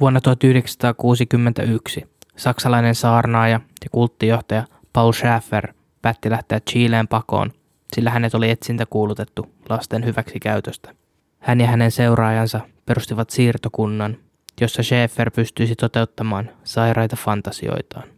Vuonna 0.00 0.20
1961 0.20 2.06
saksalainen 2.36 2.94
saarnaaja 2.94 3.60
ja 3.84 3.90
kulttijohtaja 3.90 4.64
Paul 4.92 5.12
Schäfer 5.12 5.72
päätti 6.02 6.30
lähteä 6.30 6.60
Chileen 6.60 7.08
pakoon, 7.08 7.52
sillä 7.94 8.10
hänet 8.10 8.34
oli 8.34 8.50
etsintä 8.50 8.86
kuulutettu 8.86 9.46
lasten 9.68 10.04
hyväksi 10.04 10.40
käytöstä. 10.40 10.94
Hän 11.38 11.60
ja 11.60 11.66
hänen 11.66 11.90
seuraajansa 11.90 12.60
perustivat 12.86 13.30
siirtokunnan, 13.30 14.16
jossa 14.60 14.82
Schäfer 14.82 15.30
pystyisi 15.30 15.76
toteuttamaan 15.76 16.50
sairaita 16.64 17.16
fantasioitaan. 17.16 18.08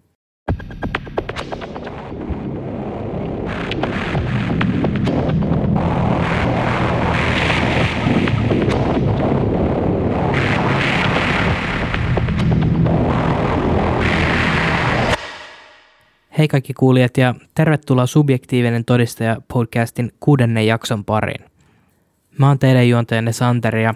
Hei 16.38 16.48
kaikki 16.48 16.74
kuulijat 16.74 17.16
ja 17.16 17.34
tervetuloa 17.55 18.06
Subjektiivinen 18.06 18.84
todistaja 18.84 19.37
podcastin 19.52 20.12
kuudennen 20.20 20.66
jakson 20.66 21.05
pariin. 21.05 21.45
Mä 22.38 22.48
oon 22.48 22.59
teidän 22.59 22.88
juontajanne 22.88 23.33
Santeri 23.33 23.83
ja 23.84 23.95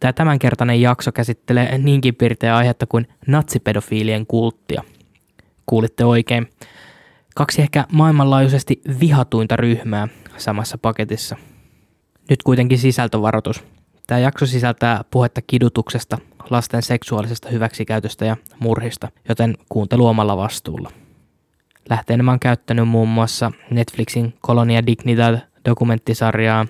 tämä 0.00 0.12
tämänkertainen 0.12 0.80
jakso 0.80 1.12
käsittelee 1.12 1.78
niinkin 1.78 2.14
pirteä 2.14 2.56
aihetta 2.56 2.86
kuin 2.86 3.08
natsipedofiilien 3.26 4.26
kulttia. 4.26 4.82
Kuulitte 5.66 6.04
oikein. 6.04 6.50
Kaksi 7.34 7.62
ehkä 7.62 7.84
maailmanlaajuisesti 7.92 8.80
vihatuinta 9.00 9.56
ryhmää 9.56 10.08
samassa 10.36 10.78
paketissa. 10.78 11.36
Nyt 12.30 12.42
kuitenkin 12.42 12.78
sisältövaroitus. 12.78 13.64
Tämä 14.06 14.18
jakso 14.18 14.46
sisältää 14.46 15.04
puhetta 15.10 15.42
kidutuksesta, 15.42 16.18
lasten 16.50 16.82
seksuaalisesta 16.82 17.48
hyväksikäytöstä 17.48 18.24
ja 18.24 18.36
murhista, 18.58 19.08
joten 19.28 19.54
kuuntelu 19.68 20.06
omalla 20.06 20.36
vastuulla. 20.36 20.90
Lähteenä 21.90 22.22
mä 22.22 22.30
oon 22.30 22.40
käyttänyt 22.40 22.88
muun 22.88 23.08
muassa 23.08 23.52
Netflixin 23.70 24.34
Colonia 24.46 24.86
Dignidad 24.86 25.38
dokumenttisarjaa, 25.68 26.66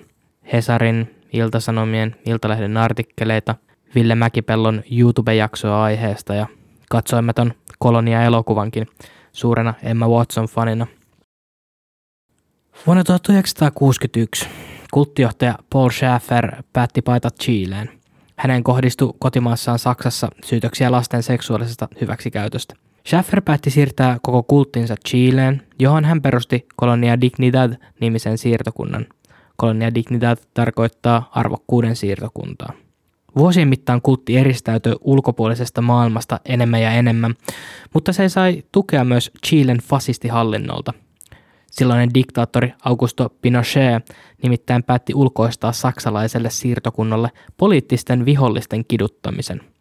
Hesarin, 0.53 1.15
Iltasanomien, 1.33 2.15
Iltalehden 2.25 2.77
artikkeleita, 2.77 3.55
Ville 3.95 4.15
Mäkipellon 4.15 4.83
YouTube-jaksoa 4.91 5.83
aiheesta 5.83 6.35
ja 6.35 6.47
katsoimme 6.89 7.33
ton 7.33 7.53
Kolonia-elokuvankin 7.79 8.87
suurena 9.31 9.73
Emma 9.83 10.07
Watson-fanina. 10.07 10.87
Vuonna 12.87 13.03
1961 13.03 14.47
kulttijohtaja 14.91 15.55
Paul 15.69 15.89
Schäfer 15.89 16.63
päätti 16.73 17.01
paita 17.01 17.29
Chileen. 17.41 17.89
Hänen 18.35 18.63
kohdistui 18.63 19.13
kotimaassaan 19.19 19.79
Saksassa 19.79 20.27
syytöksiä 20.45 20.91
lasten 20.91 21.23
seksuaalisesta 21.23 21.87
hyväksikäytöstä– 22.01 22.75
Schaffer 23.07 23.41
päätti 23.41 23.69
siirtää 23.69 24.17
koko 24.21 24.43
kulttinsa 24.43 24.95
Chileen, 25.07 25.61
johon 25.79 26.05
hän 26.05 26.21
perusti 26.21 26.67
Colonia 26.79 27.21
Dignidad-nimisen 27.21 28.37
siirtokunnan. 28.37 29.05
Colonia 29.61 29.95
Dignidad 29.95 30.37
tarkoittaa 30.53 31.29
arvokkuuden 31.31 31.95
siirtokuntaa. 31.95 32.73
Vuosien 33.35 33.67
mittaan 33.67 34.01
kultti 34.01 34.37
eristäytyi 34.37 34.95
ulkopuolisesta 35.01 35.81
maailmasta 35.81 36.39
enemmän 36.45 36.81
ja 36.81 36.91
enemmän, 36.91 37.35
mutta 37.93 38.13
se 38.13 38.29
sai 38.29 38.63
tukea 38.71 39.03
myös 39.03 39.31
Chilen 39.47 39.77
fasistihallinnolta. 39.77 40.93
Silloinen 41.71 42.13
diktaattori 42.13 42.73
Augusto 42.85 43.35
Pinochet 43.41 44.15
nimittäin 44.43 44.83
päätti 44.83 45.13
ulkoistaa 45.13 45.71
saksalaiselle 45.71 46.49
siirtokunnalle 46.49 47.29
poliittisten 47.57 48.25
vihollisten 48.25 48.85
kiduttamisen– 48.85 49.61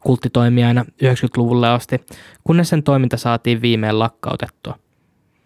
Kultti 0.00 0.30
toimi 0.30 0.64
aina 0.64 0.84
90-luvulle 1.02 1.68
asti, 1.68 2.00
kunnes 2.44 2.68
sen 2.68 2.82
toiminta 2.82 3.16
saatiin 3.16 3.62
viimein 3.62 3.98
lakkautettua. 3.98 4.78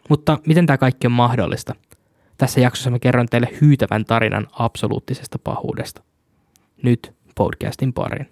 Mutta 0.09 0.39
miten 0.47 0.67
tämä 0.67 0.79
kaikki 0.79 1.07
on 1.07 1.13
mahdollista? 1.13 1.75
Tässä 2.39 2.61
jaksossa 2.61 2.91
mä 2.91 2.99
kerron 2.99 3.27
teille 3.29 3.49
hyytävän 3.61 4.05
tarinan 4.05 4.47
absoluuttisesta 4.53 5.39
pahuudesta. 5.39 6.03
Nyt 6.83 7.15
podcastin 7.35 7.93
pariin. 7.93 8.29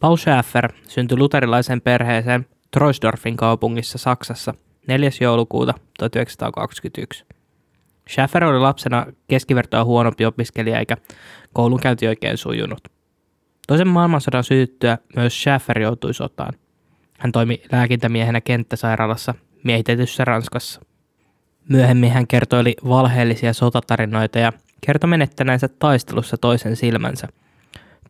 Paul 0.00 0.16
Schäfer 0.16 0.72
syntyi 0.88 1.18
luterilaisen 1.18 1.80
perheeseen 1.80 2.46
Troisdorfin 2.70 3.36
kaupungissa 3.36 3.98
Saksassa 3.98 4.54
4. 4.86 5.10
joulukuuta 5.20 5.74
1921. 5.98 7.24
Schäfer 8.10 8.44
oli 8.44 8.58
lapsena 8.58 9.06
keskivertoa 9.28 9.84
huonompi 9.84 10.24
opiskelija 10.24 10.78
eikä 10.78 10.96
koulunkäynti 11.52 12.08
oikein 12.08 12.36
sujunut– 12.36 12.80
Toisen 13.68 13.88
maailmansodan 13.88 14.44
sytyttyä 14.44 14.98
myös 15.16 15.42
Schäfer 15.42 15.78
joutui 15.78 16.14
sotaan. 16.14 16.52
Hän 17.18 17.32
toimi 17.32 17.62
lääkintämiehenä 17.72 18.40
kenttäsairaalassa 18.40 19.34
miehitetyssä 19.64 20.24
Ranskassa. 20.24 20.80
Myöhemmin 21.68 22.12
hän 22.12 22.26
kertoi 22.26 22.74
valheellisia 22.88 23.52
sotatarinoita 23.52 24.38
ja 24.38 24.52
kertoi 24.80 25.10
menettäneensä 25.10 25.68
taistelussa 25.68 26.36
toisen 26.36 26.76
silmänsä. 26.76 27.28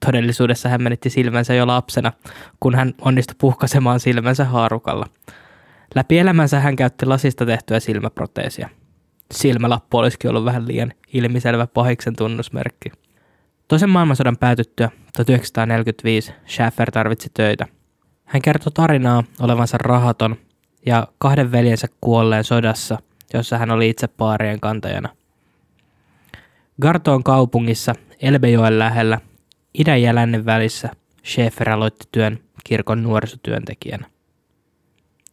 Todellisuudessa 0.06 0.69
hän 0.69 0.82
menetti 0.82 1.10
silmänsä 1.10 1.54
jo 1.54 1.66
lapsena, 1.66 2.12
kun 2.60 2.75
hän 2.75 2.94
onnistui 3.00 3.36
puhkasemaan 3.38 4.00
silmänsä 4.00 4.44
haarukalla. 4.44 5.06
Läpi 5.94 6.19
elämänsä 6.19 6.60
hän 6.60 6.76
käytti 6.76 7.06
lasista 7.06 7.46
tehtyä 7.46 7.80
silmäproteesia. 7.80 8.69
Silmälappu 9.34 9.98
olisikin 9.98 10.30
ollut 10.30 10.44
vähän 10.44 10.69
liian 10.69 10.92
ilmiselvä 11.12 11.66
pahiksen 11.66 12.16
tunnusmerkki. 12.16 12.90
Toisen 13.69 13.91
maailmansodan 13.91 14.37
päätyttyä 14.37 14.91
1945 15.17 16.33
Schaffer 16.47 16.91
tarvitsi 16.91 17.31
töitä. 17.34 17.67
Hän 18.25 18.43
kertoi 18.43 18.73
tarinaa 18.73 19.25
olevansa 19.41 19.79
rahaton 19.79 20.37
ja 20.87 21.09
kahden 21.19 21.53
veljensä 21.53 21.87
kuolleen 22.01 22.45
sodassa, 22.45 22.99
jossa 23.34 23.59
hän 23.59 23.71
oli 23.71 23.89
itse 23.89 24.06
paarien 24.06 24.61
kantajana. 24.61 25.09
Gartoon 26.83 27.25
kaupungissa 27.25 27.95
Elbejoen 28.23 28.79
lähellä 28.79 29.21
idän 29.75 30.03
ja 30.03 30.15
lännen 30.15 30.47
välissä 30.47 30.89
Schäfer 31.25 31.71
aloitti 31.71 32.09
työn 32.12 32.39
kirkon 32.65 33.03
nuorisotyöntekijänä. 33.03 34.06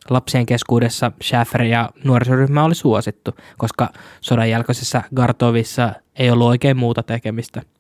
Lapsien 0.10 0.46
keskuudessa 0.46 1.12
Schäfer 1.24 1.64
ja 1.64 1.90
nuorisoryhmä 2.04 2.64
oli 2.64 2.76
suosittu, 2.76 3.32
koska 3.58 3.90
sodan 4.22 4.50
jälkeisessä 4.50 5.04
Gartovissa 5.16 5.94
ei 6.16 6.32
ollut 6.32 6.48
oikein 6.48 6.78
muuta 6.78 7.04
tekemistä– 7.04 7.62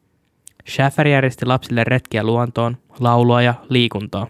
Schäfer 0.70 1.08
järjesti 1.08 1.46
lapsille 1.46 1.84
retkiä 1.84 2.24
luontoon, 2.24 2.78
laulua 3.00 3.42
ja 3.42 3.54
liikuntaa. 3.70 4.28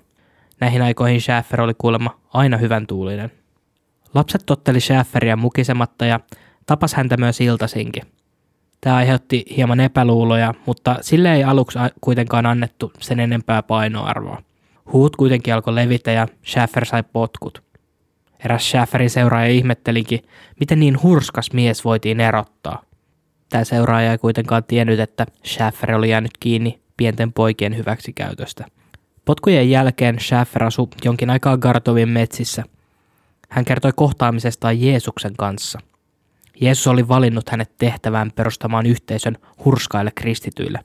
Näihin 0.59 0.81
aikoihin 0.81 1.21
Schäfer 1.21 1.61
oli 1.61 1.73
kuulemma 1.77 2.19
aina 2.33 2.57
hyvän 2.57 2.87
tuulinen. 2.87 3.31
Lapset 4.13 4.43
totteli 4.45 4.79
Schäferiä 4.79 5.35
mukisematta 5.35 6.05
ja 6.05 6.19
tapas 6.65 6.93
häntä 6.93 7.17
myös 7.17 7.41
iltasinkin. 7.41 8.03
Tämä 8.81 8.95
aiheutti 8.95 9.45
hieman 9.57 9.79
epäluuloja, 9.79 10.53
mutta 10.65 10.95
sille 11.01 11.33
ei 11.33 11.43
aluksi 11.43 11.79
kuitenkaan 12.01 12.45
annettu 12.45 12.91
sen 12.99 13.19
enempää 13.19 13.63
painoarvoa. 13.63 14.41
Huut 14.93 15.15
kuitenkin 15.15 15.53
alkoi 15.53 15.75
levitä 15.75 16.11
ja 16.11 16.27
Schäfer 16.45 16.85
sai 16.85 17.03
potkut. 17.13 17.63
Eräs 18.45 18.69
Schäferin 18.69 19.09
seuraaja 19.09 19.49
ihmettelikin, 19.51 20.19
miten 20.59 20.79
niin 20.79 21.03
hurskas 21.03 21.53
mies 21.53 21.85
voitiin 21.85 22.19
erottaa– 22.19 22.81
Tämä 23.49 23.63
seuraaja 23.63 24.11
ei 24.11 24.17
kuitenkaan 24.17 24.63
tiennyt, 24.63 24.99
että 24.99 25.25
Schaffer 25.45 25.95
oli 25.95 26.09
jäänyt 26.09 26.31
kiinni 26.39 26.79
pienten 26.97 27.33
poikien 27.33 27.77
hyväksikäytöstä. 27.77 28.65
Potkujen 29.25 29.69
jälkeen 29.69 30.19
Schaffer 30.19 30.63
asui 30.63 30.87
jonkin 31.03 31.29
aikaa 31.29 31.57
Gartovin 31.57 32.09
metsissä. 32.09 32.63
Hän 33.49 33.65
kertoi 33.65 33.91
kohtaamisestaan 33.95 34.81
Jeesuksen 34.81 35.33
kanssa. 35.37 35.79
Jeesus 36.61 36.87
oli 36.87 37.07
valinnut 37.07 37.49
hänet 37.49 37.71
tehtävään 37.77 38.31
perustamaan 38.31 38.85
yhteisön 38.85 39.37
hurskaille 39.65 40.11
kristityille. 40.15 40.79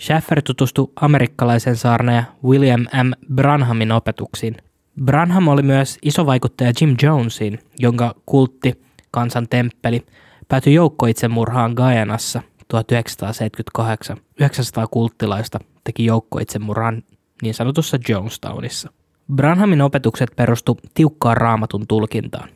Schaffer 0.00 0.42
tutustui 0.42 0.92
amerikkalaisen 1.00 1.76
saarnaja 1.76 2.24
William 2.44 2.80
M. 2.80 3.34
Branhamin 3.34 3.92
opetuksiin. 3.92 4.56
Branham 5.04 5.48
oli 5.48 5.62
myös 5.62 5.98
iso 6.02 6.26
vaikuttaja 6.26 6.72
Jim 6.80 6.96
Jonesin, 7.02 7.58
jonka 7.78 8.14
kultti, 8.26 8.82
kansan 9.10 9.48
temppeli, 9.48 10.06
päätyi 10.48 10.74
joukkoitsemurhaan 10.74 11.72
Gajanassa 11.72 12.42
1978. 12.68 14.16
900 14.40 14.86
kulttilaista 14.86 15.58
teki 15.84 16.04
joukkoitsemurhan 16.04 17.02
niin 17.42 17.54
sanotussa 17.54 17.98
Jonestownissa. 18.08 18.92
Branhamin 19.34 19.82
opetukset 19.82 20.30
perustu 20.36 20.78
tiukkaan 20.94 21.36
raamatun 21.36 21.86
tulkintaan. 21.86 22.48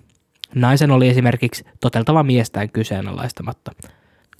Naisen 0.55 0.91
oli 0.91 1.09
esimerkiksi 1.09 1.65
toteltava 1.81 2.23
miestään 2.23 2.71
kyseenalaistamatta. 2.71 3.73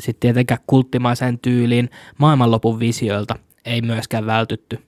Sitten 0.03 0.21
tietenkään 0.21 0.61
kulttimaiseen 0.67 1.39
tyyliin 1.39 1.91
maailmanlopun 2.19 2.81
visioilta 2.81 3.37
ei 3.65 3.83
myöskään 3.83 4.27
vältytty. 4.27 4.79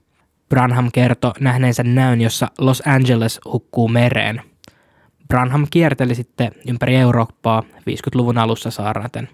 Branham 0.49 0.91
kertoi 0.93 1.33
nähneensä 1.41 1.83
näyn, 1.83 2.21
jossa 2.21 2.49
Los 2.59 2.83
Angeles 2.87 3.41
hukkuu 3.45 3.89
mereen– 3.89 4.43
Branham 5.33 5.67
kierteli 5.71 6.15
sitten 6.15 6.53
ympäri 6.69 6.97
Eurooppaa 6.97 7.63
50-luvun 7.79 8.39
alussa 8.39 8.71
saarnaten. 8.71 9.29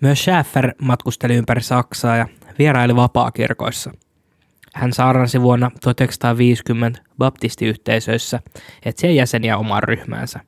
Myös 0.00 0.24
Schäfer 0.24 0.72
matkusteli 0.82 1.34
ympäri 1.34 1.62
Saksaa 1.62 2.16
ja 2.16 2.28
vieraili 2.58 2.96
vapaakirkoissa. 2.96 3.92
Hän 4.74 4.92
saarnasi 4.92 5.42
vuonna 5.42 5.70
1950 5.80 7.02
baptistiyhteisöissä 7.18 8.40
etsien 8.84 9.16
jäseniä 9.16 9.58
omaan 9.58 9.82
ryhmäänsä. 9.82 10.40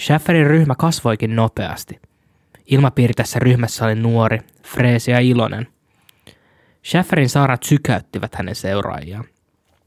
Schafferin 0.00 0.46
ryhmä 0.46 0.74
kasvoikin 0.74 1.36
nopeasti. 1.36 2.00
Ilmapiiri 2.66 3.14
tässä 3.14 3.38
ryhmässä 3.38 3.84
oli 3.84 3.94
nuori, 3.94 4.38
freesi 4.66 5.10
ja 5.10 5.18
iloinen. 5.20 5.66
Schafferin 6.84 7.28
saarat 7.28 7.62
sykäyttivät 7.62 8.34
hänen 8.34 8.54
seuraajiaan. 8.54 9.24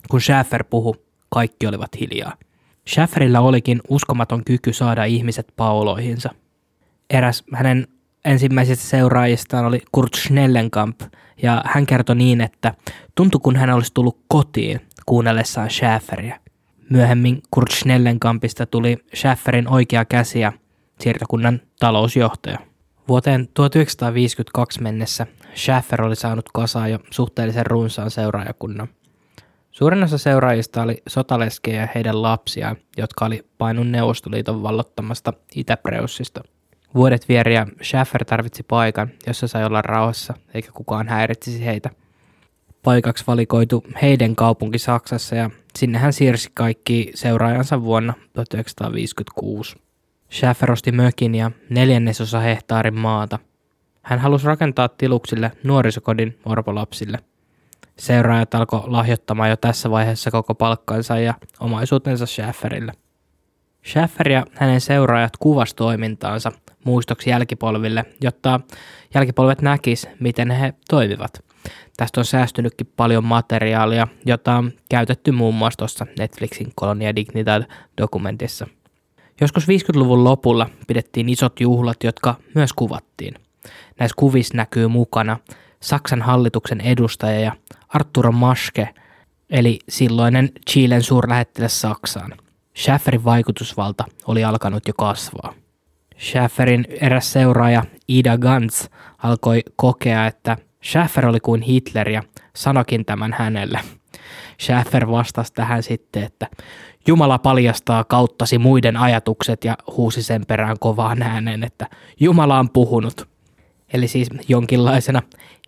Kun 0.09 0.21
Schaffer 0.21 0.63
puhui, 0.63 1.01
kaikki 1.30 1.68
olivat 1.68 2.00
hiljaa. 2.00 2.33
Schafferilla 2.90 3.40
olikin 3.40 3.82
uskomaton 3.90 4.44
kyky 4.44 4.74
saada 4.74 5.04
ihmiset 5.04 5.48
pauloihinsa. 5.56 6.30
Eräs 7.10 7.44
hänen 7.54 7.88
ensimmäisistä 8.26 8.86
seuraajistaan 8.86 9.66
oli 9.66 9.82
Kurt 9.92 10.14
Schnellenkamp, 10.14 11.02
ja 11.42 11.64
hän 11.66 11.86
kertoi 11.86 12.16
niin, 12.16 12.42
että 12.42 12.74
tuntui 13.16 13.42
kun 13.44 13.56
hän 13.56 13.70
olisi 13.70 13.92
tullut 13.94 14.20
kotiin 14.28 14.82
kuunnellessaan 15.06 15.70
Schäferiä. 15.70 16.40
Myöhemmin 16.90 17.42
Kurt 17.52 17.72
Schnellenkampista 17.72 18.66
tuli 18.66 18.98
Schäferin 19.16 19.68
oikea 19.68 20.06
käsi 20.06 20.40
ja 20.40 20.54
siirtokunnan 21.00 21.62
talousjohtaja. 21.80 22.60
Vuoteen 23.08 23.48
1952 23.54 24.82
mennessä 24.82 25.28
Schäfer 25.56 26.02
oli 26.02 26.16
saanut 26.16 26.50
kasaan 26.54 26.92
jo 26.92 27.00
suhteellisen 27.12 27.66
runsaan 27.66 28.12
seuraajakunnan. 28.12 28.88
Suurin 29.75 30.04
osa 30.04 30.18
seuraajista 30.18 30.81
oli 30.81 31.04
sotaleskejä 31.07 31.81
ja 31.81 31.88
heidän 31.95 32.22
lapsiaan, 32.22 32.75
jotka 32.98 33.25
oli 33.25 33.45
painun 33.57 33.92
Neuvostoliiton 33.92 34.63
vallottamasta 34.63 35.33
Itä-Preussista– 35.56 36.44
Vuodet 36.95 37.30
vieriä 37.30 37.68
Schaffer 37.83 38.25
tarvitsi 38.25 38.63
paikan, 38.63 39.10
jossa 39.27 39.48
sai 39.48 39.66
olla 39.66 39.81
rauhassa, 39.81 40.33
eikä 40.54 40.72
kukaan 40.72 41.07
häiritsisi 41.07 41.66
heitä. 41.66 41.89
Paikaksi 42.83 43.24
valikoitu 43.27 43.83
Heiden 44.01 44.36
kaupunki 44.36 44.77
Saksassa 44.77 45.36
ja 45.36 45.50
sinne 45.77 45.98
hän 45.98 46.13
siirsi 46.13 46.51
kaikki 46.54 47.12
seuraajansa 47.16 47.81
vuonna 47.81 48.13
1956. 48.33 49.75
Schaffer 50.31 50.72
osti 50.72 50.92
mökin 50.92 51.36
ja 51.36 51.51
neljännesosa 51.69 52.39
hehtaarin 52.39 53.00
maata. 53.00 53.39
Hän 54.01 54.19
halusi 54.19 54.48
rakentaa 54.48 54.89
tiluksille 54.89 55.51
nuorisokodin 55.63 56.39
orpolapsille. 56.45 57.19
Seuraajat 58.00 58.56
alkoi 58.56 58.83
lahjoittamaan 58.86 59.50
jo 59.50 59.57
tässä 59.57 59.92
vaiheessa 59.92 60.31
koko 60.31 60.56
palkkansa 60.56 61.19
ja 61.19 61.33
omaisuutensa 61.59 62.25
Schafferille. 62.25 62.92
Schaffer 63.86 64.30
ja 64.30 64.45
hänen 64.53 64.81
seuraajat 64.81 65.38
kuvas 65.39 65.74
toimintaansa 65.74 66.51
muistoksi 66.83 67.30
jälkipolville, 67.30 68.06
jotta 68.21 68.59
jälkipolvet 69.13 69.62
näkis, 69.62 70.07
miten 70.19 70.51
he 70.51 70.74
toimivat. 70.89 71.44
Tästä 71.97 72.21
on 72.21 72.25
säästynytkin 72.25 72.94
paljon 72.97 73.24
materiaalia, 73.24 74.07
jota 74.25 74.56
on 74.56 74.71
käytetty 74.89 75.31
muun 75.31 75.56
muassa 75.56 75.77
tuossa 75.77 76.06
Netflixin 76.19 76.74
Colonia 76.80 77.15
Dignidad-dokumentissa. 77.15 78.68
Joskus 79.41 79.68
50-luvun 79.68 80.24
lopulla 80.24 80.69
pidettiin 80.88 81.30
isot 81.30 81.59
juhlat, 81.59 82.03
jotka 82.03 82.36
myös 82.56 82.74
kuvattiin. 82.74 83.33
Näissä 84.00 84.15
kuvissa 84.18 84.57
näkyy 84.57 84.88
mukana 84.88 85.38
Saksan 85.80 86.21
hallituksen 86.21 86.81
edustaja 86.81 87.39
ja 87.39 87.51
Arturo 87.88 88.32
Maske, 88.32 88.90
eli 89.50 89.80
silloinen 89.90 90.50
Chilen 90.70 91.04
suurlähettiläs 91.04 91.82
Saksaan. 91.82 92.34
Schäferin 92.78 93.24
vaikutusvalta 93.26 94.06
oli 94.28 94.44
alkanut 94.44 94.88
jo 94.88 94.94
kasvaa. 94.98 95.54
Schäferin 96.20 96.86
eräs 97.02 97.34
seuraaja 97.34 97.84
Ida 98.08 98.38
Gantz 98.38 98.88
alkoi 99.18 99.62
kokea, 99.76 100.28
että 100.28 100.58
Schäfer 100.84 101.28
oli 101.28 101.40
kuin 101.40 101.62
Hitler 101.62 102.10
ja 102.10 102.24
sanokin 102.56 103.06
tämän 103.06 103.36
hänelle. 103.40 103.80
Schäfer 104.62 105.10
vastasi 105.10 105.54
tähän 105.54 105.84
sitten, 105.84 106.24
että 106.24 106.48
Jumala 107.08 107.38
paljastaa 107.38 108.04
kauttasi 108.04 108.58
muiden 108.58 108.98
ajatukset 108.98 109.64
ja 109.64 109.78
huusi 109.98 110.24
sen 110.24 110.46
perään 110.48 110.80
kovaan 110.80 111.22
äänen, 111.22 111.64
että 111.64 111.90
Jumala 112.20 112.60
on 112.60 112.70
puhunut. 112.70 113.35
Eli 113.94 114.08
siis 114.08 114.30
jonkinlaisena 114.48 115.22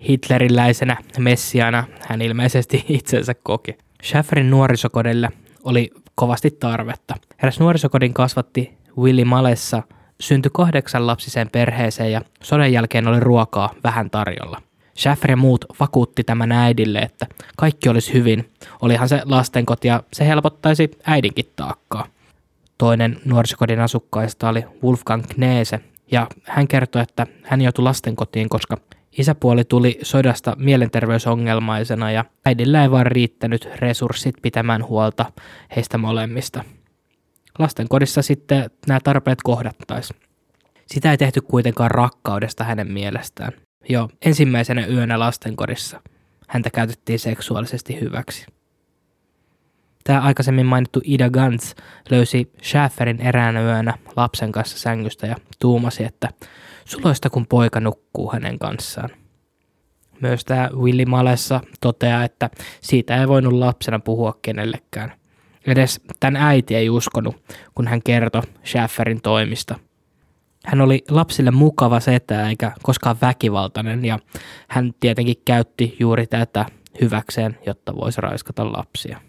hitleriläisenä 0.07 0.97
messiana 1.19 1.83
hän 2.07 2.21
ilmeisesti 2.21 2.85
itsensä 2.89 3.33
koki. 3.33 3.77
Schäferin 4.03 4.49
nuorisokodille 4.49 5.29
oli 5.63 5.91
kovasti 6.15 6.51
tarvetta. 6.51 7.15
Eräs 7.43 7.59
nuorisokodin 7.59 8.13
kasvatti 8.13 8.77
Willy 8.97 9.23
Malessa– 9.23 9.83
syntyi 10.19 10.51
kahdeksan 10.53 11.07
lapsiseen 11.07 11.49
perheeseen 11.49 12.11
ja 12.11 12.21
sodan 12.43 12.73
jälkeen 12.73 13.07
oli 13.07 13.19
ruokaa 13.19 13.73
vähän 13.83 14.09
tarjolla. 14.09 14.61
Schaffer 14.97 15.31
ja 15.31 15.37
muut 15.37 15.65
vakuutti 15.79 16.23
tämän 16.23 16.51
äidille, 16.51 16.99
että 16.99 17.27
kaikki 17.57 17.89
olisi 17.89 18.13
hyvin. 18.13 18.51
Olihan 18.81 19.09
se 19.09 19.21
lastenkoti 19.25 19.87
ja 19.87 20.03
se 20.13 20.27
helpottaisi 20.27 20.91
äidinkin 21.05 21.51
taakkaa. 21.55 22.07
Toinen 22.77 23.19
nuorisokodin 23.25 23.79
asukkaista 23.79 24.49
oli 24.49 24.63
Wolfgang 24.83 25.23
Kneese, 25.27 25.79
ja 26.11 26.27
hän 26.43 26.67
kertoi, 26.67 27.01
että 27.01 27.27
hän 27.43 27.61
joutui 27.61 27.83
lastenkotiin, 27.83 28.49
koska 28.49 28.77
isäpuoli 29.17 29.63
tuli 29.63 29.99
sodasta 30.01 30.55
mielenterveysongelmaisena 30.59 32.11
ja 32.11 32.25
äidillä 32.45 32.83
ei 32.83 32.91
vaan 32.91 33.05
riittänyt 33.05 33.69
resurssit 33.75 34.35
pitämään 34.41 34.87
huolta 34.87 35.25
heistä 35.75 35.97
molemmista– 35.97 36.63
lastenkodissa 37.59 38.21
sitten 38.21 38.69
nämä 38.87 38.99
tarpeet 39.03 39.39
kohdattaisiin. 39.43 40.19
Sitä 40.87 41.11
ei 41.11 41.17
tehty 41.17 41.41
kuitenkaan 41.41 41.91
rakkaudesta 41.91 42.63
hänen 42.63 42.91
mielestään. 42.91 43.51
Jo 43.89 44.09
ensimmäisenä 44.21 44.85
yönä 44.85 45.19
lastenkodissa 45.19 46.01
häntä 46.47 46.69
käytettiin 46.69 47.19
seksuaalisesti 47.19 48.01
hyväksi. 48.01 48.45
Tämä 50.07 50.21
aikaisemmin 50.21 50.65
mainittu 50.65 51.01
Ida 51.03 51.29
Gantz 51.29 51.73
löysi 52.09 52.51
Schäferin 52.63 53.21
eräänä 53.21 53.61
yönä 53.61 53.93
lapsen 54.15 54.51
kanssa 54.51 54.79
sängystä 54.79 55.27
ja 55.27 55.35
tuumasi, 55.59 56.03
että 56.03 56.29
suloista 56.85 57.29
kun 57.29 57.47
poika 57.47 57.79
nukkuu 57.79 58.31
hänen 58.33 58.59
kanssaan. 58.59 59.09
Myös 60.21 60.45
tämä 60.45 60.69
Willy 60.73 61.05
Malessa 61.05 61.61
toteaa, 61.81 62.23
että 62.23 62.49
siitä 62.81 63.17
ei 63.17 63.27
voinut 63.27 63.53
lapsena 63.53 63.99
puhua 63.99 64.39
kenellekään– 64.41 65.13
Edes 65.67 66.01
tämän 66.19 66.41
äiti 66.41 66.75
ei 66.75 66.89
uskonut, 66.89 67.35
kun 67.75 67.87
hän 67.87 68.03
kertoi 68.03 68.41
Schäferin 68.65 69.21
toimista. 69.21 69.79
Hän 70.65 70.81
oli 70.81 71.03
lapsille 71.09 71.51
mukava 71.51 71.99
setä 71.99 72.49
eikä 72.49 72.71
koskaan 72.83 73.17
väkivaltainen 73.21 74.05
ja 74.05 74.19
hän 74.67 74.93
tietenkin 74.99 75.35
käytti 75.45 75.95
juuri 75.99 76.27
tätä 76.27 76.65
hyväkseen, 77.01 77.57
jotta 77.65 77.95
voisi 77.95 78.21
raiskata 78.21 78.71
lapsia. 78.71 79.21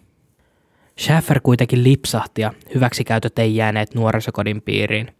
Schäfer 0.98 1.40
kuitenkin 1.40 1.84
lipsahti 1.84 2.42
ja 2.42 2.52
hyväksikäytöt 2.74 3.38
ei 3.38 3.56
jääneet 3.56 3.94
nuorisokodin 3.94 4.62
piiriin. 4.62 5.14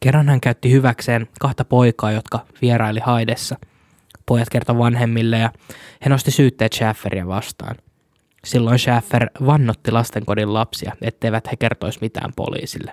Kerran 0.00 0.28
hän 0.28 0.40
käytti 0.40 0.72
hyväkseen 0.72 1.28
kahta 1.40 1.64
poikaa, 1.64 2.12
jotka 2.12 2.46
vieraili 2.62 3.00
haidessa. 3.00 3.56
Pojat 4.26 4.50
kertoi 4.50 4.78
vanhemmille 4.78 5.38
ja 5.38 5.52
he 6.04 6.10
nosti 6.10 6.30
syytteet 6.30 6.72
Schäferiä 6.72 7.26
vastaan– 7.26 7.76
Silloin 8.44 8.78
Schaffer 8.78 9.30
vannotti 9.46 9.90
lastenkodin 9.90 10.54
lapsia, 10.54 10.96
etteivät 11.02 11.50
he 11.50 11.56
kertoisi 11.56 11.98
mitään 12.00 12.32
poliisille. 12.36 12.92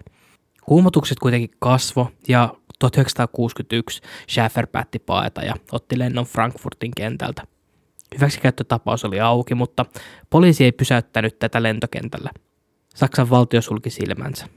Kuumotukset 0.65 1.19
kuitenkin 1.19 1.51
kasvo 1.59 2.11
ja 2.27 2.53
1961 2.79 4.01
Schaffer 4.29 4.67
päätti 4.67 4.99
paeta 4.99 5.41
ja 5.41 5.53
otti 5.71 5.99
lennon 5.99 6.25
Frankfurtin 6.25 6.91
kentältä. 6.95 7.43
Hyväksikäyttötapaus 8.15 9.05
oli 9.05 9.19
auki, 9.19 9.55
mutta 9.55 9.85
poliisi 10.29 10.63
ei 10.63 10.71
pysäyttänyt 10.71 11.39
tätä 11.39 11.63
lentokentällä. 11.63 12.29
Saksan 12.95 13.29
valtio 13.29 13.61
sulki 13.61 13.89
silmänsä. 13.89 14.47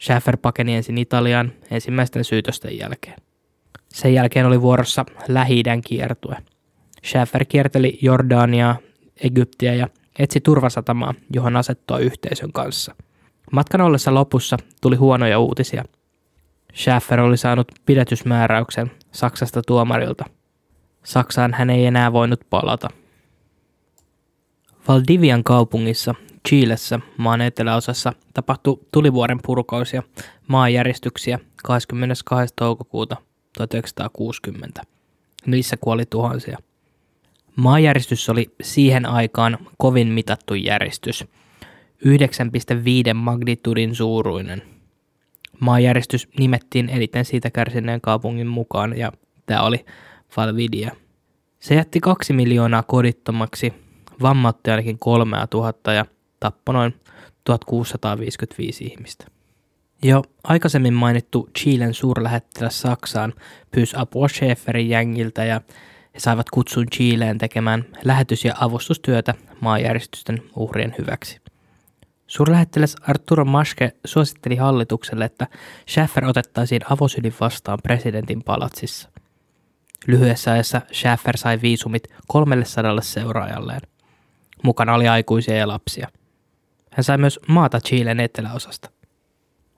Schaffer 0.00 0.36
pakeni 0.36 0.74
ensin 0.74 0.98
Italiaan 0.98 1.52
ensimmäisten 1.70 2.24
syytösten 2.24 2.78
jälkeen. 2.78 3.16
Sen 3.88 4.14
jälkeen 4.14 4.46
oli 4.46 4.62
vuorossa 4.62 5.04
lähi 5.28 5.62
kiertue. 5.84 6.36
Schaffer 7.06 7.44
kierteli 7.44 7.98
Jordaniaa, 8.02 8.76
Egyptiä 9.24 9.74
ja 9.74 9.88
etsi 10.18 10.40
turvasatamaa, 10.40 11.14
johon 11.34 11.56
asettua 11.56 11.98
yhteisön 11.98 12.52
kanssa. 12.52 12.94
Matkan 13.52 13.80
ollessa 13.80 14.14
lopussa 14.14 14.56
tuli 14.80 14.96
huonoja 14.96 15.38
uutisia. 15.38 15.84
Schaffer 16.74 17.20
oli 17.20 17.36
saanut 17.36 17.72
pidätysmääräyksen 17.86 18.90
Saksasta 19.12 19.62
tuomarilta. 19.66 20.24
Saksaan 21.04 21.54
hän 21.54 21.70
ei 21.70 21.86
enää 21.86 22.12
voinut 22.12 22.40
palata. 22.50 22.88
Valdivian 24.88 25.44
kaupungissa 25.44 26.14
Chilessä 26.48 27.00
maan 27.16 27.40
eteläosassa 27.40 28.12
tapahtui 28.34 28.80
tulivuoren 28.92 29.38
purkaus 29.46 29.92
ja 29.92 30.02
maanjäristyksiä 30.46 31.38
22. 31.64 32.54
toukokuuta 32.56 33.16
1960. 33.58 34.82
Niissä 35.46 35.76
kuoli 35.76 36.06
tuhansia. 36.06 36.58
Maajäristys 37.56 38.28
oli 38.28 38.50
siihen 38.62 39.06
aikaan 39.06 39.58
kovin 39.78 40.08
mitattu 40.08 40.54
järjestys, 40.54 41.24
9,5 42.04 43.14
magnitudin 43.14 43.94
suuruinen. 43.94 44.62
Maajäristys 45.60 46.28
nimettiin 46.38 46.88
eniten 46.88 47.24
siitä 47.24 47.50
kärsineen 47.50 48.00
kaupungin 48.00 48.46
mukaan 48.46 48.98
ja 48.98 49.12
tämä 49.46 49.62
oli 49.62 49.84
Valvidia. 50.36 50.90
Se 51.60 51.74
jätti 51.74 52.00
kaksi 52.00 52.32
miljoonaa 52.32 52.82
kodittomaksi, 52.82 53.87
vammautti 54.22 54.70
ainakin 54.70 54.98
3000 54.98 55.92
ja 55.92 56.06
tappoi 56.40 56.74
noin 56.74 56.94
1655 57.44 58.84
ihmistä. 58.84 59.26
Jo 60.02 60.22
aikaisemmin 60.44 60.94
mainittu 60.94 61.48
Chilen 61.58 61.94
suurlähettiläs 61.94 62.80
Saksaan 62.80 63.34
pyysi 63.70 63.96
apua 63.98 64.28
Schäferin 64.28 64.88
jängiltä 64.88 65.44
ja 65.44 65.60
he 66.14 66.20
saivat 66.20 66.50
kutsun 66.50 66.86
Chileen 66.94 67.38
tekemään 67.38 67.84
lähetys- 68.04 68.44
ja 68.44 68.54
avustustyötä 68.60 69.34
maanjäristysten 69.60 70.42
uhrien 70.56 70.94
hyväksi. 70.98 71.40
Suurlähettiläs 72.26 72.96
Arturo 73.08 73.44
Maske 73.44 73.92
suositteli 74.04 74.56
hallitukselle, 74.56 75.24
että 75.24 75.46
Schäfer 75.88 76.24
otettaisiin 76.24 76.82
avosylin 76.90 77.34
vastaan 77.40 77.78
presidentin 77.82 78.42
palatsissa. 78.42 79.08
Lyhyessä 80.06 80.52
ajassa 80.52 80.82
Schäfer 80.92 81.36
sai 81.36 81.60
viisumit 81.62 82.02
300 82.26 83.00
seuraajalleen. 83.00 83.80
Mukana 84.62 84.94
oli 84.94 85.08
aikuisia 85.08 85.56
ja 85.56 85.68
lapsia. 85.68 86.08
Hän 86.92 87.04
sai 87.04 87.18
myös 87.18 87.40
maata 87.48 87.80
Chilen 87.80 88.20
eteläosasta. 88.20 88.90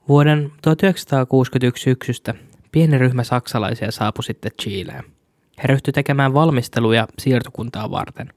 Vuoden 0.08 0.52
1961 0.62 1.82
syksystä 1.82 2.34
pieni 2.72 2.98
ryhmä 2.98 3.24
saksalaisia 3.24 3.90
saapui 3.90 4.24
sitten 4.24 4.52
Chileen. 4.62 5.04
He 5.62 5.66
ryhtyivät 5.66 5.94
tekemään 5.94 6.34
valmisteluja 6.34 7.08
siirtokuntaa 7.18 7.90
varten. 7.90 8.32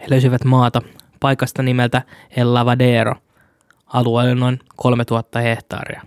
He 0.00 0.06
löysivät 0.10 0.44
maata 0.44 0.82
paikasta 1.20 1.62
nimeltä 1.62 2.02
El 2.36 2.54
Lavadero, 2.54 3.14
alueelle 3.86 4.34
noin 4.34 4.58
3000 4.76 5.40
hehtaaria. 5.40 6.02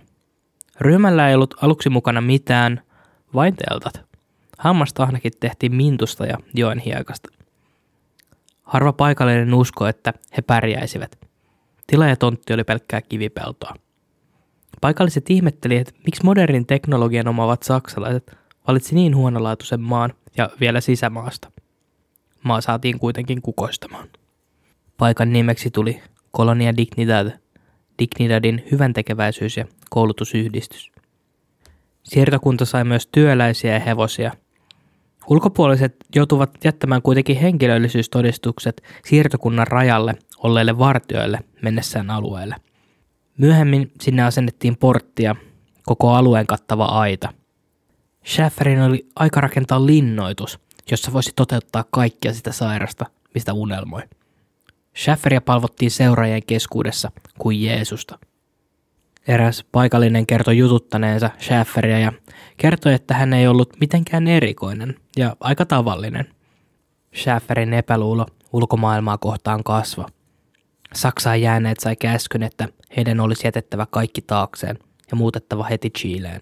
Ryhmällä 0.80 1.28
ei 1.28 1.34
ollut 1.34 1.54
aluksi 1.62 1.90
mukana 1.90 2.20
mitään, 2.20 2.80
vain 3.34 3.56
teltat. 3.56 4.04
Hammasta 4.58 5.04
ainakin 5.04 5.32
tehtiin 5.40 5.74
mintusta 5.74 6.26
ja 6.26 6.38
joen 6.54 6.78
hiekasta. 6.78 7.28
Harva 8.72 8.92
paikallinen 8.92 9.54
usko, 9.54 9.86
että 9.86 10.12
he 10.36 10.42
pärjäisivät. 10.42 11.18
Tila 11.86 12.06
ja 12.06 12.16
tontti 12.16 12.52
oli 12.52 12.64
pelkkää 12.64 13.00
kivipeltoa. 13.02 13.74
Paikalliset 14.80 15.30
ihmettelivat, 15.30 15.88
että 15.88 16.00
miksi 16.06 16.24
modernin 16.24 16.66
teknologian 16.66 17.28
omaavat 17.28 17.62
saksalaiset 17.62 18.36
valitsi 18.68 18.94
niin 18.94 19.16
huonolaatuisen 19.16 19.80
maan 19.80 20.14
ja 20.36 20.50
vielä 20.60 20.80
sisämaasta. 20.80 21.50
Maa 22.42 22.60
saatiin 22.60 22.98
kuitenkin 22.98 23.42
kukoistamaan. 23.42 24.08
Paikan 24.96 25.32
nimeksi 25.32 25.70
tuli 25.70 26.02
Colonia 26.36 26.76
Dignidad, 26.76 27.32
Dignidadin 27.98 28.64
hyväntekeväisyys- 28.70 29.56
ja 29.56 29.64
koulutusyhdistys. 29.90 30.92
Siirtokunta 32.02 32.64
sai 32.64 32.84
myös 32.84 33.06
työläisiä 33.06 33.72
ja 33.72 33.80
hevosia. 33.80 34.32
Ulkopuoliset 35.26 35.96
joutuvat 36.14 36.50
jättämään 36.64 37.02
kuitenkin 37.02 37.36
henkilöllisyystodistukset 37.36 38.82
siirtokunnan 39.04 39.66
rajalle 39.66 40.14
olleille 40.38 40.78
vartioille 40.78 41.38
mennessään 41.62 42.10
alueelle. 42.10 42.56
Myöhemmin 43.38 43.92
sinne 44.00 44.22
asennettiin 44.22 44.76
porttia, 44.76 45.36
koko 45.86 46.10
alueen 46.10 46.46
kattava 46.46 46.84
aita. 46.84 47.32
Schäferin 48.26 48.82
oli 48.82 49.06
aika 49.16 49.40
rakentaa 49.40 49.86
linnoitus, 49.86 50.58
jossa 50.90 51.12
voisi 51.12 51.32
toteuttaa 51.36 51.84
kaikkia 51.90 52.32
sitä 52.34 52.52
sairasta, 52.52 53.06
mistä 53.34 53.52
unelmoi. 53.52 54.02
Schäferiä 54.96 55.40
palvottiin 55.40 55.90
seuraajien 55.90 56.42
keskuudessa 56.46 57.10
kuin 57.38 57.62
Jeesusta. 57.62 58.18
Eräs 59.28 59.64
paikallinen 59.72 60.26
kertoi 60.26 60.58
jututtaneensa 60.58 61.30
Schäferiä 61.40 61.98
ja 61.98 62.12
kertoi, 62.56 62.94
että 62.94 63.14
hän 63.14 63.32
ei 63.32 63.46
ollut 63.46 63.80
mitenkään 63.80 64.28
erikoinen 64.28 64.96
ja 65.16 65.36
aika 65.40 65.66
tavallinen. 65.66 66.34
Schäferin 67.16 67.74
epäluulo 67.74 68.26
ulkomaailmaa 68.52 69.18
kohtaan 69.18 69.64
kasva. 69.64 70.06
Saksaan 70.94 71.40
jääneet 71.40 71.80
sai 71.80 71.96
käskyn, 71.96 72.42
että 72.42 72.68
heidän 72.96 73.20
olisi 73.20 73.46
jätettävä 73.46 73.86
kaikki 73.90 74.22
taakseen 74.22 74.78
ja 75.10 75.16
muutettava 75.16 75.64
heti 75.64 75.90
Chileen. 75.90 76.40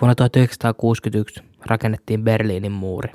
Vuonna 0.00 0.14
1961 0.14 1.42
rakennettiin 1.66 2.24
Berliinin 2.24 2.72
muuri. 2.72 3.12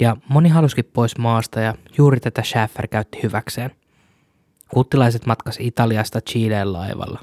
Ja 0.00 0.16
moni 0.28 0.48
halusikin 0.48 0.90
pois 0.92 1.18
maasta 1.18 1.60
ja 1.60 1.74
juuri 1.98 2.20
tätä 2.20 2.42
Schäfer 2.42 2.88
käytti 2.88 3.18
hyväkseen. 3.22 3.70
Kulttilaiset 4.68 5.26
matkasi 5.26 5.66
Italiasta 5.66 6.20
Chileen 6.20 6.72
laivalla. 6.72 7.20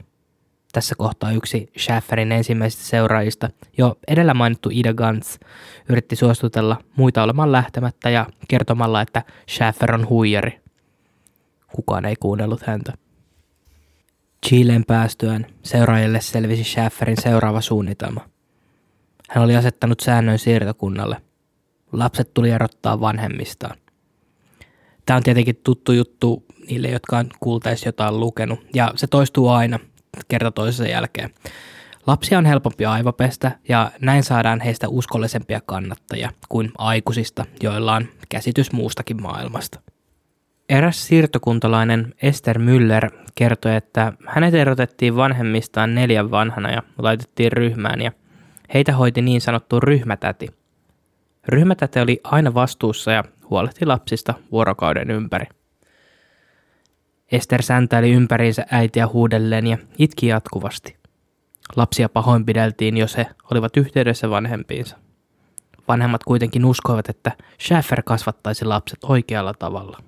Tässä 0.73 0.95
kohtaa 0.95 1.31
yksi 1.31 1.71
Schäferin 1.77 2.31
ensimmäisistä 2.31 2.83
seuraajista, 2.83 3.49
jo 3.77 3.97
edellä 4.07 4.33
mainittu 4.33 4.69
Ida 4.71 4.93
Gantz, 4.93 5.37
yritti 5.89 6.15
suostutella 6.15 6.77
muita 6.95 7.23
olemaan 7.23 7.51
lähtemättä 7.51 8.09
ja 8.09 8.25
kertomalla, 8.47 9.01
että 9.01 9.23
Schäfer 9.49 9.93
on 9.93 10.09
huijari. 10.09 10.59
Kukaan 11.75 12.05
ei 12.05 12.15
kuunnellut 12.19 12.61
häntä. 12.61 12.93
Chileen 14.45 14.85
päästyään 14.85 15.45
seuraajille 15.63 16.21
selvisi 16.21 16.63
Schäferin 16.63 17.21
seuraava 17.21 17.61
suunnitelma. 17.61 18.21
Hän 19.29 19.43
oli 19.43 19.55
asettanut 19.55 19.99
säännön 19.99 20.39
siirtokunnalle– 20.39 21.17
lapset 21.93 22.33
tuli 22.33 22.49
erottaa 22.49 22.99
vanhemmistaan. 22.99 23.77
Tämä 25.05 25.17
on 25.17 25.23
tietenkin 25.23 25.55
tuttu 25.63 25.91
juttu 25.91 26.45
niille, 26.67 26.87
jotka 26.87 27.17
on 27.17 27.29
kuultaisi 27.39 27.87
jotain 27.87 28.19
lukenut, 28.19 28.59
ja 28.73 28.93
se 28.95 29.07
toistuu 29.07 29.49
aina 29.49 29.79
kerta 30.27 30.51
toisensa 30.51 30.91
jälkeen. 30.91 31.29
Lapsia 32.07 32.37
on 32.37 32.45
helpompi 32.45 32.85
aivopestä 32.85 33.51
ja 33.69 33.91
näin 34.01 34.23
saadaan 34.23 34.61
heistä 34.61 34.89
uskollisempia 34.89 35.61
kannattajia 35.65 36.31
kuin 36.49 36.71
aikuisista, 36.77 37.45
joilla 37.63 37.95
on 37.95 38.05
käsitys 38.29 38.71
muustakin 38.71 39.21
maailmasta. 39.21 39.79
Eräs 40.69 41.07
siirtokuntalainen 41.07 42.13
Esther 42.21 42.59
Müller 42.59 43.09
kertoi, 43.35 43.75
että 43.75 44.13
hänet 44.27 44.53
erotettiin 44.53 45.15
vanhemmistaan 45.15 45.95
neljän 45.95 46.31
vanhana 46.31 46.71
ja 46.71 46.83
laitettiin 46.97 47.51
ryhmään 47.51 48.01
ja 48.01 48.11
heitä 48.73 48.93
hoiti 48.93 49.21
niin 49.21 49.41
sanottu 49.41 49.79
ryhmätäti– 49.79 50.49
Ryhmätäte 51.47 52.01
oli 52.01 52.19
aina 52.23 52.53
vastuussa 52.53 53.11
ja 53.11 53.23
huolehti 53.49 53.85
lapsista 53.85 54.33
vuorokauden 54.51 55.11
ympäri. 55.11 55.45
Ester 57.33 57.61
säntäili 57.61 58.11
ympäriinsä 58.11 58.65
äitiä 58.71 59.07
huudellen 59.07 59.67
ja 59.67 59.77
itki 59.97 60.27
jatkuvasti. 60.27 60.95
Lapsia 61.75 62.09
pahoinpideltiin, 62.09 62.97
jos 62.97 63.17
he 63.17 63.25
olivat 63.51 63.77
yhteydessä 63.77 64.29
vanhempiinsa. 64.29 64.97
Vanhemmat 65.87 66.23
kuitenkin 66.23 66.65
uskoivat, 66.65 67.09
että 67.09 67.31
Schäfer 67.61 68.03
kasvattaisi 68.05 68.65
lapset 68.65 68.99
oikealla 69.03 69.53
tavalla. 69.53 70.03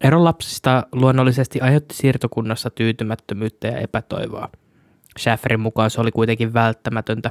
Ero 0.00 0.24
lapsista 0.24 0.86
luonnollisesti 0.92 1.60
aiheutti 1.60 1.94
siirtokunnassa 1.94 2.70
tyytymättömyyttä 2.70 3.68
ja 3.68 3.78
epätoivoa. 3.78 4.48
Schäferin 5.18 5.60
mukaan 5.60 5.90
se 5.90 6.00
oli 6.00 6.10
kuitenkin 6.10 6.54
välttämätöntä, 6.54 7.30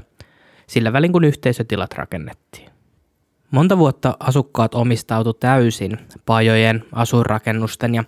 sillä 0.67 0.93
välin 0.93 1.11
kun 1.11 1.23
yhteisötilat 1.23 1.93
rakennettiin. 1.93 2.70
Monta 3.51 3.77
vuotta 3.77 4.17
asukkaat 4.19 4.75
omistautu 4.75 5.33
täysin 5.33 5.97
pajojen, 6.25 6.83
asuinrakennusten 6.91 7.95
ja 7.95 8.03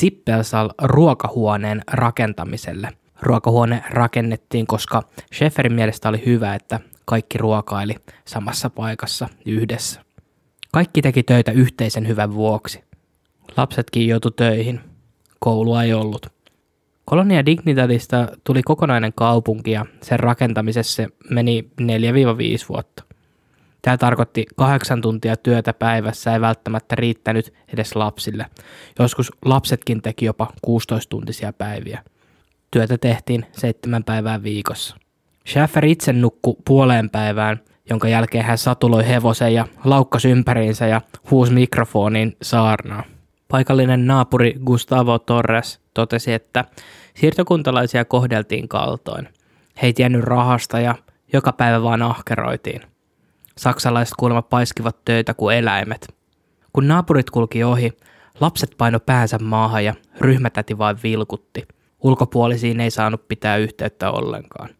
Zippelsal 0.00 0.70
ruokahuoneen 0.82 1.82
rakentamiselle. 1.92 2.88
Ruokahuone 3.22 3.82
rakennettiin, 3.90 4.66
koska 4.66 5.02
Schäferin 5.34 5.72
mielestä 5.72 6.08
oli 6.08 6.22
hyvä, 6.26 6.54
että 6.54 6.80
kaikki 7.04 7.38
ruokaili 7.38 7.94
samassa 8.24 8.70
paikassa 8.70 9.28
yhdessä. 9.46 10.00
Kaikki 10.72 11.02
teki 11.02 11.22
töitä 11.22 11.52
yhteisen 11.52 12.08
hyvän 12.08 12.34
vuoksi. 12.34 12.84
Lapsetkin 13.56 14.08
joutu 14.08 14.30
töihin. 14.30 14.80
Koulua 15.38 15.82
ei 15.82 15.92
ollut. 15.92 16.26
Kolonia 17.04 17.46
Dignitadista 17.46 18.28
tuli 18.44 18.62
kokonainen 18.62 19.12
kaupunki 19.14 19.70
ja 19.70 19.86
sen 20.02 20.20
rakentamisessa 20.20 21.02
meni 21.30 21.70
4-5 21.80 21.84
vuotta. 22.68 23.07
Tämä 23.82 23.96
tarkoitti 23.98 24.46
kahdeksan 24.56 25.00
tuntia 25.00 25.36
työtä 25.36 25.72
päivässä 25.72 26.32
ei 26.32 26.40
välttämättä 26.40 26.96
riittänyt 26.96 27.54
edes 27.72 27.96
lapsille. 27.96 28.46
Joskus 28.98 29.32
lapsetkin 29.44 30.02
teki 30.02 30.24
jopa 30.24 30.48
16-tuntisia 30.66 31.52
päiviä. 31.58 32.02
Työtä 32.70 32.98
tehtiin 32.98 33.46
seitsemän 33.52 34.04
päivää 34.04 34.42
viikossa. 34.42 34.96
Schäfer 35.48 35.84
itse 35.84 36.12
nukku 36.12 36.58
puoleen 36.64 37.10
päivään, 37.10 37.60
jonka 37.90 38.08
jälkeen 38.08 38.44
hän 38.44 38.58
satuloi 38.58 39.08
hevosen 39.08 39.54
ja 39.54 39.66
laukkasi 39.84 40.30
ympäriinsä 40.30 40.86
ja 40.86 41.00
huusi 41.30 41.52
mikrofoniin 41.52 42.36
saarnaa. 42.42 43.02
Paikallinen 43.48 44.06
naapuri 44.06 44.54
Gustavo 44.64 45.18
Torres 45.18 45.80
totesi, 45.94 46.32
että 46.32 46.64
siirtokuntalaisia 47.14 48.04
kohdeltiin 48.04 48.68
kaltoin. 48.68 49.28
He 49.82 49.86
ei 49.86 49.92
tiennyt 49.92 50.24
rahasta 50.24 50.80
ja 50.80 50.94
joka 51.32 51.52
päivä 51.52 51.82
vaan 51.82 52.02
ahkeroitiin. 52.02 52.80
Saksalaiset 53.58 54.14
kuulemma 54.18 54.42
paiskivat 54.42 55.04
töitä 55.04 55.34
kuin 55.34 55.56
eläimet. 55.56 56.14
Kun 56.72 56.88
naapurit 56.88 57.30
kulki 57.30 57.64
ohi, 57.64 57.92
lapset 58.40 58.74
paino 58.78 59.00
päänsä 59.00 59.38
maahan 59.38 59.84
ja 59.84 59.94
ryhmätäti 60.20 60.78
vain 60.78 60.96
vilkutti. 61.02 61.68
Ulkopuolisiin 62.00 62.80
ei 62.80 62.90
saanut 62.90 63.28
pitää 63.28 63.56
yhteyttä 63.56 64.10
ollenkaan. 64.10 64.70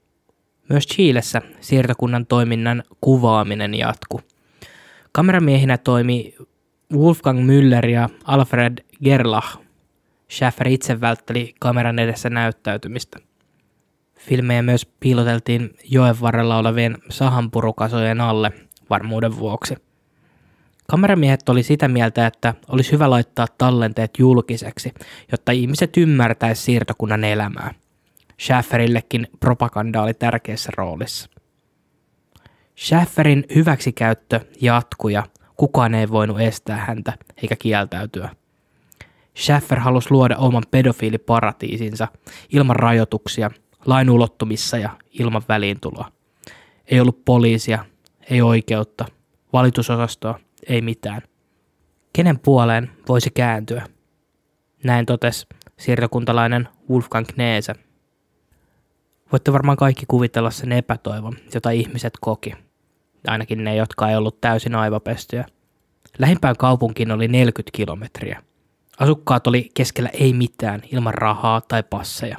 Myös 0.69 0.87
Chiilessä 0.87 1.43
siirtokunnan 1.61 2.27
toiminnan 2.27 2.83
kuvaaminen 3.01 3.75
jatku. 3.75 4.21
Kameramiehinä 5.13 5.79
toimi 5.79 6.35
Wolfgang 6.93 7.39
Müller 7.39 7.87
ja 7.87 8.09
Alfred 8.25 8.79
Gerlach. 9.05 9.59
Schaffer 10.31 10.69
itse 10.69 11.01
vältteli 11.01 11.55
kameran 11.61 11.99
edessä 11.99 12.31
näyttäytymistä. 12.31 13.19
Filmejä 14.19 14.63
myös 14.63 14.87
piiloteltiin 15.01 15.77
joen 15.91 16.21
varrella 16.21 16.59
olevien 16.59 16.99
sahanpurukasojen 17.11 18.21
alle 18.21 18.53
varmuuden 18.91 19.39
vuoksi. 19.39 19.77
Kameramiehet 20.91 21.49
oli 21.49 21.63
sitä 21.63 21.89
mieltä, 21.89 22.27
että 22.27 22.55
olisi 22.69 22.93
hyvä 22.93 23.11
laittaa 23.11 23.47
tallenteet 23.59 24.11
julkiseksi, 24.19 24.93
jotta 25.33 25.53
ihmiset 25.53 25.97
ymmärtäisivät 25.97 26.65
siirtokunnan 26.65 27.25
elämää. 27.25 27.75
Schafferillekin 28.41 29.27
propaganda 29.41 30.03
oli 30.03 30.15
tärkeässä 30.15 30.71
roolissa. 30.77 31.31
Schafferin 32.79 33.45
hyväksikäyttö 33.55 34.41
jatkui 34.61 35.13
ja 35.13 35.23
kukaan 35.57 35.95
ei 35.95 36.09
voinut 36.11 36.41
estää 36.41 36.77
häntä 36.77 37.13
eikä 37.43 37.57
kieltäytyä. 37.57 38.31
Schaffer 39.37 39.81
halusi 39.81 40.11
luoda 40.11 40.37
oman 40.37 40.63
pedofiiliparatiisinsa 40.71 42.09
ilman 42.53 42.77
rajoituksia, 42.77 43.51
lain 43.87 44.11
ulottumissa 44.11 44.79
ja 44.79 44.91
ilman 45.19 45.43
väliintuloa. 45.49 46.13
Ei 46.87 47.01
ollut 47.01 47.25
poliisia, 47.25 47.85
ei 48.31 48.43
oikeutta, 48.43 49.05
valitusosastoa, 49.53 50.41
ei 50.69 50.81
mitään. 50.81 51.23
Kenen 52.13 52.39
puoleen 52.39 52.91
voisi 53.09 53.31
kääntyä? 53.31 53.87
Näin 54.85 55.07
totesi 55.07 55.47
siirtokuntalainen 55.77 56.69
Wolfgang 56.91 57.27
Kneese. 57.27 57.75
Voitte 59.33 59.53
varmaan 59.53 59.77
kaikki 59.77 60.05
kuvitella 60.09 60.51
sen 60.51 60.73
epätoivon, 60.73 61.37
jota 61.55 61.71
ihmiset 61.71 62.13
koki. 62.21 62.55
Ainakin 63.27 63.65
ne, 63.65 63.77
jotka 63.77 64.09
ei 64.09 64.17
ollut 64.17 64.41
täysin 64.41 64.75
aivopestyjä. 64.75 65.45
Lähimpään 66.19 66.57
kaupunkiin 66.57 67.13
oli 67.13 67.29
40 67.29 67.77
kilometriä. 67.77 68.43
Asukkaat 68.99 69.47
oli 69.47 69.71
keskellä 69.75 70.11
ei 70.13 70.33
mitään 70.33 70.83
ilman 70.93 71.15
rahaa 71.15 71.61
tai 71.61 71.83
passeja. 71.83 72.37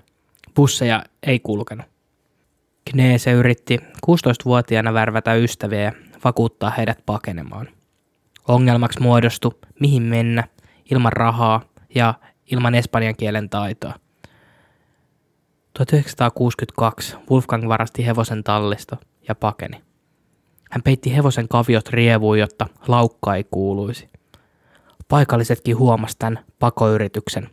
Busseja 0.55 1.03
ei 1.23 1.39
kulkenut. 1.39 1.85
Kneese 2.85 3.31
yritti 3.31 3.77
16-vuotiaana 3.77 4.93
värvätä 4.93 5.33
ystäviä 5.33 5.81
ja 5.81 5.91
vakuuttaa 6.23 6.69
heidät 6.69 6.99
pakenemaan. 7.05 7.67
Ongelmaksi 8.47 9.01
muodostui, 9.01 9.51
mihin 9.79 10.03
mennä, 10.03 10.43
ilman 10.91 11.13
rahaa 11.13 11.61
ja 11.95 12.13
ilman 12.51 12.75
espanjan 12.75 13.15
kielen 13.15 13.49
taitoa. 13.49 13.93
1962 15.73 17.15
Wolfgang 17.31 17.67
varasti 17.67 18.05
hevosen 18.05 18.43
tallista 18.43 18.97
ja 19.27 19.35
pakeni. 19.35 19.81
Hän 20.71 20.83
peitti 20.83 21.15
hevosen 21.15 21.47
kaviot 21.47 21.89
rievuun, 21.89 22.39
jotta 22.39 22.67
laukka 22.87 23.35
ei 23.35 23.45
kuuluisi. 23.51 24.09
Paikallisetkin 25.07 25.77
huomasi 25.77 26.15
tämän 26.19 26.39
pakoyrityksen. 26.59 27.49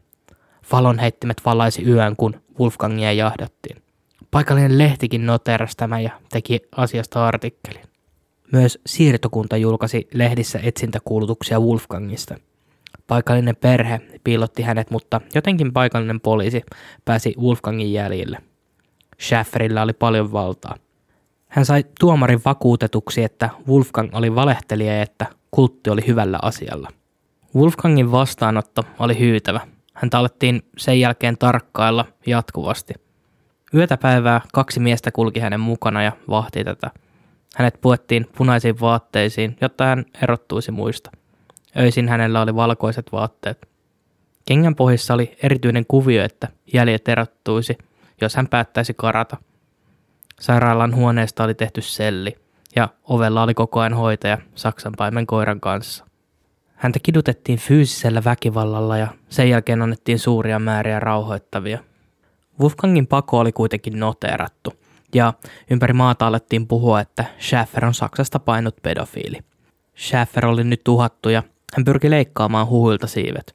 Valonheittimet 0.73 1.43
valaisi 1.45 1.85
yön, 1.85 2.17
kun 2.17 2.41
Wolfgangia 2.61 3.13
jahdattiin. 3.13 3.86
Paikallinen 4.31 4.79
lehtikin 4.79 5.27
noterasi 5.27 5.77
tämän 5.77 6.03
ja 6.03 6.11
teki 6.31 6.61
asiasta 6.77 7.27
artikkelin. 7.27 7.83
Myös 8.53 8.79
siirtokunta 8.87 9.57
julkaisi 9.57 10.09
lehdissä 10.15 10.61
etsintäkuulutuksia 10.63 11.61
Wolfgangista. 11.61 12.35
Paikallinen 13.07 13.57
perhe 13.57 14.01
piilotti 14.25 14.63
hänet, 14.63 14.91
mutta 14.91 15.21
jotenkin 15.35 15.73
paikallinen 15.73 16.21
poliisi 16.21 16.63
pääsi 17.05 17.35
Wolfgangin 17.41 17.93
jäljille. 17.93 18.39
Schafferilla 19.21 19.83
oli 19.83 19.93
paljon 19.93 20.33
valtaa. 20.33 20.77
Hän 21.49 21.65
sai 21.65 21.85
tuomarin 22.01 22.41
vakuutetuksi, 22.45 23.23
että 23.23 23.51
Wolfgang 23.69 24.15
oli 24.15 24.35
valehtelija 24.35 24.97
ja 24.97 25.03
että 25.03 25.27
kultti 25.51 25.91
oli 25.91 26.07
hyvällä 26.07 26.39
asialla. 26.43 26.89
Wolfgangin 27.57 28.13
vastaanotto 28.13 28.83
oli 28.99 29.19
hyytävä. 29.19 29.61
Hän 29.95 30.11
alettiin 30.13 30.63
sen 30.79 31.01
jälkeen 31.01 31.39
tarkkailla 31.39 32.05
jatkuvasti. 32.27 32.95
Yötä 33.75 33.97
päivää 33.97 34.41
kaksi 34.53 34.81
miestä 34.81 35.13
kulki 35.13 35.41
hänen 35.41 35.61
mukana 35.61 36.03
ja 36.03 36.13
vahti 36.29 36.65
tätä– 36.65 36.91
hänet 37.57 37.81
puettiin 37.81 38.27
punaisiin 38.37 38.81
vaatteisiin, 38.81 39.57
jotta 39.61 39.85
hän 39.85 40.05
erottuisi 40.23 40.73
muista. 40.73 41.11
Öisin 41.79 42.09
hänellä 42.09 42.41
oli 42.41 42.55
valkoiset 42.55 43.13
vaatteet. 43.13 43.69
Kengän 44.49 44.75
pohjissa 44.75 45.15
oli 45.15 45.37
erityinen 45.43 45.85
kuvio, 45.89 46.25
että 46.25 46.49
jäljet 46.75 47.09
erottuisi, 47.09 47.79
jos 48.21 48.37
hän 48.37 48.49
päättäisi 48.49 48.95
karata. 48.95 49.37
Sairaalan 50.41 50.95
huoneesta 50.95 51.45
oli 51.45 51.55
tehty 51.55 51.81
selli, 51.81 52.37
ja 52.77 52.89
ovella 53.05 53.43
oli 53.43 53.55
koko 53.55 53.81
ajan 53.81 53.95
hoitaja 53.95 54.39
saksanpaimen 54.55 55.27
koiran 55.27 55.61
kanssa. 55.61 56.05
Häntä 56.75 56.99
kidutettiin 57.03 57.59
fyysisellä 57.59 58.25
väkivallalla 58.25 58.99
ja 58.99 59.09
sen 59.29 59.51
jälkeen 59.51 59.83
annettiin 59.83 60.19
suuria 60.19 60.59
määriä 60.59 61.01
rauhoittavia. 61.01 61.79
Wolfgangin 62.61 63.07
pako 63.07 63.39
oli 63.39 63.53
kuitenkin 63.53 64.01
noteerattu– 64.01 64.73
ja 65.15 65.33
ympäri 65.71 65.93
maata 65.93 66.27
alettiin 66.27 66.67
puhua, 66.67 67.01
että 67.01 67.25
Schaffer 67.41 67.85
on 67.85 67.95
Saksasta 67.95 68.39
painut 68.39 68.77
pedofiili. 68.83 69.39
Schaffer 69.99 70.47
oli 70.47 70.65
nyt 70.65 70.85
tuhattu 70.85 71.29
ja 71.29 71.43
hän 71.77 71.85
pyrki 71.85 72.11
leikkaamaan 72.11 72.69
huhuilta 72.69 73.07
siivet. 73.07 73.55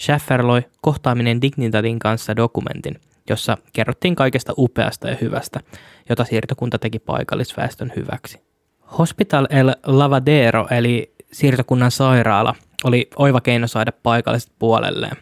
Schaffer 0.00 0.46
loi 0.46 0.62
kohtaaminen 0.80 1.40
Dignitatin 1.40 1.98
kanssa 1.98 2.36
dokumentin, 2.36 3.00
jossa 3.28 3.58
kerrottiin 3.72 4.16
kaikesta 4.16 4.52
upeasta 4.58 5.08
ja 5.08 5.16
hyvästä, 5.20 5.60
jota 6.08 6.24
siirtokunta 6.24 6.78
teki 6.78 6.98
paikallisväestön 6.98 7.92
hyväksi. 7.96 8.42
Hospital 8.98 9.46
El 9.50 9.74
Lavadero 9.86 10.66
eli 10.70 11.14
siirtokunnan 11.32 11.90
sairaala 11.90 12.54
oli 12.84 13.10
oiva 13.16 13.40
keino 13.40 13.66
saada 13.66 13.92
paikalliset 14.02 14.52
puolelleen. 14.58 15.16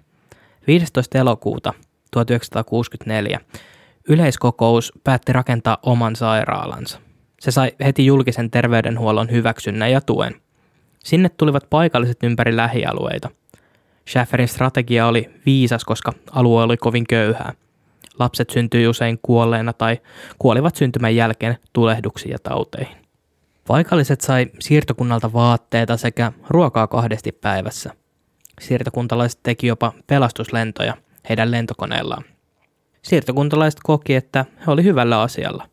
15. 0.67 1.19
elokuuta 1.19 1.73
1964 2.11 3.41
Yleiskokous 4.09 4.93
päätti 5.05 5.33
rakentaa 5.33 5.79
oman 5.83 6.17
sairaalansa. 6.17 7.01
Se 7.41 7.51
sai 7.51 7.73
heti 7.85 8.07
julkisen 8.07 8.51
terveydenhuollon 8.51 9.31
hyväksynnän 9.31 9.93
ja 9.93 10.01
tuen. 10.01 10.41
Sinne 11.05 11.29
tulivat 11.29 11.67
paikalliset 11.71 12.23
ympäri 12.23 12.57
lähialueita. 12.57 13.31
Schafferin 14.09 14.49
strategia 14.49 15.07
oli 15.07 15.31
viisas, 15.47 15.85
koska 15.85 16.13
alue 16.31 16.63
oli 16.63 16.77
kovin 16.77 17.07
köyhää. 17.07 17.53
Lapset 18.19 18.51
syntyi 18.51 18.89
usein 18.89 19.19
kuolleena 19.23 19.73
tai 19.73 19.99
kuolivat 20.39 20.77
syntymän 20.77 21.17
jälkeen 21.17 21.59
tulehduksiin 21.73 22.33
ja 22.33 22.39
tauteihin. 22.43 22.97
Paikalliset 23.67 24.21
sai 24.21 24.47
siirtokunnalta 24.61 25.33
vaatteita 25.33 25.97
sekä 25.97 26.33
ruokaa 26.49 26.87
kahdesti 26.87 27.33
päivässä. 27.33 27.91
Siirtokuntalaiset 28.61 29.41
teki 29.43 29.67
jopa 29.67 29.93
pelastuslentoja 30.07 30.97
heidän 31.29 31.51
lentokoneillaan. 31.51 32.25
Siirtokuntalaiset 33.03 33.81
koki, 33.83 34.15
että 34.15 34.45
he 34.67 34.71
oli 34.73 34.85
hyvällä 34.85 35.21
asialla. 35.21 35.69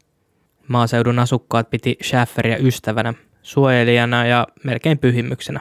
Maaseudun 0.67 1.19
asukkaat 1.19 1.69
piti 1.69 1.97
Schafferia 2.03 2.57
ystävänä, 2.57 3.13
suojelijana 3.41 4.25
ja 4.25 4.47
melkein 4.63 4.97
pyhimyksenä. 4.97 5.60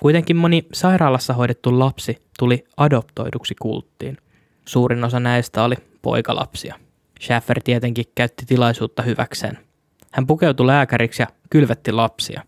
Kuitenkin 0.00 0.36
moni 0.36 0.66
sairaalassa 0.72 1.34
hoidettu 1.34 1.78
lapsi 1.78 2.22
tuli 2.38 2.64
adoptoiduksi 2.76 3.54
kulttiin. 3.62 4.16
Suurin 4.68 5.04
osa 5.04 5.20
näistä 5.20 5.62
oli 5.62 5.74
poikalapsia. 6.02 6.74
Schaffer 7.20 7.60
tietenkin 7.64 8.04
käytti 8.14 8.46
tilaisuutta 8.46 9.02
hyväkseen. 9.02 9.58
Hän 10.12 10.26
pukeutui 10.26 10.66
lääkäriksi 10.66 11.22
ja 11.22 11.26
kylvetti 11.50 11.92
lapsia. 11.92 12.42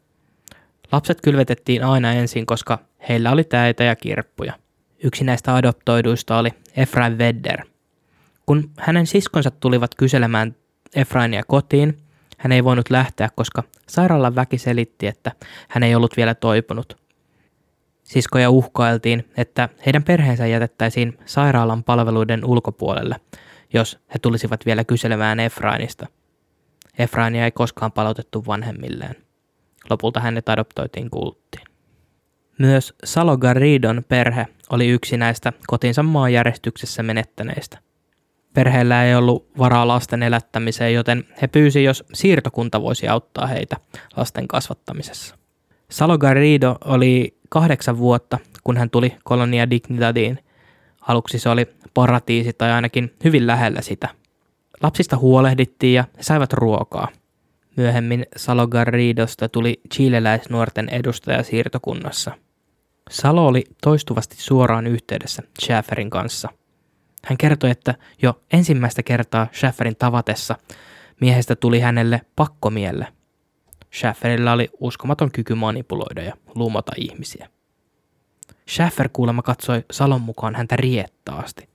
Lapset 0.93 1.21
kylvetettiin 1.21 1.85
aina 1.85 2.13
ensin, 2.13 2.47
koska 2.47 2.79
heillä 3.09 3.33
oli 3.33 3.45
täitä 3.45 3.85
ja 3.85 3.97
kirppuja. 3.97 4.53
Yksi 5.05 5.25
näistä 5.25 5.55
adoptoiduista 5.55 6.39
oli 6.39 6.51
Efraim 6.77 7.19
Vedder– 7.19 7.65
kun 8.47 8.71
hänen 8.79 9.07
siskonsa 9.07 9.51
tulivat 9.51 9.95
kyselemään 9.95 10.57
Efrainia 10.95 11.43
kotiin, 11.47 11.99
hän 12.39 12.53
ei 12.53 12.65
voinut 12.65 12.91
lähteä, 12.91 13.29
koska 13.35 13.63
sairaalan 13.89 14.35
väki 14.35 14.59
selitti, 14.59 15.07
että 15.07 15.33
hän 15.69 15.83
ei 15.83 15.95
ollut 15.95 16.17
vielä 16.17 16.35
toipunut. 16.35 16.97
Siskoja 18.03 18.51
uhkailtiin, 18.51 19.29
että 19.37 19.69
heidän 19.87 20.03
perheensä 20.03 20.47
jätettäisiin 20.47 21.19
sairaalan 21.25 21.85
palveluiden 21.85 22.45
ulkopuolelle, 22.45 23.17
jos 23.73 23.99
he 24.15 24.19
tulisivat 24.19 24.67
vielä 24.67 24.85
kyselemään 24.85 25.41
Efrainista. 25.41 26.07
Efrainia 26.99 27.45
ei 27.45 27.51
koskaan 27.51 27.93
palautettu 27.93 28.45
vanhemmilleen. 28.47 29.17
Lopulta 29.91 30.21
hänet 30.21 30.49
adoptoitiin 30.49 31.11
kulttiin. 31.11 31.72
Myös 32.59 32.95
Salo 33.05 33.37
Garridon 33.37 34.05
perhe 34.09 34.47
oli 34.71 34.89
yksi 34.89 35.17
näistä 35.17 35.53
kotinsa 35.67 36.03
maanjärjestyksessä 36.03 37.03
menettäneistä– 37.03 37.79
Perheellä 38.55 39.05
ei 39.05 39.15
ollut 39.15 39.47
varaa 39.59 39.89
lasten 39.89 40.23
elättämiseen, 40.23 40.95
joten 40.95 41.25
he 41.43 41.47
pyysi, 41.47 41.85
jos 41.85 42.05
siirtokunta 42.13 42.83
voisi 42.83 43.09
auttaa 43.09 43.47
heitä 43.47 43.77
lasten 44.17 44.49
kasvattamisessa. 44.49 45.37
Salo 45.91 46.19
Garrido 46.19 46.77
oli 46.85 47.39
kahdeksan 47.49 47.99
vuotta, 47.99 48.39
kun 48.65 48.77
hän 48.77 48.91
tuli 48.91 49.17
Kolonia 49.25 49.71
Dignitadiin. 49.71 50.39
Aluksi 51.01 51.39
se 51.39 51.49
oli 51.49 51.67
paratiisi 51.95 52.53
tai 52.53 52.73
ainakin 52.73 53.15
hyvin 53.25 53.47
lähellä 53.47 53.81
sitä. 53.81 54.09
Lapsista 54.83 55.17
huolehdittiin 55.17 55.95
ja 55.95 56.05
he 56.17 56.23
saivat 56.23 56.53
ruokaa. 56.53 57.09
Myöhemmin 57.77 58.27
Salo 58.37 58.67
Garridosta 58.67 59.49
tuli 59.49 59.81
chileläisnuorten 59.95 60.89
edustaja 60.89 61.43
siirtokunnassa. 61.43 62.33
Salo 63.11 63.47
oli 63.47 63.65
toistuvasti 63.83 64.37
suoraan 64.39 64.87
yhteydessä 64.87 65.43
Schäferin 65.63 66.11
kanssa. 66.11 66.49
Hän 67.25 67.39
kertoi, 67.39 67.71
että 67.71 67.95
jo 68.23 68.43
ensimmäistä 68.53 69.03
kertaa 69.03 69.47
Schäferin 69.53 69.97
tavatessa 69.97 70.57
miehestä 71.21 71.57
tuli 71.57 71.81
hänelle 71.81 72.21
pakkomielle. 72.37 73.07
Schäferillä 73.95 74.53
oli 74.53 74.69
uskomaton 74.81 75.31
kyky 75.33 75.55
manipuloida 75.55 76.23
ja 76.23 76.35
lumota 76.55 76.93
ihmisiä. 76.97 77.49
Schäfer 78.71 79.09
kuulemma 79.13 79.43
katsoi 79.43 79.85
Salon 79.91 80.21
mukaan 80.21 80.55
häntä 80.55 80.77
riettaasti. 80.77 81.69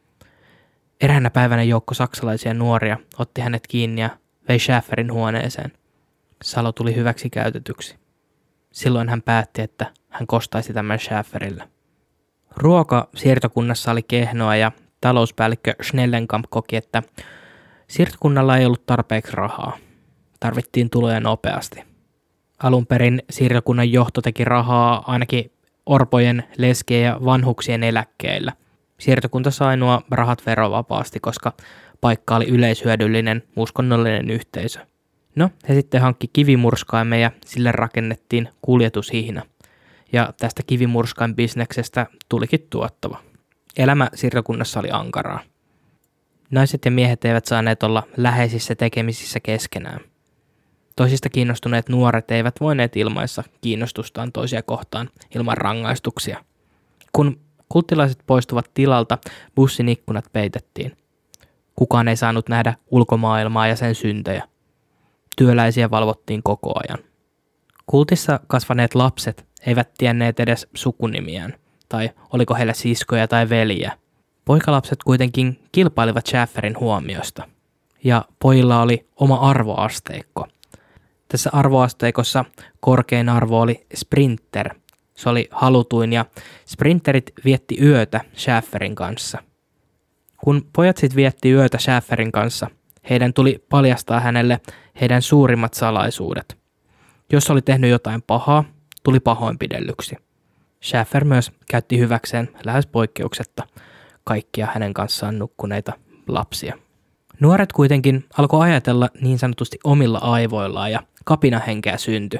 Eräänä 1.01 1.29
päivänä 1.29 1.63
joukko 1.63 1.93
saksalaisia 1.93 2.53
nuoria 2.53 2.97
otti 3.19 3.41
hänet 3.41 3.67
kiinni 3.67 4.01
ja 4.01 4.09
vei 4.49 4.59
Schäferin 4.59 5.13
huoneeseen. 5.13 5.71
Salo 6.43 6.71
tuli 6.71 6.95
hyväksi 6.95 7.29
käytetyksi. 7.29 7.95
Silloin 8.71 9.09
hän 9.09 9.21
päätti, 9.21 9.61
että 9.61 9.93
hän 10.17 10.27
kostaisi 10.27 10.73
tämän 10.73 10.99
Schäferille. 10.99 11.63
Ruoka 12.55 13.09
siirtokunnassa 13.15 13.91
oli 13.91 14.03
kehnoa 14.03 14.55
ja 14.55 14.71
talouspäällikkö 15.01 15.73
Schnellenkamp 15.83 16.45
koki, 16.49 16.75
että 16.75 17.03
siirtokunnalla 17.87 18.57
ei 18.57 18.65
ollut 18.65 18.85
tarpeeksi 18.85 19.35
rahaa. 19.35 19.77
Tarvittiin 20.39 20.89
tuloja 20.89 21.19
nopeasti. 21.19 21.83
Alun 22.63 22.85
perin 22.85 23.21
siirtokunnan 23.29 23.91
johto 23.91 24.21
teki 24.21 24.43
rahaa 24.43 25.03
ainakin 25.07 25.51
orpojen, 25.85 26.43
leskien 26.57 27.03
ja 27.03 27.19
vanhuksien 27.25 27.83
eläkkeillä. 27.83 28.53
Siirtokunta 28.99 29.51
sai 29.51 29.77
nuo 29.77 30.01
rahat 30.11 30.45
verovapaasti, 30.45 31.19
koska 31.19 31.53
paikka 32.01 32.35
oli 32.35 32.45
yleishyödyllinen 32.45 33.43
uskonnollinen 33.55 34.29
yhteisö. 34.29 34.79
No, 35.35 35.49
he 35.69 35.73
sitten 35.73 36.01
hankki 36.01 36.27
kivimurskaimme 36.33 37.19
ja 37.19 37.31
sille 37.45 37.71
rakennettiin 37.71 38.49
kuljetushihna. 38.61 39.41
Ja 40.13 40.33
tästä 40.39 40.63
kivimurskain 40.67 41.35
bisneksestä 41.35 42.07
tulikin 42.29 42.67
tuottava. 42.69 43.19
Elämä 43.77 44.09
siirtokunnassa 44.13 44.79
oli 44.79 44.89
ankaraa. 44.91 45.39
Naiset 46.51 46.85
ja 46.85 46.91
miehet 46.91 47.25
eivät 47.25 47.45
saaneet 47.45 47.83
olla 47.83 48.03
läheisissä 48.17 48.75
tekemisissä 48.75 49.39
keskenään. 49.39 49.99
Toisista 50.95 51.29
kiinnostuneet 51.29 51.89
nuoret 51.89 52.31
eivät 52.31 52.55
voineet 52.61 52.95
ilmaissa 52.95 53.43
kiinnostustaan 53.61 54.31
toisia 54.31 54.61
kohtaan 54.61 55.09
ilman 55.35 55.57
rangaistuksia. 55.57 56.43
Kun 57.13 57.39
kulttilaiset 57.69 58.23
poistuvat 58.27 58.71
tilalta, 58.73 59.17
bussin 59.55 59.89
ikkunat 59.89 60.25
peitettiin. 60.33 60.97
Kukaan 61.75 62.07
ei 62.07 62.15
saanut 62.15 62.49
nähdä 62.49 62.73
ulkomaailmaa 62.91 63.67
ja 63.67 63.75
sen 63.75 63.95
syntejä. 63.95 64.43
Työläisiä 65.37 65.91
valvottiin 65.91 66.43
koko 66.43 66.73
ajan. 66.75 66.99
Kultissa 67.85 68.39
kasvaneet 68.47 68.95
lapset 68.95 69.45
eivät 69.65 69.93
tienneet 69.97 70.39
edes 70.39 70.67
sukunimiään, 70.73 71.53
tai 71.89 72.09
oliko 72.33 72.55
heillä 72.55 72.73
siskoja 72.73 73.27
tai 73.27 73.49
veliä. 73.49 73.91
Poikalapset 74.45 75.03
kuitenkin 75.03 75.59
kilpailivat 75.71 76.27
Schäferin 76.27 76.79
huomiosta. 76.79 77.47
Ja 78.03 78.25
pojilla 78.39 78.81
oli 78.81 79.07
oma 79.15 79.35
arvoasteikko– 79.35 80.47
tässä 81.27 81.49
arvoasteikossa 81.53 82.45
korkein 82.79 83.29
arvo 83.29 83.61
oli 83.61 83.85
Sprinter. 83.95 84.75
Se 85.15 85.29
oli 85.29 85.47
halutuin 85.51 86.13
ja 86.13 86.25
Sprinterit 86.65 87.31
vietti 87.45 87.77
yötä 87.81 88.21
Schäferin 88.37 88.95
kanssa. 88.95 89.43
Kun 90.37 90.67
pojat 90.73 90.97
sitten 90.97 91.15
vietti 91.15 91.51
yötä 91.51 91.77
Schäferin 91.77 92.31
kanssa, 92.31 92.67
heidän 93.09 93.33
tuli 93.33 93.65
paljastaa 93.69 94.19
hänelle 94.19 94.59
heidän 95.01 95.21
suurimmat 95.21 95.73
salaisuudet. 95.73 96.57
Jos 97.31 97.49
oli 97.49 97.61
tehnyt 97.61 97.89
jotain 97.89 98.21
pahaa, 98.21 98.63
tuli 99.07 99.19
pahoinpidellyksi. 99.19 100.15
Schäfer 100.83 101.25
myös 101.25 101.51
käytti 101.69 101.99
hyväkseen 101.99 102.49
lähes 102.63 102.87
poikkeuksetta 102.87 103.67
kaikkia 104.23 104.67
hänen 104.73 104.93
kanssaan 104.93 105.39
nukkuneita 105.39 105.93
lapsia. 106.27 106.77
Nuoret 107.39 107.73
kuitenkin 107.73 108.25
alkoi 108.37 108.69
ajatella 108.69 109.09
niin 109.21 109.39
sanotusti 109.39 109.79
omilla 109.83 110.17
aivoillaan 110.17 110.91
ja 110.91 111.03
kapinahenkeä 111.25 111.97
syntyi. 111.97 112.39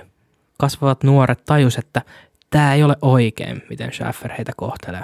Kasvavat 0.60 1.03
nuoret 1.03 1.45
tajus, 1.45 1.77
että 1.77 2.01
tämä 2.49 2.73
ei 2.73 2.84
ole 2.84 2.95
oikein, 3.01 3.62
miten 3.69 3.93
Schaffer 3.93 4.32
heitä 4.32 4.51
kohtelee. 4.58 5.03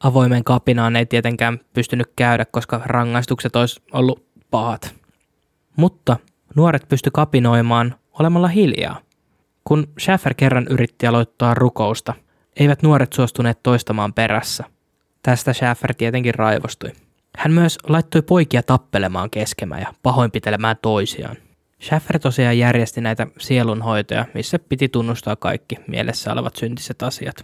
Avoimen 0.00 0.44
kapinaan 0.44 0.96
ei 0.96 1.06
tietenkään 1.06 1.60
pystynyt 1.72 2.12
käydä, 2.16 2.44
koska 2.44 2.80
rangaistukset 2.84 3.56
olisi 3.56 3.82
ollut 3.92 4.26
pahat. 4.50 4.94
Mutta 5.76 6.16
nuoret 6.56 6.88
pysty 6.88 7.10
kapinoimaan 7.10 7.94
olemalla 8.18 8.48
hiljaa. 8.48 9.07
Kun 9.68 9.88
Schaffer 10.00 10.34
kerran 10.34 10.66
yritti 10.70 11.06
aloittaa 11.06 11.54
rukousta, 11.54 12.14
eivät 12.56 12.82
nuoret 12.82 13.12
suostuneet 13.12 13.62
toistamaan 13.62 14.12
perässä. 14.12 14.64
Tästä 15.22 15.52
Schaffer 15.52 15.94
tietenkin 15.94 16.34
raivostui. 16.34 16.92
Hän 17.36 17.52
myös 17.52 17.78
laittoi 17.88 18.22
poikia 18.22 18.62
tappelemaan 18.62 19.30
keskemään 19.30 19.80
ja 19.80 19.92
pahoinpitelemään 20.02 20.76
toisiaan. 20.82 21.36
Schaffer 21.82 22.18
tosiaan 22.18 22.58
järjesti 22.58 23.00
näitä 23.00 23.26
sielunhoitoja, 23.38 24.24
missä 24.34 24.58
piti 24.58 24.88
tunnustaa 24.88 25.36
kaikki 25.36 25.76
mielessä 25.86 26.32
olevat 26.32 26.56
syntiset 26.56 27.02
asiat. 27.02 27.36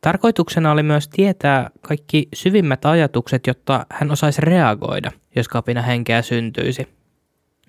Tarkoituksena 0.00 0.72
oli 0.72 0.82
myös 0.82 1.08
tietää 1.08 1.70
kaikki 1.80 2.28
syvimmät 2.34 2.84
ajatukset, 2.84 3.46
jotta 3.46 3.86
hän 3.90 4.10
osaisi 4.10 4.40
reagoida, 4.40 5.12
jos 5.36 5.48
kapina 5.48 5.82
henkeä 5.82 6.22
syntyisi. 6.22 6.88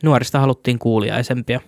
Nuorista 0.03 0.39
haluttiin 0.39 0.79
kuuliaisempia. 0.79 1.59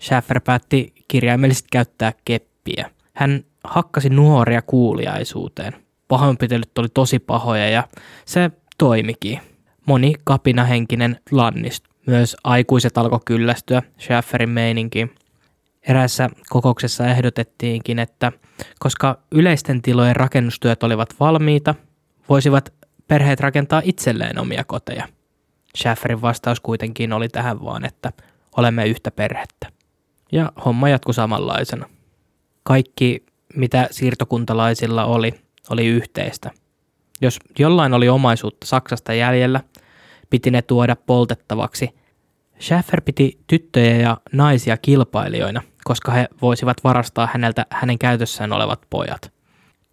Schaffer 0.00 0.40
päätti 0.40 0.92
kirjaimellisesti 1.12 1.68
käyttää 1.72 2.12
keppiä. 2.24 2.90
Hän 3.14 3.44
hakkasi 3.64 4.08
nuoria 4.08 4.62
kuuliaisuuteen. 4.62 5.72
Pahoinpitelyt 6.08 6.78
oli 6.78 6.88
tosi 6.94 7.18
pahoja 7.18 7.68
ja 7.70 7.88
se 8.24 8.50
toimikin. 8.78 9.40
Moni 9.86 10.14
kapinahenkinen 10.24 11.20
lannistui. 11.30 11.92
Myös 12.06 12.36
aikuiset 12.44 12.98
alkoi 12.98 13.20
kyllästyä 13.24 13.82
Schafferin 14.00 14.50
meininkiin. 14.50 15.14
Erässä 15.88 16.30
kokouksessa 16.48 17.06
ehdotettiinkin, 17.06 17.98
että 17.98 18.32
koska 18.78 19.18
yleisten 19.32 19.82
tilojen 19.82 20.16
rakennustyöt 20.16 20.82
olivat 20.82 21.14
valmiita, 21.20 21.74
voisivat 22.28 22.72
perheet 23.08 23.40
rakentaa 23.40 23.82
itselleen 23.84 24.38
omia 24.38 24.64
koteja. 24.64 25.08
Schafferin 25.76 26.22
vastaus 26.22 26.60
kuitenkin 26.60 27.12
oli 27.12 27.28
tähän 27.28 27.64
vaan, 27.64 27.84
että 27.84 28.12
olemme 28.56 28.86
yhtä 28.86 29.10
perhettä. 29.10 29.81
Ja 30.32 30.52
homma 30.64 30.88
jatkui 30.88 31.14
samanlaisena. 31.14 31.88
Kaikki, 32.62 33.26
mitä 33.54 33.88
siirtokuntalaisilla 33.90 35.04
oli, 35.04 35.34
oli 35.70 35.86
yhteistä. 35.86 36.50
Jos 37.20 37.38
jollain 37.58 37.94
oli 37.94 38.08
omaisuutta 38.08 38.66
Saksasta 38.66 39.14
jäljellä– 39.14 39.60
piti 40.32 40.50
ne 40.50 40.62
tuoda 40.62 40.96
poltettavaksi. 40.96 41.88
Schaffer 42.60 43.00
piti 43.00 43.38
tyttöjä 43.46 43.96
ja 43.96 44.16
naisia 44.32 44.76
kilpailijoina, 44.76 45.62
koska 45.84 46.12
he 46.12 46.28
voisivat 46.42 46.76
varastaa 46.84 47.28
häneltä 47.32 47.66
hänen 47.70 47.98
käytössään 47.98 48.52
olevat 48.52 48.80
pojat. 48.90 49.32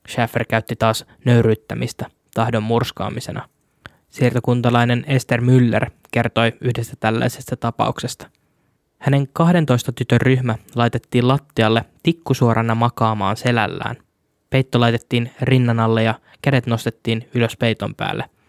Schaffer 0.10 0.46
käytti 0.46 0.76
taas 0.76 1.06
nöyryyttämistä 1.26 2.06
tahdon 2.34 2.64
murskaamisena. 2.64 3.50
Siirtokuntalainen 4.10 5.06
Esther 5.08 5.42
Müller 5.42 5.90
kertoi 6.12 6.54
yhdestä 6.62 6.96
tällaisesta 7.00 7.58
tapauksesta. 7.58 8.30
Hänen 9.00 9.28
12 9.34 9.92
tytön 9.92 10.22
ryhmä 10.22 10.56
laitettiin 10.76 11.28
lattialle 11.28 11.86
tikkusuorana 12.04 12.76
makaamaan 12.76 13.38
selällään. 13.38 13.96
Peitto 14.50 14.80
laitettiin 14.80 15.32
rinnan 15.42 15.80
alle 15.80 16.04
ja 16.04 16.20
kädet 16.42 16.66
nostettiin 16.66 17.30
ylös 17.34 17.58
peiton 17.58 17.96
päälle– 17.96 18.26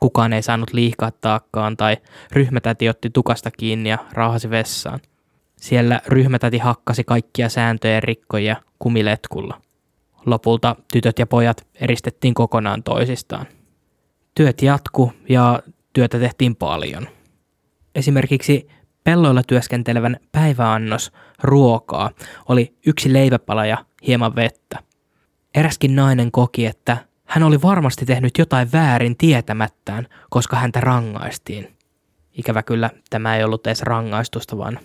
Kukaan 0.00 0.32
ei 0.32 0.42
saanut 0.42 0.72
liikaa 0.72 1.10
taakkaan 1.10 1.76
tai 1.76 1.96
ryhmätäti 2.32 2.88
otti 2.88 3.10
tukasta 3.10 3.50
kiinni 3.50 3.88
ja 3.88 3.98
raahasi 4.12 4.50
vessaan. 4.50 5.00
Siellä 5.56 6.00
ryhmätäti 6.06 6.58
hakkasi 6.58 7.04
kaikkia 7.04 7.48
sääntöjen 7.48 8.02
rikkoja 8.02 8.56
kumiletkulla. 8.78 9.60
Lopulta 10.26 10.76
tytöt 10.92 11.18
ja 11.18 11.26
pojat 11.26 11.66
eristettiin 11.74 12.34
kokonaan 12.34 12.82
toisistaan. 12.82 13.46
Työt 14.34 14.62
jatku 14.62 15.12
ja 15.28 15.62
työtä 15.92 16.18
tehtiin 16.18 16.56
paljon. 16.56 17.08
Esimerkiksi 17.94 18.68
pelloilla 19.04 19.42
työskentelevän 19.42 20.16
päiväannos 20.32 21.12
ruokaa 21.42 22.10
oli 22.48 22.74
yksi 22.86 23.12
leiväpala 23.12 23.66
ja 23.66 23.84
hieman 24.06 24.36
vettä. 24.36 24.78
Eräskin 25.54 25.96
nainen 25.96 26.30
koki, 26.30 26.66
että 26.66 26.96
hän 27.24 27.42
oli 27.42 27.62
varmasti 27.62 28.06
tehnyt 28.06 28.38
jotain 28.38 28.72
väärin 28.72 29.16
tietämättään, 29.16 30.06
koska 30.30 30.56
häntä 30.56 30.80
rangaistiin. 30.80 31.76
Ikävä 32.32 32.62
kyllä 32.62 32.90
tämä 33.10 33.36
ei 33.36 33.44
ollut 33.44 33.66
edes 33.66 33.82
rangaistusta, 33.82 34.58
vaan 34.58 34.78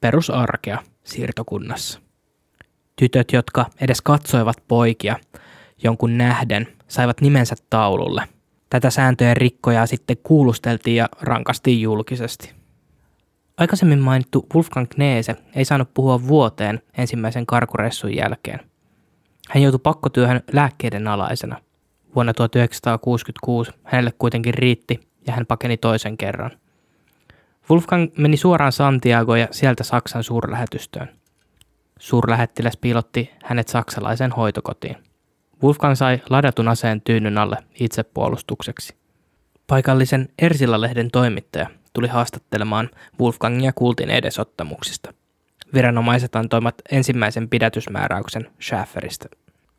perusarkea 0.00 0.78
siirtokunnassa. 1.04 2.00
Tytöt, 2.96 3.32
jotka 3.32 3.66
edes 3.80 4.02
katsoivat 4.02 4.56
poikia 4.68 5.16
jonkun 5.82 6.18
nähden, 6.18 6.68
saivat 6.88 7.20
nimensä 7.20 7.54
taululle. 7.70 8.28
Tätä 8.70 8.90
sääntöjen 8.90 9.36
rikkoja 9.36 9.86
sitten 9.86 10.16
kuulusteltiin 10.22 10.96
ja 10.96 11.08
rankastiin 11.20 11.80
julkisesti. 11.80 12.65
Aikaisemmin 13.56 13.98
mainittu 13.98 14.46
Wolfgang 14.54 14.88
Kneese 14.88 15.36
ei 15.54 15.64
saanut 15.64 15.94
puhua 15.94 16.26
vuoteen 16.26 16.82
ensimmäisen 16.98 17.46
karkuressun 17.46 18.16
jälkeen– 18.16 18.60
Hän 19.48 19.62
joutui 19.62 19.80
pakkotyöhön 19.82 20.40
lääkkeiden 20.52 21.08
alaisena. 21.08 21.60
Vuonna 22.14 22.34
1966 22.34 23.72
hänelle 23.84 24.12
kuitenkin 24.18 24.54
riitti 24.54 25.08
ja 25.26 25.32
hän 25.32 25.46
pakeni 25.46 25.76
toisen 25.76 26.16
kerran. 26.16 26.50
Wolfgang 27.70 28.10
meni 28.18 28.36
suoraan 28.36 28.72
Santiago 28.72 29.36
ja 29.36 29.48
sieltä 29.50 29.84
Saksan 29.84 30.24
suurlähetystöön. 30.24 31.08
Suurlähettiläs 31.98 32.76
piilotti 32.76 33.30
hänet 33.44 33.68
saksalaisen 33.68 34.32
hoitokotiin. 34.32 34.96
Wolfgang 35.62 35.94
sai 35.94 36.22
ladatun 36.30 36.68
aseen 36.68 37.00
tyynyn 37.00 37.38
alle 37.38 37.56
itsepuolustukseksi. 37.80 38.96
Paikallisen 39.66 40.28
Ersila-lehden 40.42 41.10
toimittaja 41.10 41.70
tuli 41.96 42.08
haastattelemaan 42.08 42.90
Wolfgangia 43.20 43.72
kultin 43.72 44.10
edesottamuksista. 44.10 45.14
Viranomaiset 45.74 46.36
antoivat 46.36 46.74
ensimmäisen 46.92 47.48
pidätysmääräyksen 47.48 48.50
Schäferistä. 48.62 49.28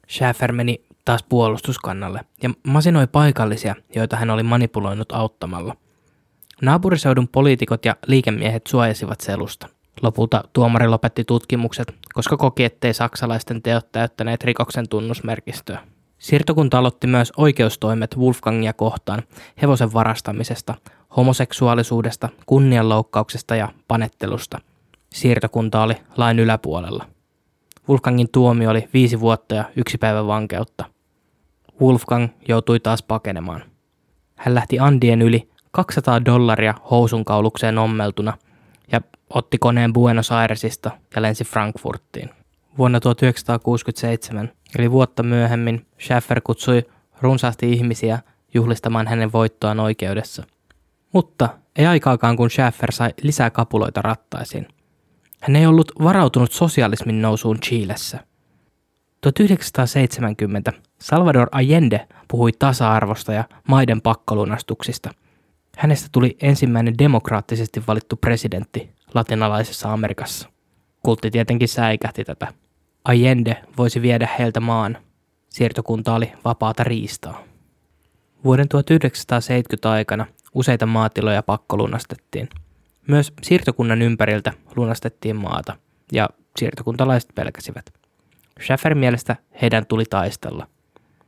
Schäfer 0.09 0.51
meni 0.51 0.85
taas 1.05 1.23
puolustuskannalle 1.23 2.19
ja 2.43 2.49
masinoi 2.67 3.07
paikallisia, 3.07 3.75
joita 3.95 4.15
hän 4.15 4.29
oli 4.29 4.43
manipuloinut 4.43 5.11
auttamalla. 5.11 5.75
Naapuriseudun 6.61 7.27
poliitikot 7.27 7.85
ja 7.85 7.95
liikemiehet 8.07 8.67
suojasivat 8.67 9.21
selusta. 9.21 9.69
Lopulta 10.01 10.43
tuomari 10.53 10.87
lopetti 10.87 11.23
tutkimukset, 11.23 11.95
koska 12.13 12.37
koki, 12.37 12.63
ettei 12.63 12.93
saksalaisten 12.93 13.61
teot 13.61 13.91
täyttäneet 13.91 14.43
rikoksen 14.43 14.89
tunnusmerkistöä. 14.89 15.79
Siirtokunta 16.17 16.79
aloitti 16.79 17.07
myös 17.07 17.33
oikeustoimet 17.37 18.17
Wolfgangia 18.17 18.73
kohtaan 18.73 19.23
hevosen 19.61 19.93
varastamisesta, 19.93 20.75
homoseksuaalisuudesta, 21.17 22.29
kunnianloukkauksesta 22.45 23.55
ja 23.55 23.69
panettelusta. 23.87 24.59
Siirtokunta 25.13 25.81
oli 25.81 25.97
lain 26.17 26.39
yläpuolella. 26.39 27.05
Wolfgangin 27.89 28.29
tuomio 28.31 28.69
oli 28.69 28.89
viisi 28.93 29.19
vuotta 29.19 29.55
ja 29.55 29.63
yksi 29.75 29.97
päivä 29.97 30.27
vankeutta. 30.27 30.85
Wolfgang 31.81 32.27
joutui 32.47 32.79
taas 32.79 33.03
pakenemaan. 33.03 33.63
Hän 34.35 34.55
lähti 34.55 34.79
Andien 34.79 35.21
yli 35.21 35.49
200 35.71 36.25
dollaria 36.25 36.73
housunkaulukseen 36.91 37.77
ommeltuna 37.77 38.33
ja 38.91 39.01
otti 39.29 39.57
koneen 39.57 39.93
Buenos 39.93 40.31
Airesista 40.31 40.91
ja 41.15 41.21
lensi 41.21 41.43
Frankfurttiin. 41.43 42.29
Vuonna 42.77 42.99
1967, 42.99 44.51
eli 44.79 44.91
vuotta 44.91 45.23
myöhemmin, 45.23 45.85
Schaffer 46.01 46.41
kutsui 46.41 46.83
runsaasti 47.21 47.71
ihmisiä 47.71 48.19
juhlistamaan 48.53 49.07
hänen 49.07 49.31
voittoaan 49.31 49.79
oikeudessa. 49.79 50.43
Mutta 51.13 51.49
ei 51.75 51.85
aikaakaan, 51.85 52.37
kun 52.37 52.49
Schaffer 52.49 52.91
sai 52.91 53.13
lisää 53.21 53.49
kapuloita 53.49 54.01
rattaisiin. 54.01 54.67
Hän 55.41 55.55
ei 55.55 55.65
ollut 55.65 55.91
varautunut 56.03 56.51
sosialismin 56.51 57.21
nousuun 57.21 57.59
Chilessä. 57.59 58.19
1970 59.21 60.73
Salvador 61.01 61.47
Allende 61.51 62.07
puhui 62.27 62.51
tasa-arvosta 62.59 63.33
ja 63.33 63.43
maiden 63.67 64.01
pakkolunastuksista. 64.01 65.09
Hänestä 65.77 66.09
tuli 66.11 66.37
ensimmäinen 66.41 66.97
demokraattisesti 66.97 67.83
valittu 67.87 68.15
presidentti 68.15 68.89
latinalaisessa 69.13 69.93
Amerikassa. 69.93 70.49
Kultti 71.03 71.31
tietenkin 71.31 71.67
säikähti 71.67 72.23
tätä. 72.23 72.53
Allende 73.07 73.57
voisi 73.77 74.01
viedä 74.01 74.29
heiltä 74.39 74.59
maan. 74.59 74.97
Siirtokunta 75.49 76.15
oli 76.15 76.31
vapaata 76.45 76.83
riistaa. 76.83 77.43
Vuoden 78.43 78.67
1970 78.67 79.91
aikana 79.91 80.25
useita 80.53 80.85
maatiloja 80.85 81.43
pakkolunastettiin. 81.43 82.49
Myös 83.07 83.33
siirtokunnan 83.41 84.01
ympäriltä 84.01 84.53
lunastettiin 84.75 85.35
maata, 85.35 85.75
ja 86.11 86.29
siirtokuntalaiset 86.59 87.29
pelkäsivät. 87.35 87.93
Schafferin 88.61 88.97
mielestä 88.97 89.35
heidän 89.61 89.85
tuli 89.85 90.05
taistella. 90.09 90.67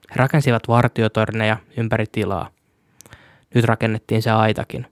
He 0.09 0.15
rakensivat 0.15 0.67
vartiotorneja 0.67 1.57
ympäri 1.77 2.05
tilaa. 2.11 2.49
Nyt 3.55 3.65
rakennettiin 3.65 4.21
se 4.21 4.31
aitakin. 4.31 4.85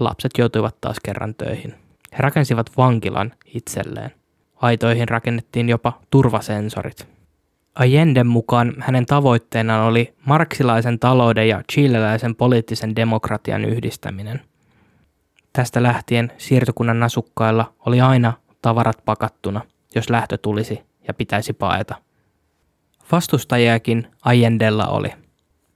Lapset 0.00 0.32
joutuivat 0.38 0.76
taas 0.80 0.96
kerran 1.04 1.34
töihin. 1.34 1.74
He 2.12 2.18
rakensivat 2.18 2.70
vankilan 2.76 3.32
itselleen. 3.54 4.17
Aitoihin 4.62 5.08
rakennettiin 5.08 5.68
jopa 5.68 5.92
turvasensorit. 6.10 7.08
Allenden 7.74 8.26
mukaan 8.26 8.74
hänen 8.78 9.06
tavoitteenaan 9.06 9.86
oli 9.86 10.14
marksilaisen 10.26 10.98
talouden 10.98 11.48
ja 11.48 11.62
chileläisen 11.72 12.34
poliittisen 12.34 12.96
demokratian 12.96 13.64
yhdistäminen. 13.64 14.40
Tästä 15.52 15.82
lähtien 15.82 16.32
siirtokunnan 16.38 17.02
asukkailla 17.02 17.72
oli 17.86 18.00
aina 18.00 18.32
tavarat 18.62 18.98
pakattuna, 19.04 19.60
jos 19.94 20.10
lähtö 20.10 20.38
tulisi 20.38 20.80
ja 21.08 21.14
pitäisi 21.14 21.52
paeta. 21.52 21.94
Vastustajiakin 23.12 24.06
Allendella 24.24 24.86
oli. 24.86 25.08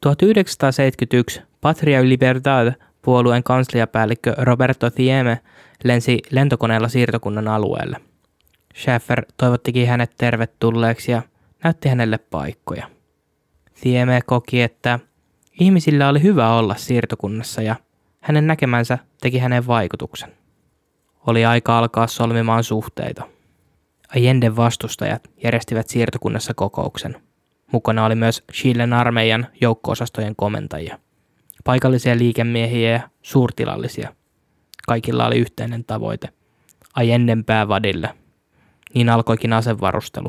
1971 0.01 1.43
Patria 1.61 2.03
Libertad 2.03 2.73
puolueen 3.03 3.43
kansliapäällikkö 3.43 4.35
Roberto 4.39 4.91
Thieme 4.91 5.41
lensi 5.85 6.19
lentokoneella 6.31 6.89
siirtokunnan 6.89 7.49
alueelle. 7.49 7.97
Schäfer 8.75 9.23
toivottikin 9.37 9.89
hänet 9.89 10.13
tervetulleeksi 10.17 11.13
ja 11.13 11.23
näytti 11.65 11.89
hänelle 11.89 12.19
paikkoja. 12.19 12.91
Thieme 13.81 14.21
koki, 14.27 14.63
että 14.63 14.99
ihmisillä 15.61 16.09
oli 16.09 16.23
hyvä 16.23 16.55
olla 16.55 16.75
siirtokunnassa 16.75 17.63
ja 17.63 17.77
hänen 18.21 18.47
näkemänsä 18.47 18.99
teki 19.21 19.39
hänen 19.39 19.67
vaikutuksen. 19.67 20.33
Oli 21.27 21.45
aika 21.45 21.79
alkaa 21.79 22.07
solmimaan 22.07 22.65
suhteita. 22.65 23.29
Allenden 24.17 24.57
vastustajat 24.57 25.31
järjestivät 25.45 25.89
siirtokunnassa 25.89 26.55
kokouksen. 26.55 27.17
Mukana 27.73 28.05
oli 28.05 28.15
myös 28.15 28.45
Chilen 28.53 28.93
armeijan 28.93 29.47
joukkoosastojen 29.61 30.37
komentajia, 30.37 30.99
paikallisia 31.65 32.19
liikemiehiä 32.19 32.91
ja 32.91 33.01
suurtilallisia. 33.23 34.15
Kaikilla 34.87 35.27
oli 35.27 35.39
yhteinen 35.39 35.85
tavoite. 35.85 36.29
Allenden 36.95 37.45
päävadille. 37.45 38.22
Niin 38.95 39.09
alkoikin 39.09 39.53
asevarustelu. 39.53 40.29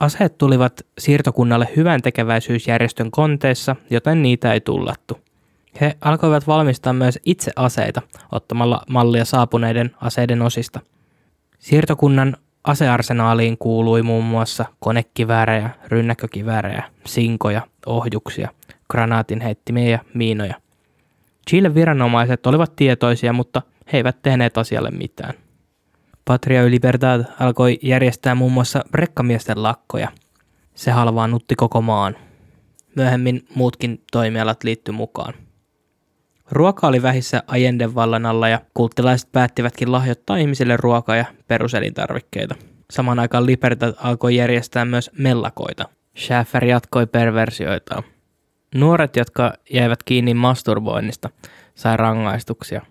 Aseet 0.00 0.38
tulivat 0.38 0.86
siirtokunnalle 0.98 1.68
hyvän 1.76 2.02
tekeväisyysjärjestön 2.02 3.10
konteissa, 3.10 3.76
joten 3.90 4.22
niitä 4.22 4.52
ei 4.52 4.60
tullattu. 4.60 5.20
He 5.80 5.96
alkoivat 6.00 6.46
valmistaa 6.46 6.92
myös 6.92 7.18
itse 7.24 7.50
aseita, 7.56 8.02
ottamalla 8.32 8.80
mallia 8.88 9.24
saapuneiden 9.24 9.90
aseiden 10.00 10.42
osista. 10.42 10.80
Siirtokunnan 11.58 12.36
asearsenaaliin 12.64 13.58
kuului 13.58 14.02
muun 14.02 14.24
muassa 14.24 14.64
konekiväärejä, 14.80 15.70
rynnäkkökiväärejä, 15.88 16.82
sinkoja, 17.06 17.62
ohjuksia, 17.86 18.48
granaatinheittimiä 18.90 19.90
ja 19.90 19.98
miinoja. 20.14 20.54
Chilen 21.50 21.74
viranomaiset 21.74 22.46
olivat 22.46 22.76
tietoisia, 22.76 23.32
mutta 23.32 23.62
he 23.92 23.98
eivät 23.98 24.22
tehneet 24.22 24.58
asialle 24.58 24.90
mitään. 24.90 25.34
Patria 26.28 26.62
y 26.62 26.70
Libertad 26.70 27.24
alkoi 27.40 27.78
järjestää 27.82 28.34
muun 28.34 28.52
muassa 28.52 28.84
rekkamiesten 28.94 29.62
lakkoja. 29.62 30.08
Se 30.74 30.90
halvaannutti 30.90 31.54
koko 31.54 31.80
maan. 31.80 32.16
Myöhemmin 32.96 33.46
muutkin 33.54 34.02
toimialat 34.12 34.64
liittyi 34.64 34.94
mukaan. 34.94 35.34
Ruoka 36.50 36.86
oli 36.86 37.02
vähissä 37.02 37.42
Ajenden 37.46 37.94
vallan 37.94 38.26
alla 38.26 38.48
ja 38.48 38.60
kulttilaiset 38.74 39.32
päättivätkin 39.32 39.92
lahjoittaa 39.92 40.36
ihmisille 40.36 40.76
ruokaa 40.76 41.16
ja 41.16 41.24
peruselintarvikkeita. 41.48 42.54
Samaan 42.90 43.18
aikaan 43.18 43.46
Libertad 43.46 43.94
alkoi 43.96 44.36
järjestää 44.36 44.84
myös 44.84 45.10
mellakoita. 45.18 45.88
Schäfer 46.18 46.64
jatkoi 46.64 47.06
perversioitaan. 47.06 48.02
Nuoret, 48.74 49.16
jotka 49.16 49.52
jäivät 49.72 50.02
kiinni 50.02 50.34
masturboinnista, 50.34 51.30
sai 51.74 51.96
rangaistuksia. 51.96 52.82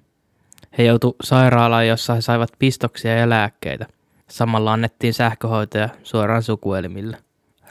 He 0.77 0.83
joutu 0.83 1.15
sairaalaan, 1.23 1.87
jossa 1.87 2.13
he 2.13 2.21
saivat 2.21 2.49
pistoksia 2.59 3.15
ja 3.15 3.29
lääkkeitä. 3.29 3.85
Samalla 4.29 4.73
annettiin 4.73 5.13
sähköhoitoja 5.13 5.89
suoraan 6.03 6.43
sukuelimille. 6.43 7.17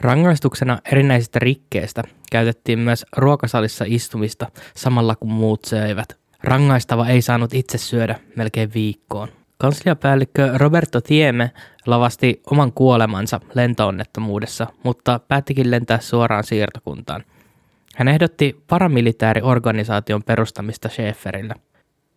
Rangaistuksena 0.01 0.79
erinäisistä 0.93 1.39
rikkeistä 1.39 2.03
käytettiin 2.33 2.79
myös 2.79 3.07
ruokasalissa 3.17 3.85
istumista 3.89 4.47
samalla 4.77 5.17
kun 5.17 5.31
muut 5.31 5.65
söivät. 5.65 6.17
Rangaistava 6.43 7.09
ei 7.09 7.23
saanut 7.23 7.55
itse 7.55 7.79
syödä 7.79 8.19
melkein 8.37 8.75
viikkoon. 8.75 9.29
Kansliapäällikkö 9.59 10.51
Roberto 10.55 11.01
Tieme 11.01 11.51
lavasti 11.87 12.43
oman 12.51 12.73
kuolemansa 12.73 13.41
lentoonnettomuudessa, 13.55 14.67
mutta 14.83 15.21
päättikin 15.29 15.71
lentää 15.71 16.01
suoraan 16.01 16.45
siirtokuntaan. 16.45 17.25
Hän 17.97 18.09
ehdotti 18.09 18.63
paramilitaariorganisaation 18.69 20.23
perustamista 20.23 20.89
Schäferille. 20.89 21.55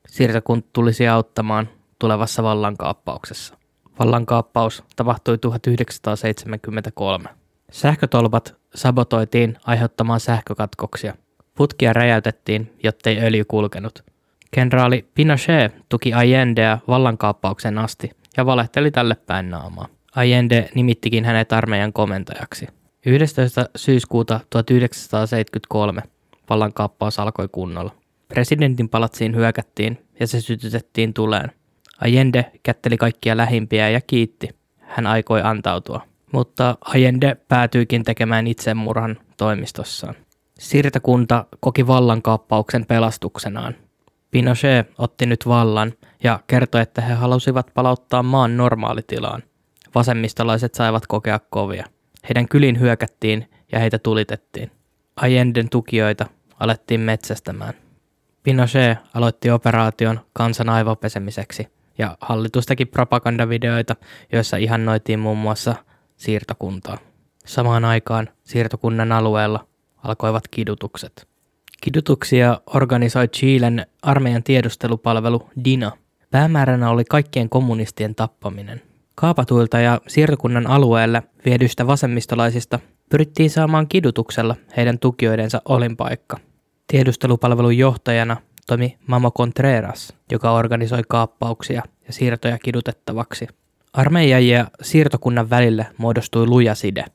Siirtokunta 0.07 0.69
tulisi 0.73 1.07
auttamaan 1.07 1.69
tulevassa 1.99 2.43
vallankaappauksessa. 2.43 3.57
Vallankaappaus 3.99 4.83
tapahtui 4.95 5.37
1973. 5.37 7.29
Sähkötolpat 7.71 8.55
sabotoitiin 8.75 9.57
aiheuttamaan 9.65 10.19
sähkökatkoksia. 10.19 11.13
Putkia 11.55 11.93
räjäytettiin, 11.93 12.73
jottei 12.83 13.19
öljy 13.19 13.45
kulkenut. 13.45 14.03
Kenraali 14.51 15.05
Pinochet 15.13 15.75
tuki 15.89 16.13
Allendea 16.13 16.77
vallankaappauksen 16.87 17.77
asti 17.77 18.11
ja 18.37 18.45
valehteli 18.45 18.91
tälle 18.91 19.15
päin 19.15 19.49
naamaa. 19.49 19.87
Allende 20.15 20.69
nimittikin 20.75 21.25
hänet 21.25 21.53
armeijan 21.53 21.93
komentajaksi. 21.93 22.67
11. 23.05 23.69
syyskuuta 23.75 24.39
1973 24.49 26.01
vallankaappaus 26.49 27.19
alkoi 27.19 27.47
kunnolla. 27.51 27.91
Presidentin 28.27 28.89
palatsiin 28.89 29.35
hyökättiin 29.35 30.05
ja 30.19 30.27
se 30.27 30.41
sytytettiin 30.41 31.13
tuleen. 31.13 31.51
Allende 32.01 32.51
kätteli 32.63 32.97
kaikkia 32.97 33.37
lähimpiä 33.37 33.89
ja 33.89 34.01
kiitti. 34.01 34.49
Hän 34.79 35.07
aikoi 35.07 35.41
antautua. 35.41 36.01
Mutta 36.31 36.77
Allende 36.81 37.37
päätyikin 37.47 38.03
tekemään 38.03 38.47
itsemurhan 38.47 39.17
toimistossaan. 39.37 40.15
Siirtokunta 40.59 41.45
koki 41.59 41.87
vallankaappauksen 41.87 42.85
pelastuksenaan. 42.85 43.75
Pinochet 44.31 44.91
otti 44.97 45.25
nyt 45.25 45.47
vallan 45.47 45.93
ja 46.23 46.39
kertoi, 46.47 46.81
että 46.81 47.01
he 47.01 47.13
halusivat 47.13 47.71
palauttaa 47.73 48.23
maan 48.23 48.57
normaalitilaan. 48.57 49.43
Vasemmistolaiset 49.95 50.73
saivat 50.73 51.07
kokea 51.07 51.39
kovia. 51.49 51.85
Heidän 52.29 52.47
kylin 52.47 52.79
hyökättiin 52.79 53.49
ja 53.71 53.79
heitä 53.79 53.99
tulitettiin. 53.99 54.71
Allenden 55.15 55.69
tukijoita 55.69 56.25
alettiin 56.59 57.01
metsästämään. 57.01 57.73
Pinochet 58.47 58.97
aloitti 59.13 59.51
operaation 59.51 60.19
kansan 60.33 60.69
aivopesemiseksi 60.69 61.67
ja 61.97 62.17
hallitus 62.21 62.65
teki 62.65 62.85
propagandavideoita, 62.85 63.95
joissa 64.31 64.57
ihannoitiin 64.57 65.19
muun 65.19 65.37
muassa 65.37 65.75
siirtokuntaa. 66.15 66.97
Samaan 67.45 67.85
aikaan 67.85 68.29
siirtokunnan 68.43 69.11
alueella 69.11 69.67
alkoivat 70.03 70.47
kidutukset. 70.51 71.27
Kidutuksia 71.81 72.61
organisoi 72.75 73.27
Chilen 73.27 73.85
armeijan 74.01 74.43
tiedustelupalvelu 74.43 75.49
DINA. 75.65 75.91
Päämääränä 76.31 76.89
oli 76.89 77.03
kaikkien 77.05 77.49
kommunistien 77.49 78.15
tappaminen. 78.15 78.81
Kaapatuilta 79.15 79.79
ja 79.79 80.01
siirtokunnan 80.07 80.67
alueelle 80.67 81.23
viedyistä 81.45 81.87
vasemmistolaisista 81.87 82.79
pyrittiin 83.09 83.49
saamaan 83.49 83.87
kidutuksella 83.87 84.55
heidän 84.77 84.99
tukijoidensa 84.99 85.61
olinpaikka. 85.65 86.37
Tiedustelupalvelun 86.87 87.77
johtajana 87.77 88.37
toimi 88.67 88.97
Mamo 89.07 89.31
Contreras, 89.31 90.13
joka 90.31 90.51
organisoi 90.51 91.01
kaappauksia 91.09 91.83
ja 92.07 92.13
siirtoja 92.13 92.57
kidutettavaksi. 92.57 93.47
Armeijan 93.93 94.47
ja 94.47 94.67
siirtokunnan 94.81 95.49
välille 95.49 95.87
muodostui 95.97 96.47
luja 96.47 96.75
side. 96.75 97.05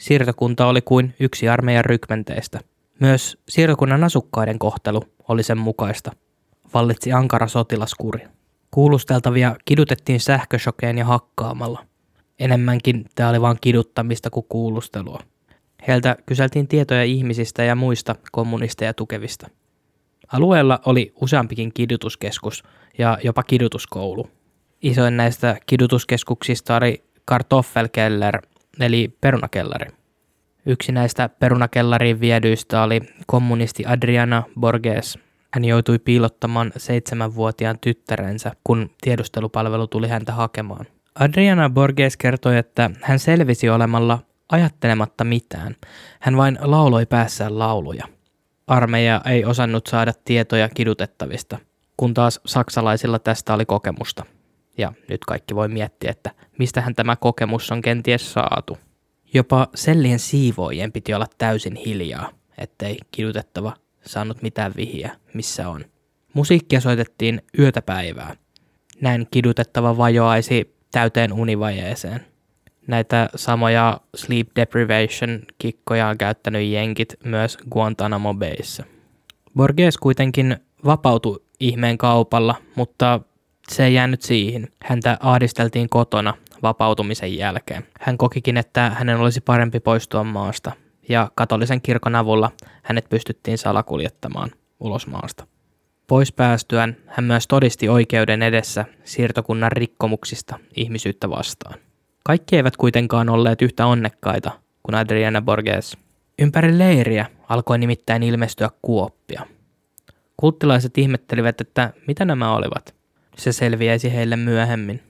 Siirtokunta 0.00 0.66
oli 0.66 0.80
kuin 0.80 1.14
yksi 1.20 1.48
armeijan 1.48 1.84
rykmenteistä. 1.84 2.60
Myös 3.00 3.38
siirtokunnan 3.48 4.04
asukkaiden 4.04 4.58
kohtelu 4.58 5.02
oli 5.28 5.42
sen 5.42 5.58
mukaista. 5.58 6.12
Vallitsi 6.74 7.12
ankara 7.12 7.48
sotilaskuri. 7.48 8.20
Kuulusteltavia 8.70 9.56
kidutettiin 9.64 10.20
sähköshokeen 10.20 10.98
ja 10.98 11.04
hakkaamalla. 11.04 11.86
Enemmänkin 12.38 13.04
tämä 13.14 13.28
oli 13.28 13.40
vain 13.40 13.58
kiduttamista 13.60 14.30
kuin 14.30 14.46
kuulustelua. 14.48 15.20
Heiltä 15.88 16.16
kyseltiin 16.26 16.68
tietoja 16.68 17.04
ihmisistä 17.04 17.64
ja 17.64 17.74
muista 17.74 18.14
kommunisteja 18.32 18.94
tukevista. 18.94 19.46
Alueella 20.32 20.80
oli 20.86 21.12
useampikin 21.20 21.72
kidutuskeskus 21.72 22.64
ja 22.98 23.18
jopa 23.24 23.42
kidutuskoulu. 23.42 24.30
Isoin 24.82 25.16
näistä 25.16 25.56
kidutuskeskuksista 25.66 26.76
oli 26.76 27.04
Kartoffelkeller, 27.24 28.42
eli 28.80 29.16
perunakellari. 29.20 29.90
Yksi 30.66 30.92
näistä 30.92 31.28
perunakellariin 31.28 32.20
viedyistä 32.20 32.82
oli 32.82 33.00
kommunisti 33.26 33.86
Adriana 33.86 34.42
Borges. 34.60 35.18
Hän 35.54 35.64
joutui 35.64 35.98
piilottamaan 35.98 36.72
seitsemänvuotiaan 36.76 37.78
tyttärensä, 37.80 38.52
kun 38.64 38.90
tiedustelupalvelu 39.00 39.86
tuli 39.86 40.08
häntä 40.08 40.32
hakemaan. 40.32 40.86
Adriana 41.14 41.70
Borges 41.70 42.16
kertoi, 42.16 42.56
että 42.58 42.90
hän 43.02 43.18
selvisi 43.18 43.68
olemalla 43.68 44.18
ajattelematta 44.48 45.24
mitään. 45.24 45.76
Hän 46.20 46.36
vain 46.36 46.58
lauloi 46.60 47.06
päässään 47.06 47.58
lauluja. 47.58 48.08
Armeija 48.66 49.20
ei 49.26 49.44
osannut 49.44 49.86
saada 49.86 50.12
tietoja 50.24 50.68
kidutettavista, 50.68 51.58
kun 51.96 52.14
taas 52.14 52.40
saksalaisilla 52.46 53.18
tästä 53.18 53.54
oli 53.54 53.64
kokemusta. 53.64 54.24
Ja 54.78 54.92
nyt 55.08 55.24
kaikki 55.24 55.54
voi 55.54 55.68
miettiä, 55.68 56.10
että 56.10 56.30
mistähän 56.58 56.94
tämä 56.94 57.16
kokemus 57.16 57.70
on 57.70 57.82
kenties 57.82 58.32
saatu. 58.32 58.78
Jopa 59.34 59.68
sellien 59.74 60.18
siivoojien 60.18 60.92
piti 60.92 61.14
olla 61.14 61.26
täysin 61.38 61.76
hiljaa, 61.76 62.30
ettei 62.58 62.98
kidutettava 63.10 63.72
saanut 64.06 64.42
mitään 64.42 64.72
vihiä, 64.76 65.16
missä 65.34 65.68
on. 65.68 65.84
Musiikkia 66.34 66.80
soitettiin 66.80 67.42
yötä 67.58 67.82
päivää. 67.82 68.36
Näin 69.00 69.28
kidutettava 69.30 69.96
vajoaisi 69.96 70.76
täyteen 70.90 71.32
univajeeseen. 71.32 72.26
Näitä 72.86 73.28
samoja 73.34 74.00
sleep 74.14 74.48
deprivation 74.56 75.42
kikkoja 75.58 76.08
on 76.08 76.18
käyttänyt 76.18 76.70
jenkit 76.70 77.14
myös 77.24 77.58
Guantanamo 77.70 78.34
Bayssä. 78.34 78.84
Borges 79.56 79.98
kuitenkin 79.98 80.56
vapautui 80.84 81.42
ihmeen 81.60 81.98
kaupalla, 81.98 82.54
mutta 82.74 83.20
se 83.68 83.84
ei 83.84 83.94
jäänyt 83.94 84.22
siihen. 84.22 84.68
Häntä 84.82 85.16
ahdisteltiin 85.20 85.88
kotona 85.88 86.34
vapautumisen 86.62 87.36
jälkeen. 87.36 87.86
Hän 88.00 88.18
kokikin, 88.18 88.56
että 88.56 88.90
hänen 88.90 89.16
olisi 89.16 89.40
parempi 89.40 89.80
poistua 89.80 90.24
maasta, 90.24 90.72
ja 91.08 91.30
katolisen 91.34 91.80
kirkon 91.80 92.14
avulla 92.14 92.50
hänet 92.82 93.08
pystyttiin 93.08 93.58
salakuljettamaan 93.58 94.50
ulos 94.80 95.06
maasta. 95.06 95.46
Pois 96.06 96.32
päästyään 96.32 96.96
hän 97.06 97.24
myös 97.24 97.46
todisti 97.46 97.88
oikeuden 97.88 98.42
edessä 98.42 98.84
siirtokunnan 99.04 99.72
rikkomuksista 99.72 100.58
ihmisyyttä 100.76 101.30
vastaan. 101.30 101.74
Kaikki 102.26 102.56
eivät 102.56 102.76
kuitenkaan 102.76 103.28
olleet 103.28 103.62
yhtä 103.62 103.86
onnekkaita 103.86 104.50
kuin 104.82 104.94
Adriana 104.94 105.42
Borges. 105.42 105.98
Ympäri 106.38 106.78
leiriä 106.78 107.26
alkoi 107.48 107.78
nimittäin 107.78 108.22
ilmestyä 108.22 108.70
kuoppia. 108.82 109.46
Kulttilaiset 110.36 110.98
ihmettelivät, 110.98 111.60
että 111.60 111.92
mitä 112.06 112.24
nämä 112.24 112.54
olivat. 112.54 112.94
Se 113.36 113.52
selviäisi 113.52 114.12
heille 114.12 114.36
myöhemmin. 114.36 115.02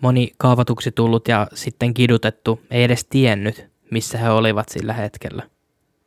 Moni 0.00 0.32
kaavatuksi 0.38 0.92
tullut 0.92 1.28
ja 1.28 1.46
sitten 1.54 1.94
kidutettu 1.94 2.60
ei 2.70 2.84
edes 2.84 3.04
tiennyt, 3.04 3.66
missä 3.90 4.18
he 4.18 4.30
olivat 4.30 4.68
sillä 4.68 4.92
hetkellä. 4.92 5.42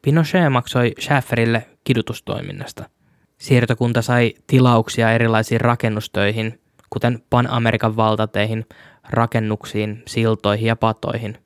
Pinochet 0.02 0.52
maksoi 0.52 0.94
Schäferille 1.00 1.68
kidutustoiminnasta. 1.84 2.90
Siirtokunta 3.38 4.02
sai 4.02 4.34
tilauksia 4.48 5.12
erilaisiin 5.12 5.62
rakennustöihin, 5.62 6.60
kuten 6.90 7.24
Pan-Amerikan 7.30 7.96
valtateihin, 7.96 8.66
rakennuksiin, 9.10 10.04
siltoihin 10.08 10.68
ja 10.68 10.76
patoihin. 10.76 11.38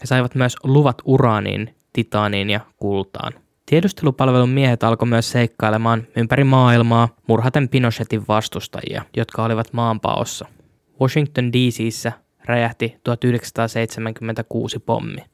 He 0.00 0.06
saivat 0.06 0.34
myös 0.34 0.56
luvat 0.64 0.96
uraaniin, 1.04 1.74
titaaniin 1.92 2.50
ja 2.50 2.60
kultaan. 2.76 3.32
Tiedustelupalvelun 3.66 4.48
miehet 4.48 4.84
alkoi 4.84 5.08
myös 5.08 5.30
seikkailemaan 5.30 6.06
ympäri 6.16 6.44
maailmaa 6.44 7.08
murhaten 7.26 7.68
Pinochetin 7.68 8.24
vastustajia, 8.28 9.04
jotka 9.16 9.44
olivat 9.44 9.72
maanpaossa. 9.72 10.46
Washington 11.00 11.52
DCissä 11.52 12.12
räjähti 12.44 12.96
1976 13.04 14.78
pommi. 14.78 15.24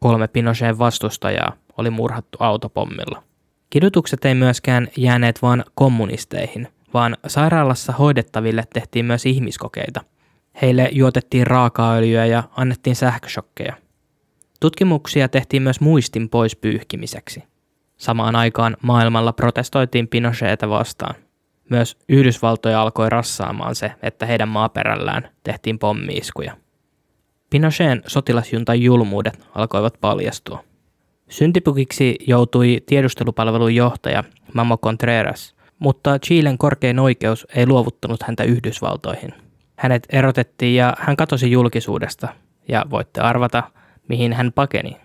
Kolme 0.00 0.28
Pinochetin 0.28 0.78
vastustajaa 0.78 1.52
oli 1.76 1.90
murhattu 1.90 2.38
autopommilla. 2.40 3.22
Kidutukset 3.70 4.24
ei 4.24 4.34
myöskään 4.34 4.88
jääneet 4.96 5.42
vain 5.42 5.64
kommunisteihin, 5.74 6.68
vaan 6.94 7.16
sairaalassa 7.26 7.92
hoidettaville 7.92 8.64
tehtiin 8.74 9.04
myös 9.04 9.26
ihmiskokeita. 9.26 10.00
Heille 10.62 10.88
juotettiin 10.92 11.46
raakaöljyä 11.46 12.26
ja 12.26 12.42
annettiin 12.56 12.96
sähköshokkeja. 12.96 13.76
Tutkimuksia 14.60 15.28
tehtiin 15.28 15.62
myös 15.62 15.80
muistin 15.80 16.28
pois 16.28 16.56
pyyhkimiseksi. 16.56 17.42
Samaan 17.96 18.36
aikaan 18.36 18.76
maailmalla 18.82 19.32
protestoitiin 19.32 20.08
Pinocheta 20.08 20.68
vastaan. 20.68 21.14
Myös 21.70 21.96
Yhdysvaltoja 22.08 22.82
alkoi 22.82 23.10
rassaamaan 23.10 23.74
se, 23.74 23.92
että 24.02 24.26
heidän 24.26 24.48
maaperällään 24.48 25.28
tehtiin 25.42 25.78
pommiiskuja. 25.78 26.56
Pinochetin 27.50 28.02
sotilasjuntan 28.06 28.82
julmuudet 28.82 29.46
alkoivat 29.54 29.94
paljastua. 30.00 30.64
Syntipukiksi 31.28 32.16
joutui 32.26 32.82
tiedustelupalvelun 32.86 33.74
johtaja 33.74 34.24
Mamo 34.54 34.78
Contreras, 34.78 35.54
mutta 35.78 36.18
Chilen 36.18 36.58
korkein 36.58 36.98
oikeus 36.98 37.46
ei 37.54 37.66
luovuttanut 37.66 38.22
häntä 38.22 38.44
Yhdysvaltoihin. 38.44 39.34
Hänet 39.82 40.06
erotettiin 40.08 40.74
ja 40.74 40.96
hän 40.98 41.16
katosi 41.16 41.50
julkisuudesta, 41.50 42.28
ja 42.68 42.84
voitte 42.90 43.20
arvata, 43.20 43.62
mihin 44.08 44.32
hän 44.32 44.52
pakeni. 44.52 44.96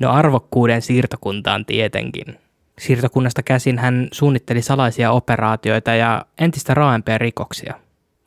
No 0.00 0.10
arvokkuuden 0.10 0.82
siirtokuntaan 0.82 1.64
tietenkin. 1.64 2.38
Siirtokunnasta 2.78 3.42
käsin 3.42 3.78
hän 3.78 4.08
suunnitteli 4.12 4.62
salaisia 4.62 5.10
operaatioita 5.10 5.94
ja 5.94 6.26
entistä 6.38 6.74
raaempia 6.74 7.18
rikoksia. 7.18 7.74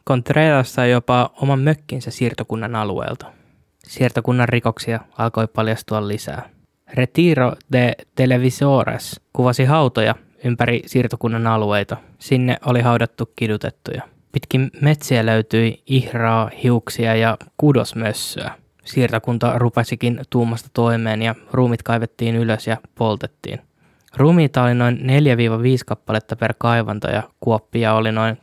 Contreras 0.07 0.73
sai 0.73 0.91
jopa 0.91 1.29
oman 1.41 1.59
mökkinsä 1.59 2.11
siirtokunnan 2.11 2.75
alueelta. 2.75 3.25
Siirtokunnan 3.83 4.49
rikoksia 4.49 4.99
alkoi 5.17 5.47
paljastua 5.47 6.07
lisää. 6.07 6.49
Retiro 6.93 7.53
de 7.71 7.93
Televisores 8.15 9.21
kuvasi 9.33 9.65
hautoja 9.65 10.15
ympäri 10.43 10.81
siirtokunnan 10.85 11.47
alueita. 11.47 11.97
Sinne 12.17 12.57
oli 12.65 12.81
haudattu 12.81 13.31
kidutettuja. 13.35 14.18
Pitkin 14.31 14.71
metsiä 14.81 15.25
löytyi 15.25 15.83
ihraa, 15.85 16.49
hiuksia 16.63 17.15
ja 17.15 17.37
kudosmössöä. 17.57 18.51
Siirtokunta 18.85 19.57
rupesikin 19.57 20.21
tuumasta 20.29 20.69
toimeen 20.73 21.21
ja 21.21 21.35
ruumit 21.51 21.83
kaivettiin 21.83 22.35
ylös 22.35 22.67
ja 22.67 22.77
poltettiin. 22.95 23.59
Ruumiita 24.15 24.63
oli 24.63 24.73
noin 24.73 24.97
4-5 24.97 25.01
kappaletta 25.85 26.35
per 26.35 26.53
kaivanto 26.57 27.09
ja 27.09 27.23
kuoppia 27.39 27.93
oli 27.93 28.11
noin 28.11 28.37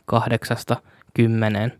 8-10, 0.75 1.71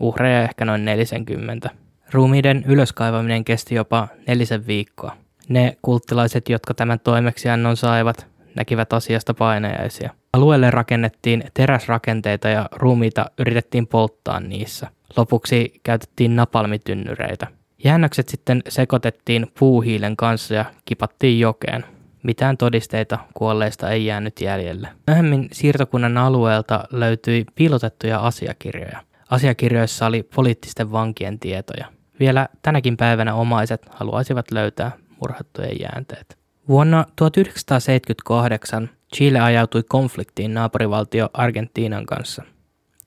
uhreja 0.00 0.42
ehkä 0.42 0.64
noin 0.64 0.84
40. 0.84 1.70
Ruumiiden 2.12 2.64
ylöskaivaminen 2.66 3.44
kesti 3.44 3.74
jopa 3.74 4.08
nelisen 4.26 4.66
viikkoa. 4.66 5.16
Ne 5.48 5.76
kulttilaiset, 5.82 6.48
jotka 6.48 6.74
tämän 6.74 7.00
toimeksiannon 7.00 7.76
saivat, 7.76 8.26
näkivät 8.56 8.92
asiasta 8.92 9.34
painajaisia. 9.34 10.10
Alueelle 10.32 10.70
rakennettiin 10.70 11.44
teräsrakenteita 11.54 12.48
ja 12.48 12.68
ruumiita 12.72 13.26
yritettiin 13.38 13.86
polttaa 13.86 14.40
niissä. 14.40 14.88
Lopuksi 15.16 15.80
käytettiin 15.82 16.36
napalmitynnyreitä. 16.36 17.46
Jäännökset 17.84 18.28
sitten 18.28 18.62
sekoitettiin 18.68 19.46
puuhiilen 19.58 20.16
kanssa 20.16 20.54
ja 20.54 20.64
kipattiin 20.84 21.40
jokeen. 21.40 21.84
Mitään 22.22 22.56
todisteita 22.56 23.18
kuolleista 23.34 23.90
ei 23.90 24.06
jäänyt 24.06 24.40
jäljelle. 24.40 24.88
Myöhemmin 25.06 25.48
siirtokunnan 25.52 26.18
alueelta 26.18 26.84
löytyi 26.90 27.44
piilotettuja 27.54 28.18
asiakirjoja. 28.18 29.00
Asiakirjoissa 29.30 30.06
oli 30.06 30.22
poliittisten 30.22 30.92
vankien 30.92 31.38
tietoja. 31.38 31.86
Vielä 32.20 32.48
tänäkin 32.62 32.96
päivänä 32.96 33.34
omaiset 33.34 33.86
haluaisivat 33.90 34.50
löytää 34.50 34.92
murhattujen 35.20 35.80
jäänteet. 35.80 36.41
Vuonna 36.72 37.04
1978 37.16 38.90
Chile 39.14 39.40
ajautui 39.40 39.82
konfliktiin 39.88 40.54
naapurivaltio 40.54 41.30
Argentiinan 41.32 42.06
kanssa. 42.06 42.42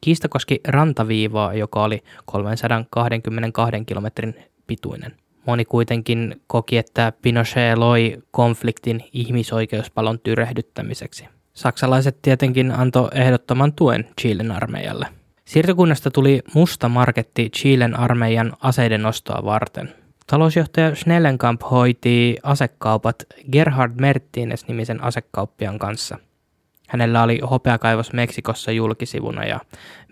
Kiista 0.01 0.29
koski 0.29 0.59
rantaviivaa, 0.67 1.53
joka 1.53 1.83
oli 1.83 2.03
322 2.25 3.85
kilometrin 3.85 4.35
pituinen. 4.67 5.11
Moni 5.47 5.65
kuitenkin 5.65 6.41
koki, 6.47 6.77
että 6.77 7.13
Pinochet 7.21 7.77
loi 7.77 8.17
konfliktin 8.31 9.03
ihmisoikeuspalon 9.13 10.19
tyrehdyttämiseksi. 10.19 11.25
Saksalaiset 11.53 12.21
tietenkin 12.21 12.71
antoi 12.71 13.09
ehdottoman 13.13 13.73
tuen 13.73 14.05
Chilen 14.21 14.51
armeijalle. 14.51 15.07
Siirtokunnasta 15.45 16.11
tuli 16.11 16.41
musta 16.53 16.89
marketti 16.89 17.49
Chilen 17.49 17.99
armeijan 17.99 18.53
aseiden 18.61 19.05
ostoa 19.05 19.45
varten. 19.45 20.04
Talousjohtaja 20.27 20.95
Schnellenkamp 20.95 21.61
hoiti 21.71 22.37
asekaupat 22.43 23.15
Gerhard 23.51 23.91
Mertines-nimisen 24.01 25.03
asekauppian 25.03 25.79
kanssa. 25.79 26.17
Hänellä 26.87 27.23
oli 27.23 27.39
hopeakaivos 27.39 28.13
Meksikossa 28.13 28.71
julkisivuna 28.71 29.45
ja 29.45 29.59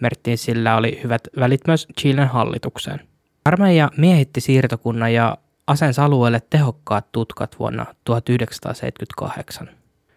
Mertinsillä 0.02 0.76
oli 0.76 1.00
hyvät 1.04 1.22
välit 1.40 1.62
myös 1.68 1.88
Chilen 2.00 2.28
hallitukseen. 2.28 3.00
Armeija 3.46 3.90
miehitti 3.98 4.42
siirtokunnan 4.42 5.14
ja 5.14 5.38
asensi 5.68 6.02
alueelle 6.02 6.42
tehokkaat 6.50 7.12
tutkat 7.12 7.60
vuonna 7.60 7.86
1978. 8.04 9.70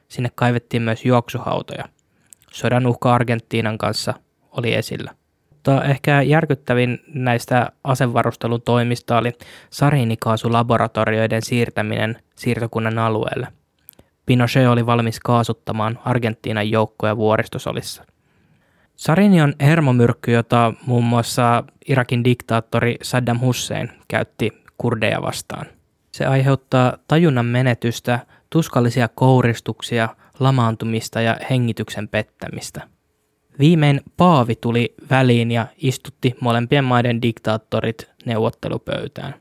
Sinne 0.09 0.31
kaivettiin 0.35 0.83
myös 0.83 1.05
juoksuhautoja. 1.05 1.85
Sodan 2.53 2.87
uhka 2.87 3.15
Argentiinan 3.15 3.79
kanssa 3.79 4.15
oli 4.51 4.75
esillä. 4.75 5.15
Mutta 5.67 5.85
ehkä 5.85 6.23
järkyttävin 6.23 6.99
näistä 7.15 7.73
asevarustelun 7.85 8.63
toimista 8.63 9.19
oli 9.19 9.33
sariinikaasulaboratorioiden 9.71 11.43
siirtäminen 11.43 12.17
siirtokunnan 12.37 12.99
alueelle. 12.99 13.49
Pinochet 14.27 14.69
oli 14.69 14.87
valmis 14.87 15.21
kaasuttamaan 15.21 15.99
Argentiinan 16.05 16.71
joukkoja 16.71 17.17
vuoristosolissa. 17.17 18.05
Sarini 18.97 19.43
on 19.43 19.55
hermomyrkky, 19.61 20.33
jota 20.33 20.73
muun 20.87 21.05
muassa 21.05 21.65
Irakin 21.89 22.25
diktaattori 22.25 22.97
Saddam 23.03 23.41
Hussein 23.41 23.93
käytti 24.09 24.63
kurdeja 24.79 25.23
vastaan. 25.23 25.67
Se 26.13 26.27
aiheuttaa 26.27 26.99
tajunnan 27.09 27.47
menetystä, 27.47 28.19
tuskallisia 28.51 29.09
kouristuksia, 29.15 30.09
lamaantumista 30.41 31.21
ja 31.21 31.37
hengityksen 31.51 32.09
pettämistä– 32.09 32.81
Viimein 33.59 34.01
Paavi 34.17 34.55
tuli 34.55 34.95
väliin 35.11 35.51
ja 35.51 35.67
istutti 35.77 36.37
molempien 36.41 36.85
maiden 36.85 37.23
diktaattorit 37.23 38.11
neuvottelupöytään. 38.25 39.35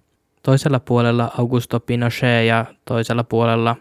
Toisella 0.43 0.79
puolella 0.79 1.31
Augusto 1.37 1.79
Pinochet 1.79 2.47
ja 2.47 2.65
toisella 2.85 3.23
puolella 3.23 3.75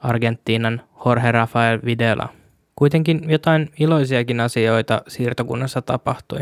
Argentiinan 0.00 0.82
Jorge 1.06 1.32
Rafael 1.32 1.80
Videla. 1.84 2.28
Kuitenkin 2.76 3.30
jotain 3.30 3.70
iloisiakin 3.80 4.40
asioita 4.40 5.02
siirtokunnassa 5.08 5.82
tapahtui. 5.82 6.40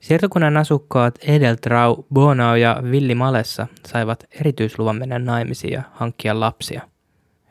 Siirtokunnan 0.00 0.56
asukkaat 0.56 1.18
Edeltrau, 1.22 1.96
Bonao 2.14 2.56
ja 2.56 2.82
Villi 2.90 3.14
Malessa 3.14 3.66
saivat 3.86 4.24
erityisluvan 4.40 4.96
mennä 4.96 5.18
naimisiin 5.18 5.72
ja 5.72 5.82
hankkia 5.92 6.40
lapsia. 6.40 6.82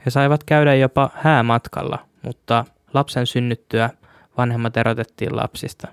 He 0.05 0.11
saivat 0.11 0.43
käydä 0.43 0.75
jopa 0.75 1.09
häämatkalla, 1.15 1.99
mutta 2.21 2.65
lapsen 2.93 3.27
synnyttyä– 3.27 3.89
vanhemmat 4.37 4.77
erotettiin 4.77 5.35
lapsista. 5.35 5.87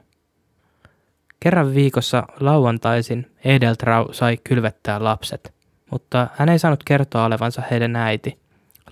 Kerran 1.40 1.74
viikossa 1.74 2.22
lauantaisin 2.40 3.30
Edeltrau 3.44 4.12
sai 4.12 4.38
kylvettää 4.44 5.04
lapset, 5.04 5.54
mutta 5.90 6.28
hän 6.34 6.48
ei 6.48 6.58
saanut 6.58 6.84
kertoa 6.84 7.24
olevansa 7.24 7.62
heidän 7.70 7.96
äiti. 7.96 8.38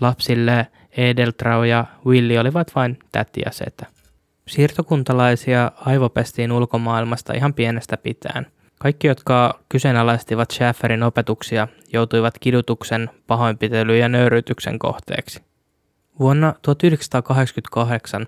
Lapsille 0.00 0.66
Edeltrau 0.96 1.62
ja 1.62 1.84
Willi 2.06 2.38
olivat 2.38 2.74
vain 2.74 2.98
täti 3.12 3.40
ja 3.44 3.52
setä. 3.52 3.86
Siirtokuntalaisia 4.48 5.72
aivopestiin 5.76 6.52
ulkomaailmasta 6.52 7.32
ihan 7.32 7.54
pienestä 7.54 7.96
pitään. 7.96 8.46
Kaikki, 8.78 9.06
jotka 9.06 9.60
kyseenalaistivat 9.68 10.50
Schäferin 10.50 11.02
opetuksia, 11.02 11.68
joutuivat 11.92 12.34
kidutuksen, 12.40 13.10
pahoinpitelyn 13.26 13.98
ja 13.98 14.08
nöyrytyksen 14.08 14.78
kohteeksi. 14.78 15.51
Vuonna 16.18 16.54
1988 16.62 18.26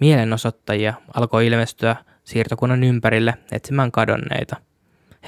mielenosoittajia 0.00 0.94
alkoi 1.14 1.46
ilmestyä 1.46 1.96
siirtokunnan 2.24 2.84
ympärille 2.84 3.34
etsimään 3.52 3.92
kadonneita. 3.92 4.56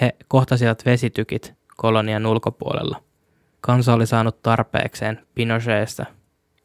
He 0.00 0.16
kohtasivat 0.28 0.86
vesitykit 0.86 1.54
kolonian 1.76 2.26
ulkopuolella. 2.26 3.02
Kansa 3.60 3.94
oli 3.94 4.06
saanut 4.06 4.42
tarpeekseen 4.42 5.26
Pinochetista. 5.34 6.06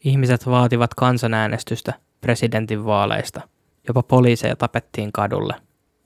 Ihmiset 0.03 0.45
vaativat 0.45 0.93
kansanäänestystä 0.93 1.93
presidentin 2.21 2.85
vaaleista. 2.85 3.41
Jopa 3.87 4.03
poliiseja 4.03 4.55
tapettiin 4.55 5.11
kadulle. 5.11 5.55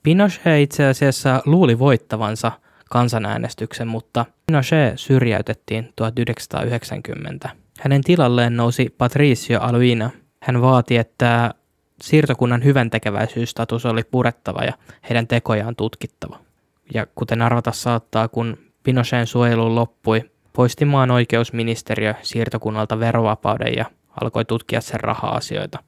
Pinochet 0.02 0.60
itse 0.60 0.86
asiassa 0.86 1.42
luuli 1.46 1.78
voittavansa 1.78 2.52
kansanäänestyksen, 2.90 3.88
mutta 3.88 4.26
Pinochet 4.46 4.92
syrjäytettiin 5.00 5.92
1990. 5.96 7.50
Hänen 7.78 8.02
tilalleen 8.02 8.56
nousi 8.56 8.94
Patricio 8.98 9.60
Aluina. 9.60 10.10
Hän 10.42 10.62
vaati, 10.62 10.96
että 10.96 11.54
siirtokunnan 12.02 12.64
hyvän 12.64 12.90
tekeväisyysstatus 12.90 13.86
oli 13.86 14.02
purettava 14.10 14.64
ja 14.64 14.72
heidän 15.08 15.26
tekojaan 15.26 15.76
tutkittava. 15.76 16.38
Ja 16.94 17.06
kuten 17.14 17.42
arvata 17.42 17.72
saattaa, 17.72 18.28
kun 18.28 18.58
Pinochetin 18.82 19.26
suojelu 19.26 19.74
loppui, 19.74 20.24
poisti 20.52 20.84
maan 20.84 21.10
oikeusministeriö 21.10 22.14
siirtokunnalta 22.22 23.00
verovapauden 23.00 23.74
ja 23.76 23.84
alkoi 24.20 24.44
tutkia 24.44 24.80
sen 24.80 25.00
raha-asioita. 25.00 25.78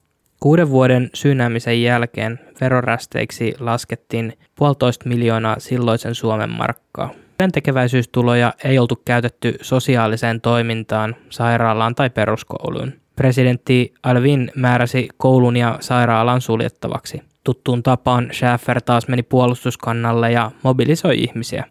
Kuuden 0.41 0.70
vuoden 0.70 1.11
syynäämisen 1.14 1.82
jälkeen 1.82 2.41
verorästeiksi 2.61 3.55
laskettiin 3.61 4.38
puolitoista 4.55 5.09
miljoonaa 5.09 5.57
silloisen 5.59 6.14
Suomen 6.14 6.51
markkaa. 6.51 7.11
Työntekeväisyystuloja 7.41 8.53
ei 8.64 8.78
oltu 8.78 9.03
käytetty 9.05 9.55
sosiaaliseen 9.61 10.41
toimintaan, 10.41 11.16
sairaalaan 11.30 11.95
tai 11.95 12.11
peruskouluun. 12.11 12.93
Presidentti 13.16 13.95
Alvin 14.03 14.53
määräsi 14.57 15.09
koulun 15.16 15.57
ja 15.57 15.78
sairaalan 15.80 16.41
suljettavaksi. 16.41 17.22
Tuttuun 17.45 17.82
tapaan 17.82 18.30
Schäfer 18.32 18.80
taas 18.82 19.09
meni 19.09 19.22
puolustuskannalle 19.22 20.32
ja 20.32 20.51
mobilisoi 20.62 21.18
ihmisiä. 21.18 21.64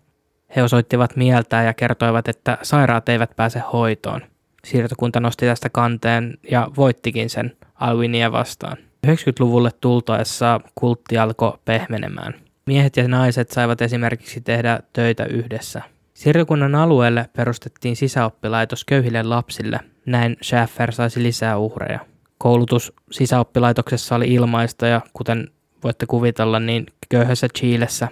He 0.55 0.63
osoittivat 0.63 1.15
mieltä 1.15 1.61
ja 1.61 1.73
kertoivat, 1.73 2.27
että 2.27 2.57
sairaat 2.61 3.09
eivät 3.09 3.35
pääse 3.35 3.61
hoitoon. 3.73 4.21
Siirtokunta 4.65 5.19
nosti 5.19 5.45
tästä 5.45 5.69
kanteen 5.69 6.37
ja 6.51 6.67
voittikin 6.77 7.29
sen 7.29 7.57
Alvinia 7.75 8.31
vastaan. 8.31 8.77
90-luvulle 9.07 9.71
tultaessa 9.81 10.61
kultti 10.75 11.17
alkoi 11.17 11.57
pehmenemään. 11.65 12.48
Miehet 12.69 12.97
ja 12.97 13.07
naiset 13.07 13.51
saivat 13.51 13.81
esimerkiksi 13.81 14.41
tehdä 14.41 14.79
töitä 14.93 15.25
yhdessä. 15.25 15.81
Siirtokunnan 16.13 16.75
alueelle 16.75 17.29
perustettiin 17.37 17.95
sisäoppilaitos 17.95 18.85
köyhille 18.85 19.23
lapsille. 19.23 19.79
Näin 20.05 20.37
Schaffer 20.43 20.91
saisi 20.91 21.23
lisää 21.23 21.57
uhreja. 21.57 21.99
Koulutus 22.37 22.93
sisäoppilaitoksessa 23.11 24.15
oli 24.15 24.33
ilmaista 24.33 24.87
ja 24.87 25.01
kuten 25.13 25.47
voitte 25.83 26.05
kuvitella, 26.05 26.59
niin 26.59 26.85
köyhässä 27.09 27.47
Chilessä 27.57 28.07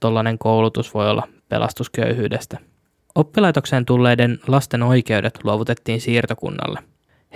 tollainen 0.00 0.38
koulutus 0.38 0.94
voi 0.94 1.10
olla 1.10 1.28
pelastusköyhyydestä. 1.48 2.58
Oppilaitokseen 3.14 3.84
tulleiden 3.84 4.38
lasten 4.46 4.82
oikeudet 4.82 5.38
luovutettiin 5.44 6.00
siirtokunnalle. 6.00 6.80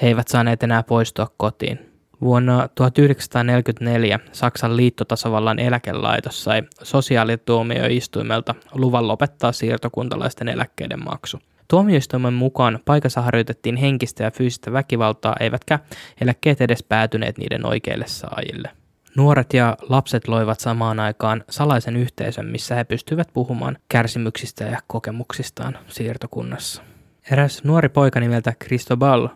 He 0.02 0.06
eivät 0.06 0.28
saaneet 0.28 0.62
enää 0.62 0.82
poistua 0.82 1.32
kotiin. 1.36 1.91
Vuonna 2.22 2.68
1944 2.74 4.20
Saksan 4.32 4.76
liittotasavallan 4.76 5.58
eläkelaitos 5.58 6.44
sai 6.44 6.62
sosiaalituomioistuimelta 6.82 8.54
luvan 8.74 9.08
lopettaa 9.08 9.52
siirtokuntalaisten 9.52 10.48
eläkkeiden 10.48 11.04
maksu. 11.04 11.38
Tuomioistuimen 11.68 12.32
mukaan 12.32 12.78
paikassa 12.84 13.22
harjoitettiin 13.22 13.76
henkistä 13.76 14.24
ja 14.24 14.30
fyysistä 14.30 14.72
väkivaltaa, 14.72 15.36
eivätkä 15.40 15.78
eläkkeet 16.20 16.60
edes 16.60 16.82
päätyneet 16.82 17.38
niiden 17.38 17.66
oikeille 17.66 18.04
saajille. 18.08 18.70
Nuoret 19.16 19.54
ja 19.54 19.76
lapset 19.88 20.28
loivat 20.28 20.60
samaan 20.60 21.00
aikaan 21.00 21.44
salaisen 21.50 21.96
yhteisön, 21.96 22.46
missä 22.46 22.74
he 22.74 22.84
pystyivät 22.84 23.28
puhumaan 23.32 23.78
kärsimyksistä 23.88 24.64
ja 24.64 24.78
kokemuksistaan 24.86 25.78
siirtokunnassa. 25.88 26.82
Eräs 27.30 27.64
nuori 27.64 27.88
poika 27.88 28.20
nimeltä 28.20 28.52
Cristobal 28.64 29.28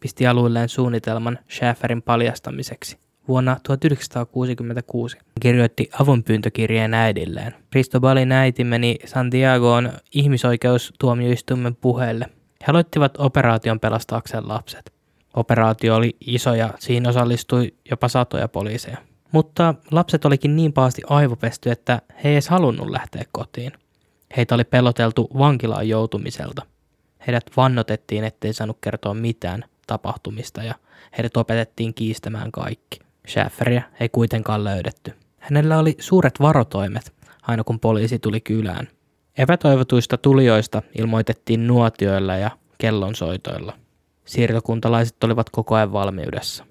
pisti 0.00 0.26
aluilleen 0.26 0.68
suunnitelman 0.68 1.38
Schäferin 1.50 2.02
paljastamiseksi. 2.02 2.98
Vuonna 3.28 3.56
1966 3.62 5.18
kirjoitti 5.40 5.90
avunpyyntökirjeen 6.00 6.94
äidilleen. 6.94 7.54
Cristobalin 7.70 8.32
äiti 8.32 8.64
meni 8.64 8.96
Santiagoon 9.04 9.92
ihmisoikeustuomioistuimen 10.14 11.76
puheelle. 11.76 12.26
He 12.60 12.70
aloittivat 12.70 13.14
operaation 13.18 13.80
pelastaakseen 13.80 14.48
lapset. 14.48 14.92
Operaatio 15.34 15.96
oli 15.96 16.16
iso 16.26 16.54
ja 16.54 16.74
siinä 16.78 17.08
osallistui 17.08 17.74
jopa 17.90 18.08
satoja 18.08 18.48
poliiseja. 18.48 18.96
Mutta 19.32 19.74
lapset 19.90 20.24
olikin 20.24 20.56
niin 20.56 20.72
pahasti 20.72 21.02
aivopesty, 21.08 21.70
että 21.70 22.02
he 22.24 22.28
ei 22.28 22.34
edes 22.34 22.48
halunnut 22.48 22.90
lähteä 22.90 23.24
kotiin. 23.32 23.72
Heitä 24.36 24.54
oli 24.54 24.64
peloteltu 24.64 25.30
vankilaan 25.38 25.88
joutumiselta. 25.88 26.62
Heidät 27.26 27.44
vannotettiin, 27.56 28.24
ettei 28.24 28.52
saanut 28.52 28.78
kertoa 28.80 29.14
mitään 29.14 29.64
tapahtumista 29.90 30.62
ja 30.62 30.74
heidät 31.16 31.36
opetettiin 31.36 31.94
kiistämään 31.94 32.52
kaikki. 32.52 32.98
Schäferiä 33.28 33.82
ei 34.00 34.08
kuitenkaan 34.08 34.64
löydetty. 34.64 35.12
Hänellä 35.38 35.78
oli 35.78 35.96
suuret 35.98 36.40
varotoimet, 36.40 37.12
aina 37.42 37.64
kun 37.64 37.80
poliisi 37.80 38.18
tuli 38.18 38.40
kylään. 38.40 38.88
Epätoivotuista 39.38 40.18
tulijoista 40.18 40.82
ilmoitettiin 40.98 41.66
nuotioilla 41.66 42.36
ja 42.36 42.50
kellonsoitoilla. 42.78 43.76
Siirtokuntalaiset 44.24 45.24
olivat 45.24 45.50
koko 45.50 45.74
ajan 45.74 45.92
valmiudessa. 45.92 46.66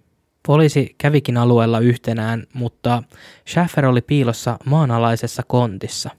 Poliisi 0.47 0.95
kävikin 0.97 1.37
alueella 1.37 1.79
yhtenään, 1.79 2.43
mutta 2.53 3.03
Schaffer 3.47 3.85
oli 3.85 4.01
piilossa 4.01 4.57
maanalaisessa 4.65 5.43
kontissa. 5.47 6.09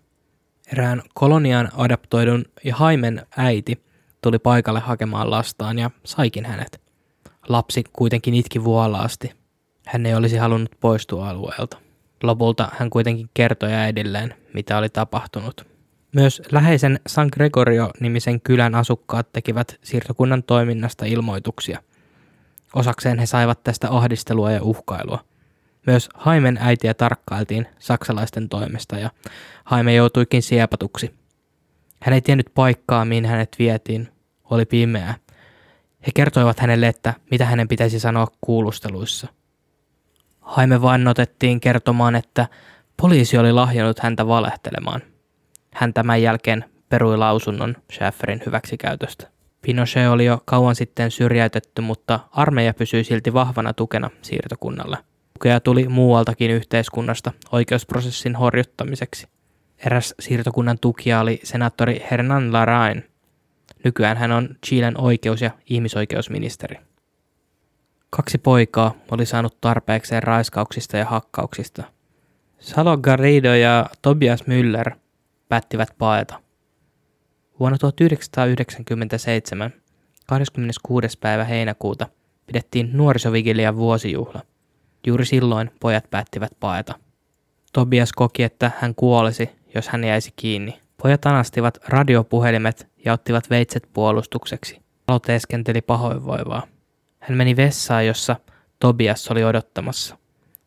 Erään 0.73 1.03
koloniaan 1.15 1.69
adaptoidun 1.77 2.45
ja 2.65 2.77
haimen 2.77 3.27
äiti 3.37 3.85
tuli 4.23 4.39
paikalle 4.39 4.81
hakemaan 4.81 5.31
lastaan 5.31 5.79
ja 5.79 5.91
saikin 6.05 6.45
hänet. 6.45 6.90
Lapsi 7.51 7.85
kuitenkin 7.93 8.35
itki 8.35 8.65
vuolaasti. 8.65 9.33
Hän 9.87 10.07
ei 10.07 10.15
olisi 10.15 10.37
halunnut 10.37 10.71
poistua 10.81 11.29
alueelta. 11.29 11.79
Lopulta 12.23 12.69
hän 12.79 12.91
kuitenkin 12.91 13.31
kertoi 13.35 13.73
äidilleen, 13.73 14.35
mitä 14.55 14.79
oli 14.79 14.89
tapahtunut. 14.89 15.67
Myös 16.15 16.43
läheisen 16.53 17.01
San 17.07 17.29
Gregorio-nimisen 17.33 18.41
kylän 18.41 18.75
asukkaat 18.75 19.33
tekivät 19.33 19.79
siirtokunnan 19.83 20.43
toiminnasta 20.43 21.05
ilmoituksia. 21.05 21.83
Osakseen 22.75 23.19
he 23.19 23.27
saivat 23.27 23.65
tästä 23.65 23.91
ahdistelua 23.91 24.53
ja 24.53 24.63
uhkailua. 24.63 25.25
Myös 25.87 26.09
Haimen 26.15 26.59
äitiä 26.61 26.95
tarkkailtiin 26.95 27.67
saksalaisten 27.79 28.49
toimesta 28.49 28.99
ja 28.99 29.11
Haime 29.65 29.95
joutuikin 29.95 30.43
siepatuksi. 30.43 31.15
Hän 32.03 32.13
ei 32.13 32.21
tiennyt 32.21 32.51
paikkaa, 32.55 33.05
mihin 33.05 33.27
hänet 33.27 33.57
vietiin. 33.59 34.09
Oli 34.51 34.65
pimeää. 34.65 35.15
He 36.07 36.13
kertoivat 36.15 36.61
hänelle, 36.61 36.89
että 36.89 37.15
mitä 37.31 37.45
hänen 37.45 37.69
pitäisi 37.69 38.01
sanoa 38.01 38.29
kuulusteluissa. 38.41 39.29
Haime 40.41 40.83
vannotettiin 40.83 41.61
kertomaan, 41.61 42.17
että 42.17 42.47
poliisi 42.97 43.39
oli 43.39 43.53
lahjannut 43.53 43.99
häntä 43.99 44.27
valehtelemaan. 44.27 45.03
Hän 45.75 45.95
tämän 45.95 46.23
jälkeen 46.23 46.65
perui 46.89 47.17
lausunnon 47.19 47.77
Schäferin 47.93 48.43
hyväksikäytöstä. 48.47 49.29
Pinochet 49.63 50.09
oli 50.09 50.25
jo 50.25 50.43
kauan 50.45 50.75
sitten 50.75 51.11
syrjäytetty, 51.11 51.83
mutta 51.83 52.21
armeija 52.33 52.75
pysyi 52.75 53.05
silti 53.05 53.35
vahvana 53.35 53.73
tukena 53.73 54.11
siirtokunnalle. 54.23 54.99
Tukea 55.33 55.61
tuli 55.61 55.89
muualtakin 55.89 56.51
yhteiskunnasta 56.51 57.33
oikeusprosessin 57.53 58.37
horjuttamiseksi. 58.37 59.27
Eräs 59.87 60.15
siirtokunnan 60.21 60.79
tukija 60.79 61.21
oli 61.21 61.41
senaattori 61.45 62.07
Hernan 62.11 62.53
Larain. 62.53 63.10
Nykyään 63.85 64.17
hän 64.17 64.33
on 64.33 64.49
Chilen 64.67 65.01
oikeus- 65.01 65.43
ja 65.43 65.51
ihmisoikeusministeri. 65.71 66.77
Kaksi 68.11 68.39
poikaa 68.39 68.95
oli 69.11 69.27
saanut 69.27 69.61
tarpeekseen 69.61 70.23
raiskauksista 70.23 70.97
ja 70.97 71.05
hakkauksista. 71.05 71.85
Salo 72.59 72.97
Garrido 72.97 73.55
ja 73.55 73.87
Tobias 74.03 74.43
Müller 74.43 74.95
päättivät 75.49 75.89
paeta. 75.99 76.41
Vuonna 77.61 77.79
1997, 77.79 79.73
26. 80.27 81.19
päivä 81.21 81.45
heinäkuuta, 81.45 82.09
pidettiin 82.47 82.91
nuorisovigilian 82.93 83.77
vuosijuhla. 83.77 84.43
Juuri 85.07 85.27
silloin 85.27 85.71
pojat 85.81 86.11
päättivät 86.11 86.53
paeta. 86.61 86.95
Tobias 87.73 88.13
koki, 88.13 88.43
että 88.43 88.71
hän 88.79 88.95
kuolisi, 88.95 89.51
jos 89.75 89.89
hän 89.89 90.05
jäisi 90.05 90.33
kiinni. 90.37 90.81
Pojat 91.03 91.27
anastivat 91.27 91.79
radiopuhelimet 91.89 92.89
ja 93.05 93.13
ottivat 93.13 93.51
veitset 93.51 93.89
puolustukseksi. 93.93 94.81
Alo 95.09 95.19
teeskenteli 95.19 95.81
pahoinvoivaa. 95.81 96.67
Hän 97.19 97.39
meni 97.39 97.57
vessaan, 97.57 98.07
jossa 98.07 98.37
Tobias 98.79 99.29
oli 99.29 99.45
odottamassa. 99.45 100.17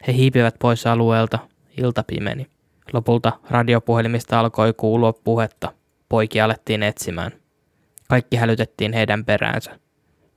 He 0.07 0.13
hiipivät 0.13 0.55
pois 0.59 0.87
alueelta, 0.87 1.39
ilta 1.77 2.03
pimeni. 2.03 2.47
Lopulta 2.93 3.31
radiopuhelimista 3.49 4.39
alkoi 4.39 4.73
kuulua 4.73 5.13
puhetta. 5.13 5.73
Poikia 6.09 6.45
alettiin 6.45 6.83
etsimään. 6.83 7.31
Kaikki 8.09 8.37
hälytettiin 8.37 8.93
heidän 8.93 9.25
peräänsä. 9.25 9.79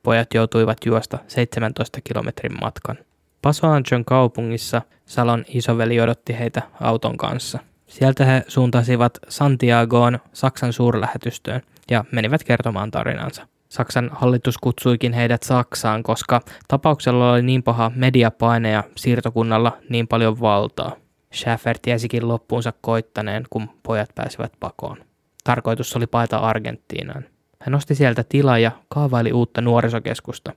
Pojat 0.02 0.34
joutuivat 0.34 0.78
juosta 0.86 1.18
17 1.28 2.00
kilometrin 2.04 2.60
matkan. 2.60 2.98
Pasoanchon 3.42 4.04
kaupungissa 4.04 4.82
Salon 5.06 5.44
isoveli 5.48 6.00
odotti 6.00 6.38
heitä 6.38 6.62
auton 6.80 7.16
kanssa. 7.16 7.58
Sieltä 7.86 8.24
he 8.24 8.44
suuntasivat 8.48 9.18
Santiagoon 9.28 10.18
Saksan 10.32 10.72
suurlähetystöön 10.72 11.62
ja 11.90 12.04
menivät 12.12 12.44
kertomaan 12.44 12.90
tarinansa. 12.90 13.46
Saksan 13.68 14.10
hallitus 14.12 14.58
kutsuikin 14.58 15.12
heidät 15.12 15.42
Saksaan, 15.42 16.02
koska 16.02 16.40
tapauksella 16.68 17.32
oli 17.32 17.42
niin 17.42 17.62
paha 17.62 17.92
mediapaine 17.94 18.70
ja 18.70 18.84
siirtokunnalla 18.96 19.78
niin 19.88 20.08
paljon 20.08 20.40
valtaa. 20.40 20.96
Schäfer 21.34 21.78
tiesikin 21.82 22.28
loppuunsa 22.28 22.72
koittaneen, 22.80 23.44
kun 23.50 23.68
pojat 23.82 24.10
pääsivät 24.14 24.52
pakoon. 24.60 24.96
Tarkoitus 25.44 25.96
oli 25.96 26.06
paeta 26.06 26.38
Argentiinaan. 26.38 27.24
Hän 27.60 27.72
nosti 27.72 27.94
sieltä 27.94 28.24
tilaa 28.28 28.58
ja 28.58 28.70
kaavaili 28.88 29.32
uutta 29.32 29.60
nuorisokeskusta. 29.60 30.52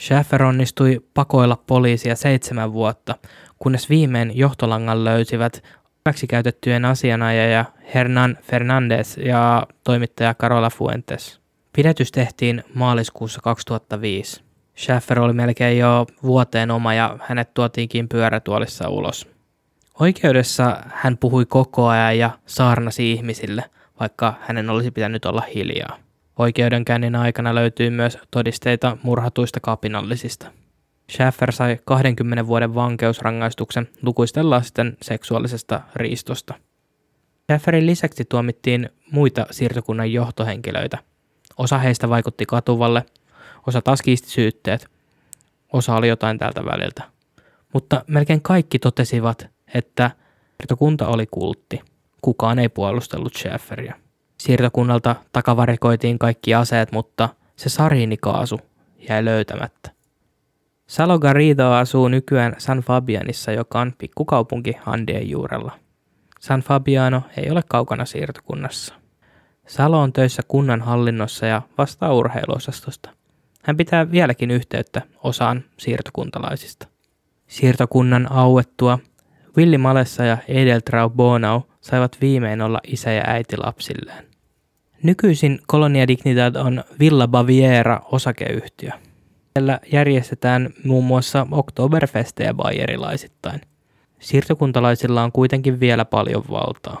Schäfer 0.00 0.42
onnistui 0.42 1.00
pakoilla 1.14 1.56
poliisia 1.66 2.16
seitsemän 2.16 2.72
vuotta, 2.72 3.14
kunnes 3.58 3.90
viimein 3.90 4.32
johtolangan 4.34 5.04
löysivät 5.04 5.62
hyväksikäytettyjen 6.10 6.84
asianajaja 6.84 7.64
Hernan 7.94 8.38
Fernandez 8.42 9.16
ja 9.16 9.66
toimittaja 9.84 10.34
Carola 10.34 10.70
Fuentes. 10.70 11.40
Pidätys 11.72 12.12
tehtiin 12.12 12.64
maaliskuussa 12.74 13.40
2005. 13.40 14.42
Schäfer 14.76 15.20
oli 15.20 15.32
melkein 15.32 15.78
jo 15.78 16.06
vuoteen 16.22 16.70
oma 16.70 16.94
ja 16.94 17.18
hänet 17.22 17.54
tuotiinkin 17.54 18.08
pyörätuolissa 18.08 18.88
ulos. 18.88 19.28
Oikeudessa 20.00 20.76
hän 20.86 21.18
puhui 21.18 21.46
koko 21.46 21.86
ajan 21.86 22.18
ja 22.18 22.30
saarnasi 22.46 23.12
ihmisille, 23.12 23.64
vaikka 24.00 24.34
hänen 24.40 24.70
olisi 24.70 24.90
pitänyt 24.90 25.24
olla 25.24 25.42
hiljaa. 25.54 25.96
Oikeudenkäynnin 26.38 27.16
aikana 27.16 27.54
löytyy 27.54 27.90
myös 27.90 28.18
todisteita 28.30 28.96
murhatuista 29.02 29.60
kapinallisista. 29.60 30.50
Schaffer 31.10 31.52
sai 31.52 31.78
20 31.84 32.46
vuoden 32.46 32.74
vankeusrangaistuksen 32.74 33.88
lukuisten 34.02 34.50
lasten 34.50 34.96
seksuaalisesta 35.02 35.80
riistosta. 35.94 36.54
Schafferin 37.44 37.86
lisäksi 37.86 38.24
tuomittiin 38.24 38.88
muita 39.12 39.46
siirtokunnan 39.50 40.12
johtohenkilöitä. 40.12 40.98
Osa 41.56 41.78
heistä 41.78 42.08
vaikutti 42.08 42.46
katuvalle, 42.46 43.04
osa 43.66 43.82
taas 43.82 44.02
kiisti 44.02 44.30
syytteet, 44.30 44.86
osa 45.72 45.94
oli 45.94 46.08
jotain 46.08 46.38
tältä 46.38 46.64
väliltä. 46.64 47.02
Mutta 47.72 48.04
melkein 48.06 48.42
kaikki 48.42 48.78
totesivat, 48.78 49.46
että 49.74 50.10
siirtokunta 50.60 51.06
oli 51.06 51.26
kultti. 51.26 51.80
Kukaan 52.22 52.58
ei 52.58 52.68
puolustellut 52.68 53.36
Schäferiä. 53.36 53.94
Siirtokunnalta 54.38 55.16
takavarikoitiin 55.32 56.18
kaikki 56.18 56.54
aseet, 56.54 56.92
mutta 56.92 57.28
se 57.56 57.68
sariinikaasu 57.68 58.60
jäi 59.08 59.24
löytämättä. 59.24 59.99
Salo 60.90 61.18
Garrido 61.18 61.72
asuu 61.72 62.08
nykyään 62.08 62.54
San 62.58 62.78
Fabianissa, 62.78 63.52
joka 63.52 63.80
on 63.80 63.92
pikkukaupunki 63.98 64.76
Andien 64.86 65.30
juurella. 65.30 65.72
San 66.40 66.60
Fabiano 66.60 67.22
ei 67.36 67.50
ole 67.50 67.62
kaukana 67.68 68.04
siirtokunnassa. 68.04 68.94
Salo 69.66 70.00
on 70.00 70.12
töissä 70.12 70.42
kunnan 70.48 70.80
hallinnossa 70.80 71.46
ja 71.46 71.62
vastaa 71.78 72.14
urheiluosastosta. 72.14 73.10
Hän 73.62 73.76
pitää 73.76 74.10
vieläkin 74.10 74.50
yhteyttä 74.50 75.02
osaan 75.24 75.64
siirtokuntalaisista. 75.76 76.86
Siirtokunnan 77.46 78.32
auettua 78.32 78.98
Willi 79.56 79.78
Malessa 79.78 80.24
ja 80.24 80.38
Edeltrau 80.48 81.10
Bonau 81.10 81.60
saivat 81.80 82.16
viimein 82.20 82.62
olla 82.62 82.80
isä 82.86 83.12
ja 83.12 83.22
äiti 83.26 83.56
lapsilleen. 83.56 84.24
Nykyisin 85.02 85.58
Colonia 85.70 86.08
Dignidad 86.08 86.54
on 86.54 86.84
Villa 87.00 87.28
Baviera 87.28 88.00
osakeyhtiö. 88.12 88.92
Siellä 89.58 89.80
järjestetään 89.92 90.70
muun 90.84 91.04
muassa 91.04 91.46
Oktoberfestejä 91.50 92.54
bayerilaisittain. 92.54 93.60
Siirtokuntalaisilla 94.18 95.22
on 95.22 95.32
kuitenkin 95.32 95.80
vielä 95.80 96.04
paljon 96.04 96.44
valtaa. 96.50 97.00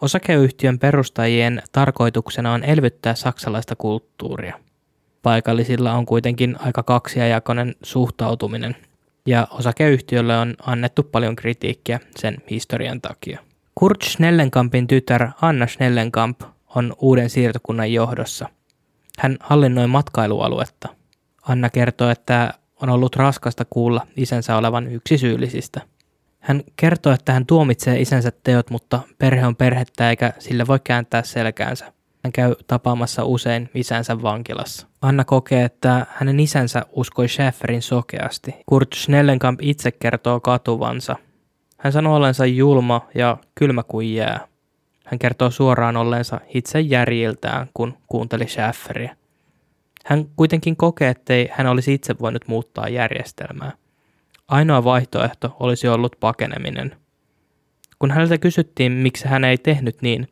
Osakeyhtiön 0.00 0.78
perustajien 0.78 1.62
tarkoituksena 1.72 2.52
on 2.52 2.64
elvyttää 2.64 3.14
saksalaista 3.14 3.76
kulttuuria. 3.76 4.60
Paikallisilla 5.22 5.92
on 5.92 6.06
kuitenkin 6.06 6.56
aika 6.60 6.82
kaksiajakoinen 6.82 7.74
suhtautuminen, 7.82 8.76
ja 9.26 9.48
osakeyhtiölle 9.50 10.38
on 10.38 10.54
annettu 10.62 11.02
paljon 11.02 11.36
kritiikkiä 11.36 12.00
sen 12.16 12.36
historian 12.50 13.00
takia. 13.00 13.40
Kurt 13.74 14.02
Schnellenkampin 14.02 14.86
tytär 14.86 15.28
Anna 15.42 15.66
Schnellenkamp 15.66 16.42
on 16.74 16.94
uuden 16.98 17.30
siirtokunnan 17.30 17.92
johdossa. 17.92 18.48
Hän 19.18 19.36
hallinnoi 19.40 19.86
matkailualuetta. 19.86 20.88
Anna 21.42 21.70
kertoo, 21.70 22.10
että 22.10 22.54
on 22.82 22.90
ollut 22.90 23.16
raskasta 23.16 23.64
kuulla 23.64 24.06
isänsä 24.16 24.56
olevan 24.56 24.92
yksi 24.92 25.18
syyllisistä. 25.18 25.80
Hän 26.40 26.62
kertoo, 26.76 27.12
että 27.12 27.32
hän 27.32 27.46
tuomitsee 27.46 28.00
isänsä 28.00 28.32
teot, 28.44 28.70
mutta 28.70 29.00
perhe 29.18 29.46
on 29.46 29.56
perhettä 29.56 30.10
eikä 30.10 30.32
sille 30.38 30.66
voi 30.66 30.78
kääntää 30.84 31.22
selkäänsä. 31.22 31.92
Hän 32.24 32.32
käy 32.32 32.54
tapaamassa 32.66 33.24
usein 33.24 33.70
isänsä 33.74 34.22
vankilassa. 34.22 34.86
Anna 35.02 35.24
kokee, 35.24 35.64
että 35.64 36.06
hänen 36.10 36.40
isänsä 36.40 36.86
uskoi 36.92 37.28
Schäferin 37.28 37.82
sokeasti. 37.82 38.54
Kurt 38.66 38.92
Schnellenkamp 38.94 39.60
itse 39.62 39.90
kertoo 39.90 40.40
katuvansa. 40.40 41.16
Hän 41.78 41.92
sanoo 41.92 42.16
olensa 42.16 42.46
julma 42.46 43.06
ja 43.14 43.36
kylmä 43.54 43.82
kuin 43.82 44.14
jää. 44.14 44.40
Hän 45.04 45.18
kertoo 45.18 45.50
suoraan 45.50 45.96
ollensa 45.96 46.40
itse 46.54 46.80
järjiltään, 46.80 47.68
kun 47.74 47.94
kuunteli 48.06 48.48
Schäferiä. 48.48 49.16
Hän 50.04 50.24
kuitenkin 50.36 50.76
kokee, 50.76 51.08
ettei 51.08 51.48
hän 51.52 51.66
olisi 51.66 51.94
itse 51.94 52.14
voinut 52.20 52.48
muuttaa 52.48 52.88
järjestelmää. 52.88 53.72
Ainoa 54.48 54.84
vaihtoehto 54.84 55.56
olisi 55.60 55.88
ollut 55.88 56.16
pakeneminen. 56.20 56.96
Kun 57.98 58.10
häneltä 58.10 58.38
kysyttiin, 58.38 58.92
miksi 58.92 59.28
hän 59.28 59.44
ei 59.44 59.58
tehnyt 59.58 60.02
niin, 60.02 60.28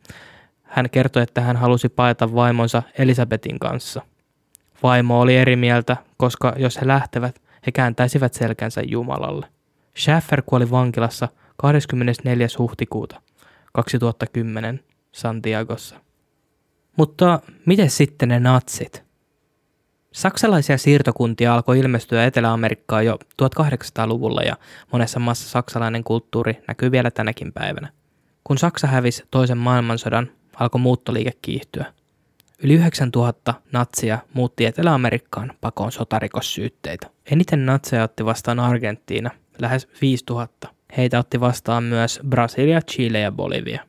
hän 0.63 0.89
kertoi, 0.89 1.23
että 1.23 1.41
hän 1.41 1.57
halusi 1.57 1.89
paeta 1.89 2.35
vaimonsa 2.35 2.83
Elisabetin 2.97 3.59
kanssa. 3.59 4.01
Vaimo 4.83 5.21
oli 5.21 5.37
eri 5.37 5.55
mieltä, 5.55 5.97
koska 6.17 6.53
jos 6.57 6.81
he 6.81 6.87
lähtevät, 6.87 7.41
he 7.65 7.71
kääntäisivät 7.71 8.33
selkänsä 8.33 8.81
Jumalalle. 8.85 9.47
Schaffer 9.97 10.41
kuoli 10.45 10.71
vankilassa 10.71 11.27
24. 11.57 12.47
huhtikuuta 12.57 13.21
2010 13.73 14.79
Santiagossa. 15.11 15.95
Mutta 16.97 17.39
miten 17.65 17.89
sitten 17.89 18.29
ne 18.29 18.39
natsit? 18.39 19.10
Saksalaisia 20.13 20.77
siirtokuntia 20.77 21.53
alkoi 21.53 21.79
ilmestyä 21.79 22.25
Etelä-Amerikkaan 22.25 23.05
jo 23.05 23.19
1800-luvulla 23.41 24.41
ja 24.41 24.55
monessa 24.91 25.19
maassa 25.19 25.49
saksalainen 25.49 26.03
kulttuuri 26.03 26.57
näkyy 26.67 26.91
vielä 26.91 27.11
tänäkin 27.11 27.53
päivänä. 27.53 27.89
Kun 28.43 28.57
Saksa 28.57 28.87
hävisi 28.87 29.23
toisen 29.31 29.57
maailmansodan, 29.57 30.31
alkoi 30.55 30.81
muuttoliike 30.81 31.31
kiihtyä. 31.41 31.85
Yli 32.63 32.73
9000 32.73 33.53
natsia 33.71 34.19
muutti 34.33 34.65
Etelä-Amerikkaan 34.65 35.53
pakoon 35.61 35.91
sotarikossyytteitä. 35.91 37.07
Eniten 37.31 37.65
natseja 37.65 38.03
otti 38.03 38.25
vastaan 38.25 38.59
Argentiina, 38.59 39.31
lähes 39.59 39.87
5000. 40.01 40.67
Heitä 40.97 41.19
otti 41.19 41.39
vastaan 41.39 41.83
myös 41.83 42.19
Brasilia, 42.29 42.81
Chile 42.81 43.19
ja 43.19 43.31
Bolivia. 43.31 43.81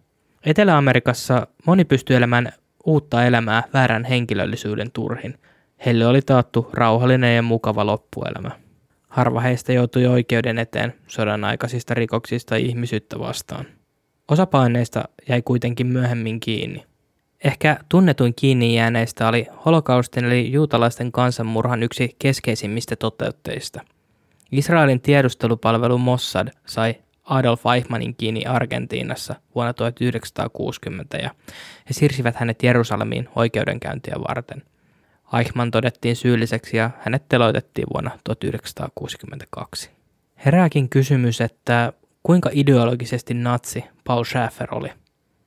Etelä-Amerikassa 0.46 1.46
moni 1.66 1.84
pystyi 1.84 2.16
elämään 2.16 2.52
uutta 2.84 3.24
elämää 3.24 3.62
väärän 3.72 4.04
henkilöllisyyden 4.04 4.90
turhin. 4.90 5.38
Heille 5.86 6.06
oli 6.06 6.22
taattu 6.22 6.70
rauhallinen 6.72 7.36
ja 7.36 7.42
mukava 7.42 7.86
loppuelämä. 7.86 8.50
Harva 9.08 9.40
heistä 9.40 9.72
joutui 9.72 10.06
oikeuden 10.06 10.58
eteen 10.58 10.94
sodan 11.06 11.44
aikaisista 11.44 11.94
rikoksista 11.94 12.56
ihmisyyttä 12.56 13.18
vastaan. 13.18 13.66
Osa 14.28 14.46
paineista 14.46 15.04
jäi 15.28 15.42
kuitenkin 15.42 15.86
myöhemmin 15.86 16.40
kiinni. 16.40 16.84
Ehkä 17.44 17.76
tunnetuin 17.88 18.34
kiinni 18.34 18.76
jääneistä 18.76 19.28
oli 19.28 19.46
holokaustin 19.64 20.24
eli 20.24 20.52
juutalaisten 20.52 21.12
kansanmurhan 21.12 21.82
yksi 21.82 22.16
keskeisimmistä 22.18 22.96
toteutteista. 22.96 23.80
Israelin 24.52 25.00
tiedustelupalvelu 25.00 25.98
Mossad 25.98 26.48
sai 26.66 26.94
Adolf 27.24 27.66
Eichmannin 27.74 28.14
kiinni 28.16 28.44
Argentiinassa 28.44 29.34
vuonna 29.54 29.72
1960 29.72 31.16
ja 31.16 31.30
he 31.88 31.92
sirsivät 31.92 32.36
hänet 32.36 32.62
Jerusalemiin 32.62 33.28
oikeudenkäyntiä 33.36 34.14
varten. 34.28 34.62
Eichmann 35.38 35.70
todettiin 35.70 36.16
syylliseksi 36.16 36.76
ja 36.76 36.90
hänet 37.00 37.28
teloitettiin 37.28 37.86
vuonna 37.92 38.10
1962. 38.24 39.90
Herääkin 40.44 40.88
kysymys, 40.88 41.40
että 41.40 41.92
kuinka 42.22 42.50
ideologisesti 42.52 43.34
natsi 43.34 43.84
Paul 44.04 44.24
Schäfer 44.24 44.74
oli. 44.74 44.90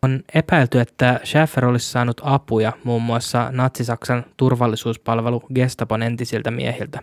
On 0.01 0.23
epäilty, 0.33 0.79
että 0.79 1.19
Schäfer 1.23 1.65
olisi 1.65 1.91
saanut 1.91 2.21
apuja 2.23 2.73
muun 2.83 3.01
muassa 3.01 3.47
natsisaksan 3.51 4.25
turvallisuuspalvelu 4.37 5.43
Gestapon 5.55 6.03
entisiltä 6.03 6.51
miehiltä. 6.51 6.99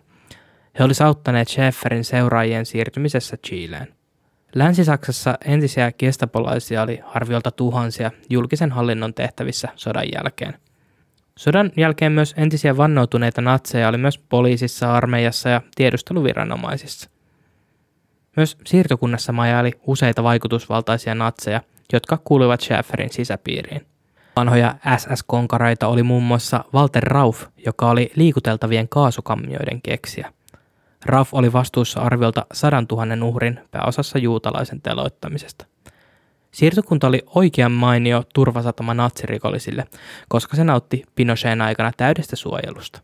He 0.78 0.84
olisivat 0.84 1.06
auttaneet 1.06 1.48
Schäferin 1.48 2.04
seuraajien 2.04 2.66
siirtymisessä 2.66 3.36
Chileen. 3.36 3.94
Länsi-Saksassa 4.54 5.38
entisiä 5.44 5.92
gestapolaisia 5.92 6.82
oli 6.82 7.00
arviolta 7.14 7.50
tuhansia 7.50 8.10
julkisen 8.30 8.72
hallinnon 8.72 9.14
tehtävissä 9.14 9.68
sodan 9.76 10.08
jälkeen. 10.14 10.54
Sodan 11.38 11.72
jälkeen 11.76 12.12
myös 12.12 12.34
entisiä 12.36 12.76
vannoutuneita 12.76 13.40
natseja 13.40 13.88
oli 13.88 13.98
myös 13.98 14.18
poliisissa, 14.18 14.94
armeijassa 14.94 15.48
ja 15.48 15.60
tiedusteluviranomaisissa. 15.74 17.10
Myös 18.36 18.58
siirtokunnassa 18.66 19.32
majaili 19.32 19.72
useita 19.86 20.22
vaikutusvaltaisia 20.22 21.14
natseja, 21.14 21.60
jotka 21.92 22.18
kuuluivat 22.24 22.60
Schäferin 22.60 23.12
sisäpiiriin. 23.12 23.86
Vanhoja 24.36 24.74
SS-konkaraita 24.96 25.88
oli 25.88 26.02
muun 26.02 26.22
muassa 26.22 26.64
Walter 26.74 27.02
Rauf, 27.02 27.44
joka 27.66 27.90
oli 27.90 28.12
liikuteltavien 28.16 28.88
kaasukammioiden 28.88 29.82
keksiä. 29.82 30.32
Rauf 31.06 31.34
oli 31.34 31.52
vastuussa 31.52 32.00
arviolta 32.00 32.46
sadan 32.52 32.86
tuhannen 32.86 33.22
uhrin 33.22 33.60
pääosassa 33.70 34.18
juutalaisen 34.18 34.82
teloittamisesta. 34.82 35.66
Siirtokunta 36.52 37.06
oli 37.06 37.22
oikean 37.26 37.72
mainio 37.72 38.22
turvasatama 38.34 38.94
natsirikollisille, 38.94 39.84
koska 40.28 40.56
se 40.56 40.64
nautti 40.64 41.04
Pinochetin 41.14 41.60
aikana 41.60 41.92
täydestä 41.96 42.36
suojelusta. 42.36 43.00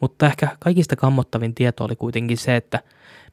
Mutta 0.00 0.26
ehkä 0.26 0.48
kaikista 0.58 0.96
kammottavin 0.96 1.54
tieto 1.54 1.84
oli 1.84 1.96
kuitenkin 1.96 2.36
se, 2.36 2.56
että 2.56 2.80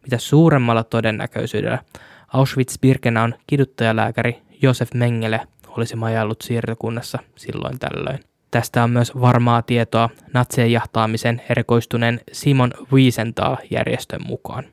mitä 0.02 0.18
suuremmalla 0.18 0.84
todennäköisyydellä 0.84 1.80
Auschwitz-Birkenaun 2.28 3.34
kiduttajalääkäri 3.48 4.42
Josef 4.62 4.94
Mengele 4.94 5.48
olisi 5.68 5.96
majallut 5.96 6.42
siirtokunnassa 6.42 7.20
silloin 7.36 7.80
tällöin. 7.80 8.20
Tästä 8.52 8.84
on 8.84 8.90
myös 8.90 9.16
varmaa 9.22 9.62
tietoa 9.62 10.10
natsien 10.34 10.72
jahtaamisen 10.72 11.42
erikoistuneen 11.50 12.22
Simon 12.32 12.72
Wiesenthal-järjestön 12.94 14.22
mukaan. 14.28 14.64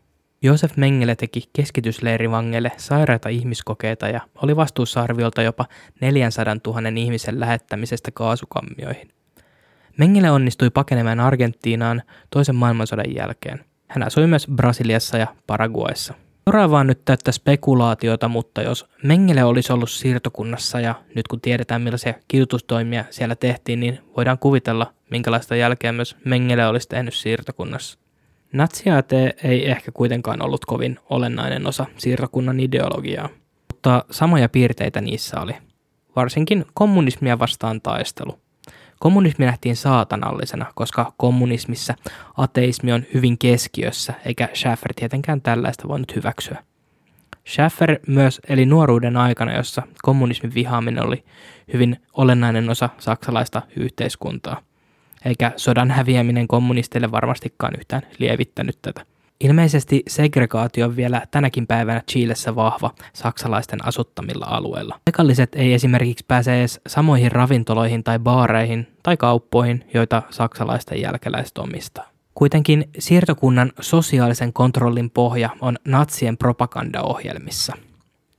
Josef 0.44 0.76
Mengele 0.76 1.16
teki 1.16 1.44
keskitysleirivangeille 1.52 2.72
sairaita 2.76 3.28
ihmiskokeita 3.28 4.08
ja 4.08 4.20
oli 4.42 4.56
vastuussa 4.56 5.02
arviolta 5.02 5.42
jopa 5.42 5.64
400 6.00 6.56
000 6.66 6.80
ihmisen 6.96 7.40
lähettämisestä 7.40 8.10
kaasukammioihin. 8.10 9.08
Mengele 9.98 10.30
onnistui 10.30 10.70
pakenemaan 10.70 11.20
Argentiinaan 11.20 12.02
toisen 12.30 12.56
maailmansodan 12.56 13.14
jälkeen. 13.14 13.64
Hän 13.88 14.02
asui 14.02 14.26
myös 14.26 14.46
Brasiliassa 14.56 15.18
ja 15.18 15.26
Paraguayssa. 15.46 16.14
Seuraava 16.44 16.78
on 16.78 16.86
nyt 16.86 17.04
täyttä 17.04 17.32
spekulaatiota, 17.32 18.28
mutta 18.28 18.62
jos 18.62 18.86
Mengele 19.02 19.44
olisi 19.44 19.72
ollut 19.72 19.90
siirtokunnassa 19.90 20.80
ja 20.80 20.94
nyt 21.14 21.28
kun 21.28 21.40
tiedetään 21.40 21.82
millaisia 21.82 22.14
kidutustoimia 22.28 23.04
siellä 23.10 23.36
tehtiin, 23.36 23.80
niin 23.80 23.98
voidaan 24.16 24.38
kuvitella, 24.38 24.92
minkälaista 25.10 25.56
jälkeä 25.56 25.92
myös 25.92 26.16
Mengele 26.24 26.66
olisi 26.66 26.88
tehnyt 26.88 27.14
siirtokunnassa. 27.14 28.03
Natsiaate 28.54 29.34
ei 29.44 29.70
ehkä 29.70 29.92
kuitenkaan 29.92 30.42
ollut 30.42 30.64
kovin 30.64 30.98
olennainen 31.10 31.66
osa 31.66 31.86
siirtokunnan 31.96 32.60
ideologiaa, 32.60 33.28
mutta 33.72 34.04
samoja 34.10 34.48
piirteitä 34.48 35.00
niissä 35.00 35.40
oli. 35.40 35.52
Varsinkin 36.16 36.64
kommunismia 36.74 37.38
vastaan 37.38 37.80
taistelu. 37.80 38.38
Kommunismi 39.00 39.44
nähtiin 39.44 39.76
saatanallisena, 39.76 40.66
koska 40.74 41.12
kommunismissa 41.16 41.94
ateismi 42.36 42.92
on 42.92 43.04
hyvin 43.14 43.38
keskiössä, 43.38 44.14
eikä 44.24 44.48
Schaffer 44.54 44.94
tietenkään 44.94 45.42
tällaista 45.42 45.88
voinut 45.88 46.16
hyväksyä. 46.16 46.64
Schaffer 47.48 47.98
myös 48.06 48.40
eli 48.48 48.66
nuoruuden 48.66 49.16
aikana, 49.16 49.56
jossa 49.56 49.82
kommunismin 50.02 50.54
vihaaminen 50.54 51.06
oli 51.06 51.24
hyvin 51.72 51.96
olennainen 52.12 52.70
osa 52.70 52.88
saksalaista 52.98 53.62
yhteiskuntaa, 53.76 54.62
eikä 55.24 55.52
sodan 55.56 55.90
häviäminen 55.90 56.48
kommunisteille 56.48 57.10
varmastikaan 57.10 57.74
yhtään 57.78 58.02
lievittänyt 58.18 58.78
tätä. 58.82 59.06
Ilmeisesti 59.40 60.02
segregaatio 60.08 60.86
on 60.86 60.96
vielä 60.96 61.22
tänäkin 61.30 61.66
päivänä 61.66 62.02
Chilessä 62.10 62.54
vahva 62.54 62.90
saksalaisten 63.12 63.86
asuttamilla 63.86 64.46
alueilla. 64.46 65.00
Paikalliset 65.04 65.54
ei 65.54 65.74
esimerkiksi 65.74 66.24
pääse 66.28 66.58
edes 66.60 66.80
samoihin 66.86 67.32
ravintoloihin 67.32 68.04
tai 68.04 68.18
baareihin 68.18 68.86
tai 69.02 69.16
kauppoihin, 69.16 69.84
joita 69.94 70.22
saksalaisten 70.30 71.00
jälkeläiset 71.00 71.58
omistaa. 71.58 72.10
Kuitenkin 72.34 72.88
siirtokunnan 72.98 73.72
sosiaalisen 73.80 74.52
kontrollin 74.52 75.10
pohja 75.10 75.50
on 75.60 75.76
natsien 75.84 76.36
propagandaohjelmissa. 76.36 77.76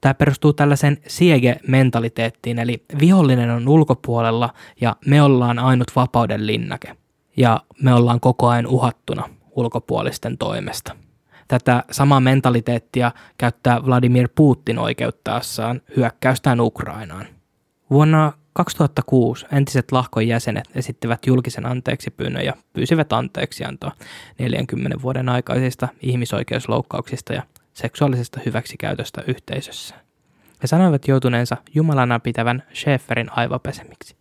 Tämä 0.06 0.14
perustuu 0.14 0.54
tällaisen 0.54 0.98
siege-mentaliteettiin, 1.08 2.60
eli 2.60 2.84
vihollinen 3.00 3.50
on 3.50 3.68
ulkopuolella 3.68 4.54
ja 4.82 4.96
me 5.06 5.22
ollaan 5.22 5.60
ainut 5.60 5.88
vapauden 5.96 6.48
linnake. 6.48 6.96
Ja 7.38 7.62
me 7.82 7.94
ollaan 7.94 8.20
koko 8.20 8.48
ajan 8.48 8.68
uhattuna 8.68 9.30
ulkopuolisten 9.52 10.38
toimesta. 10.38 10.96
Tätä 11.48 11.84
samaa 11.92 12.20
mentaliteettia 12.20 13.12
käyttää 13.38 13.86
Vladimir 13.86 14.30
Putin 14.36 14.80
oikeuttaessaan 14.80 15.82
hyökkäystään 15.98 16.62
Ukrainaan. 16.62 17.26
Vuonna 17.90 18.34
2006 18.54 19.46
entiset 19.52 19.92
lahkon 19.92 20.28
jäsenet 20.28 20.66
esittivät 20.76 21.28
julkisen 21.28 21.66
anteeksipyynnön 21.66 22.46
ja 22.46 22.54
pyysivät 22.74 23.14
anteeksiantoa 23.14 23.92
40 24.40 25.02
vuoden 25.02 25.30
aikaisista 25.30 25.88
ihmisoikeusloukkauksista 26.02 27.34
ja 27.34 27.44
seksuaalisesta 27.76 28.40
hyväksikäytöstä 28.46 29.24
yhteisössä. 29.28 29.96
He 30.64 30.68
sanoivat 30.68 31.08
joutuneensa 31.08 31.58
Jumalana 31.74 32.20
pitävän 32.20 32.64
Schäferin 32.74 33.28
aivopesemiksi. 33.32 34.16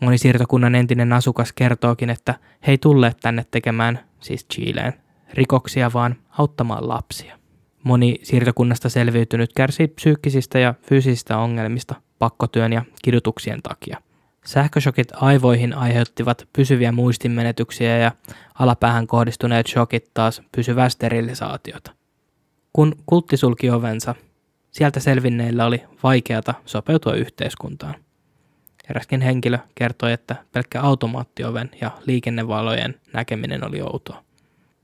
Moni 0.00 0.18
siirtokunnan 0.18 0.74
entinen 0.74 1.12
asukas 1.12 1.52
kertookin, 1.52 2.10
että 2.10 2.34
he 2.66 2.72
ei 2.72 2.78
tulleet 2.78 3.16
tänne 3.22 3.46
tekemään, 3.50 4.00
siis 4.20 4.46
Chileen, 4.54 4.92
rikoksia, 5.34 5.92
vaan 5.92 6.16
auttamaan 6.38 6.88
lapsia. 6.88 7.38
Moni 7.82 8.18
siirtokunnasta 8.22 8.88
selviytynyt 8.88 9.52
kärsii 9.52 9.88
psyykkisistä 9.88 10.58
ja 10.58 10.74
fyysisistä 10.82 11.38
ongelmista 11.38 11.94
pakkotyön 12.18 12.72
ja 12.72 12.84
kidutuksien 13.02 13.62
takia. 13.62 13.98
Sähköshokit 14.46 15.08
aivoihin 15.12 15.74
aiheuttivat 15.74 16.48
pysyviä 16.52 16.92
muistinmenetyksiä 16.92 17.98
ja 17.98 18.12
alapäähän 18.54 19.06
kohdistuneet 19.06 19.66
shokit 19.66 20.10
taas 20.14 20.42
pysyvää 20.56 20.88
sterilisaatiota. 20.88 21.90
Kun 22.72 22.96
kultti 23.06 23.36
sulki 23.36 23.70
ovensa, 23.70 24.14
sieltä 24.70 25.00
selvinneillä 25.00 25.66
oli 25.66 25.82
vaikeata 26.02 26.54
sopeutua 26.66 27.14
yhteiskuntaan. 27.14 27.94
Eräskin 28.90 29.20
henkilö 29.20 29.58
kertoi, 29.74 30.12
että 30.12 30.36
pelkkä 30.52 30.80
automaattioven 30.80 31.70
ja 31.80 31.90
liikennevalojen 32.06 33.00
näkeminen 33.12 33.66
oli 33.66 33.82
outoa. 33.82 34.24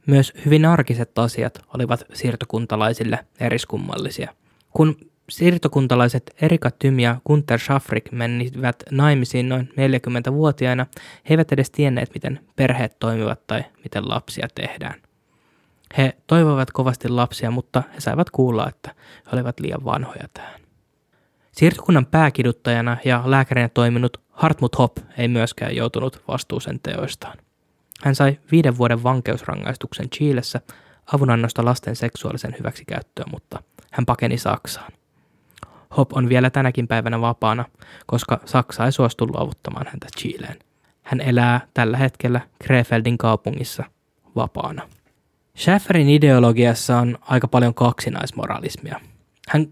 Myös 0.06 0.32
hyvin 0.44 0.64
arkiset 0.64 1.18
asiat 1.18 1.58
olivat 1.74 2.04
siirtokuntalaisille 2.14 3.26
eriskummallisia. 3.40 4.34
Kun 4.70 5.11
siirtokuntalaiset 5.36 6.34
Erika 6.42 6.70
Tym 6.70 7.00
ja 7.00 7.16
Gunther 7.26 7.58
Schaffrik 7.58 8.12
menivät 8.12 8.82
naimisiin 8.90 9.48
noin 9.48 9.68
40-vuotiaina, 9.70 10.86
he 10.96 11.34
eivät 11.34 11.52
edes 11.52 11.70
tienneet, 11.70 12.10
miten 12.14 12.40
perheet 12.56 12.98
toimivat 12.98 13.46
tai 13.46 13.64
miten 13.84 14.08
lapsia 14.08 14.48
tehdään. 14.54 14.94
He 15.98 16.16
toivoivat 16.26 16.70
kovasti 16.70 17.08
lapsia, 17.08 17.50
mutta 17.50 17.82
he 17.94 18.00
saivat 18.00 18.30
kuulla, 18.30 18.68
että 18.68 18.94
he 19.26 19.30
olivat 19.32 19.60
liian 19.60 19.84
vanhoja 19.84 20.28
tähän. 20.34 20.60
Siirtokunnan 21.52 22.06
pääkiduttajana 22.06 22.96
ja 23.04 23.22
lääkärinä 23.26 23.68
toiminut 23.68 24.20
Hartmut 24.30 24.78
Hopp 24.78 24.98
ei 25.18 25.28
myöskään 25.28 25.76
joutunut 25.76 26.22
vastuuseen 26.28 26.80
teoistaan. 26.80 27.38
Hän 28.02 28.14
sai 28.14 28.38
viiden 28.52 28.78
vuoden 28.78 29.02
vankeusrangaistuksen 29.02 30.10
Chiilessä 30.10 30.60
avunannosta 31.12 31.64
lasten 31.64 31.96
seksuaalisen 31.96 32.56
hyväksikäyttöön, 32.58 33.30
mutta 33.30 33.62
hän 33.92 34.06
pakeni 34.06 34.38
Saksaan. 34.38 34.92
Hopp 35.96 36.12
on 36.12 36.28
vielä 36.28 36.50
tänäkin 36.50 36.88
päivänä 36.88 37.20
vapaana, 37.20 37.64
koska 38.06 38.40
Saksa 38.44 38.84
ei 38.84 38.92
suostu 38.92 39.26
luovuttamaan 39.26 39.86
häntä 39.86 40.06
Chileen. 40.18 40.58
Hän 41.02 41.20
elää 41.20 41.60
tällä 41.74 41.96
hetkellä 41.96 42.40
Krefeldin 42.64 43.18
kaupungissa 43.18 43.84
vapaana. 44.36 44.88
Schäferin 45.58 46.08
ideologiassa 46.08 46.98
on 46.98 47.18
aika 47.20 47.48
paljon 47.48 47.74
kaksinaismoralismia. 47.74 49.00
Hän 49.48 49.66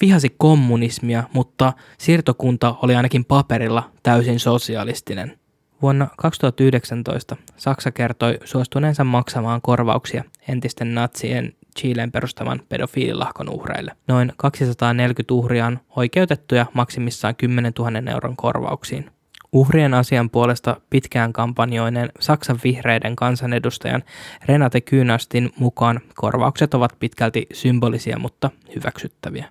vihasi 0.00 0.34
kommunismia, 0.38 1.22
mutta 1.32 1.72
siirtokunta 1.98 2.74
oli 2.82 2.94
ainakin 2.94 3.24
paperilla 3.24 3.90
täysin 4.02 4.40
sosialistinen. 4.40 5.38
Vuonna 5.82 6.08
2019 6.18 7.36
Saksa 7.56 7.90
kertoi 7.90 8.38
suostuneensa 8.44 9.04
maksamaan 9.04 9.62
korvauksia 9.62 10.24
entisten 10.48 10.94
natsien 10.94 11.56
Chileen 11.78 12.12
perustaman 12.12 12.62
pedofiililahkon 12.68 13.48
uhreille. 13.48 13.92
Noin 14.08 14.32
240 14.36 15.34
uhria 15.34 15.66
on 15.66 15.78
oikeutettuja 15.96 16.66
maksimissaan 16.74 17.36
10 17.36 17.72
000 17.78 18.12
euron 18.12 18.36
korvauksiin. 18.36 19.10
Uhrien 19.52 19.94
asian 19.94 20.30
puolesta 20.30 20.80
pitkään 20.90 21.32
kampanjoineen 21.32 22.12
Saksan 22.20 22.60
vihreiden 22.64 23.16
kansanedustajan 23.16 24.02
Renate 24.46 24.80
Kynastin 24.80 25.50
mukaan 25.58 26.00
korvaukset 26.14 26.74
ovat 26.74 26.96
pitkälti 26.98 27.46
symbolisia, 27.52 28.18
mutta 28.18 28.50
hyväksyttäviä. 28.74 29.48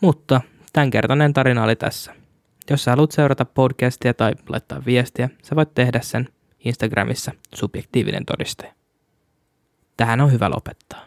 Mutta 0.00 0.40
tämänkertainen 0.72 1.32
tarina 1.32 1.64
oli 1.64 1.76
tässä. 1.76 2.14
Jos 2.70 2.84
sä 2.84 2.90
haluat 2.90 3.12
seurata 3.12 3.44
podcastia 3.44 4.14
tai 4.14 4.32
laittaa 4.48 4.82
viestiä, 4.86 5.28
sä 5.42 5.56
voit 5.56 5.74
tehdä 5.74 6.00
sen 6.00 6.28
Instagramissa 6.64 7.32
subjektiivinen 7.54 8.24
todistaja. 8.24 8.77
Tähän 9.98 10.20
on 10.20 10.32
hyvä 10.32 10.50
lopettaa. 10.50 11.04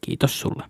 Kiitos 0.00 0.40
sulle. 0.40 0.64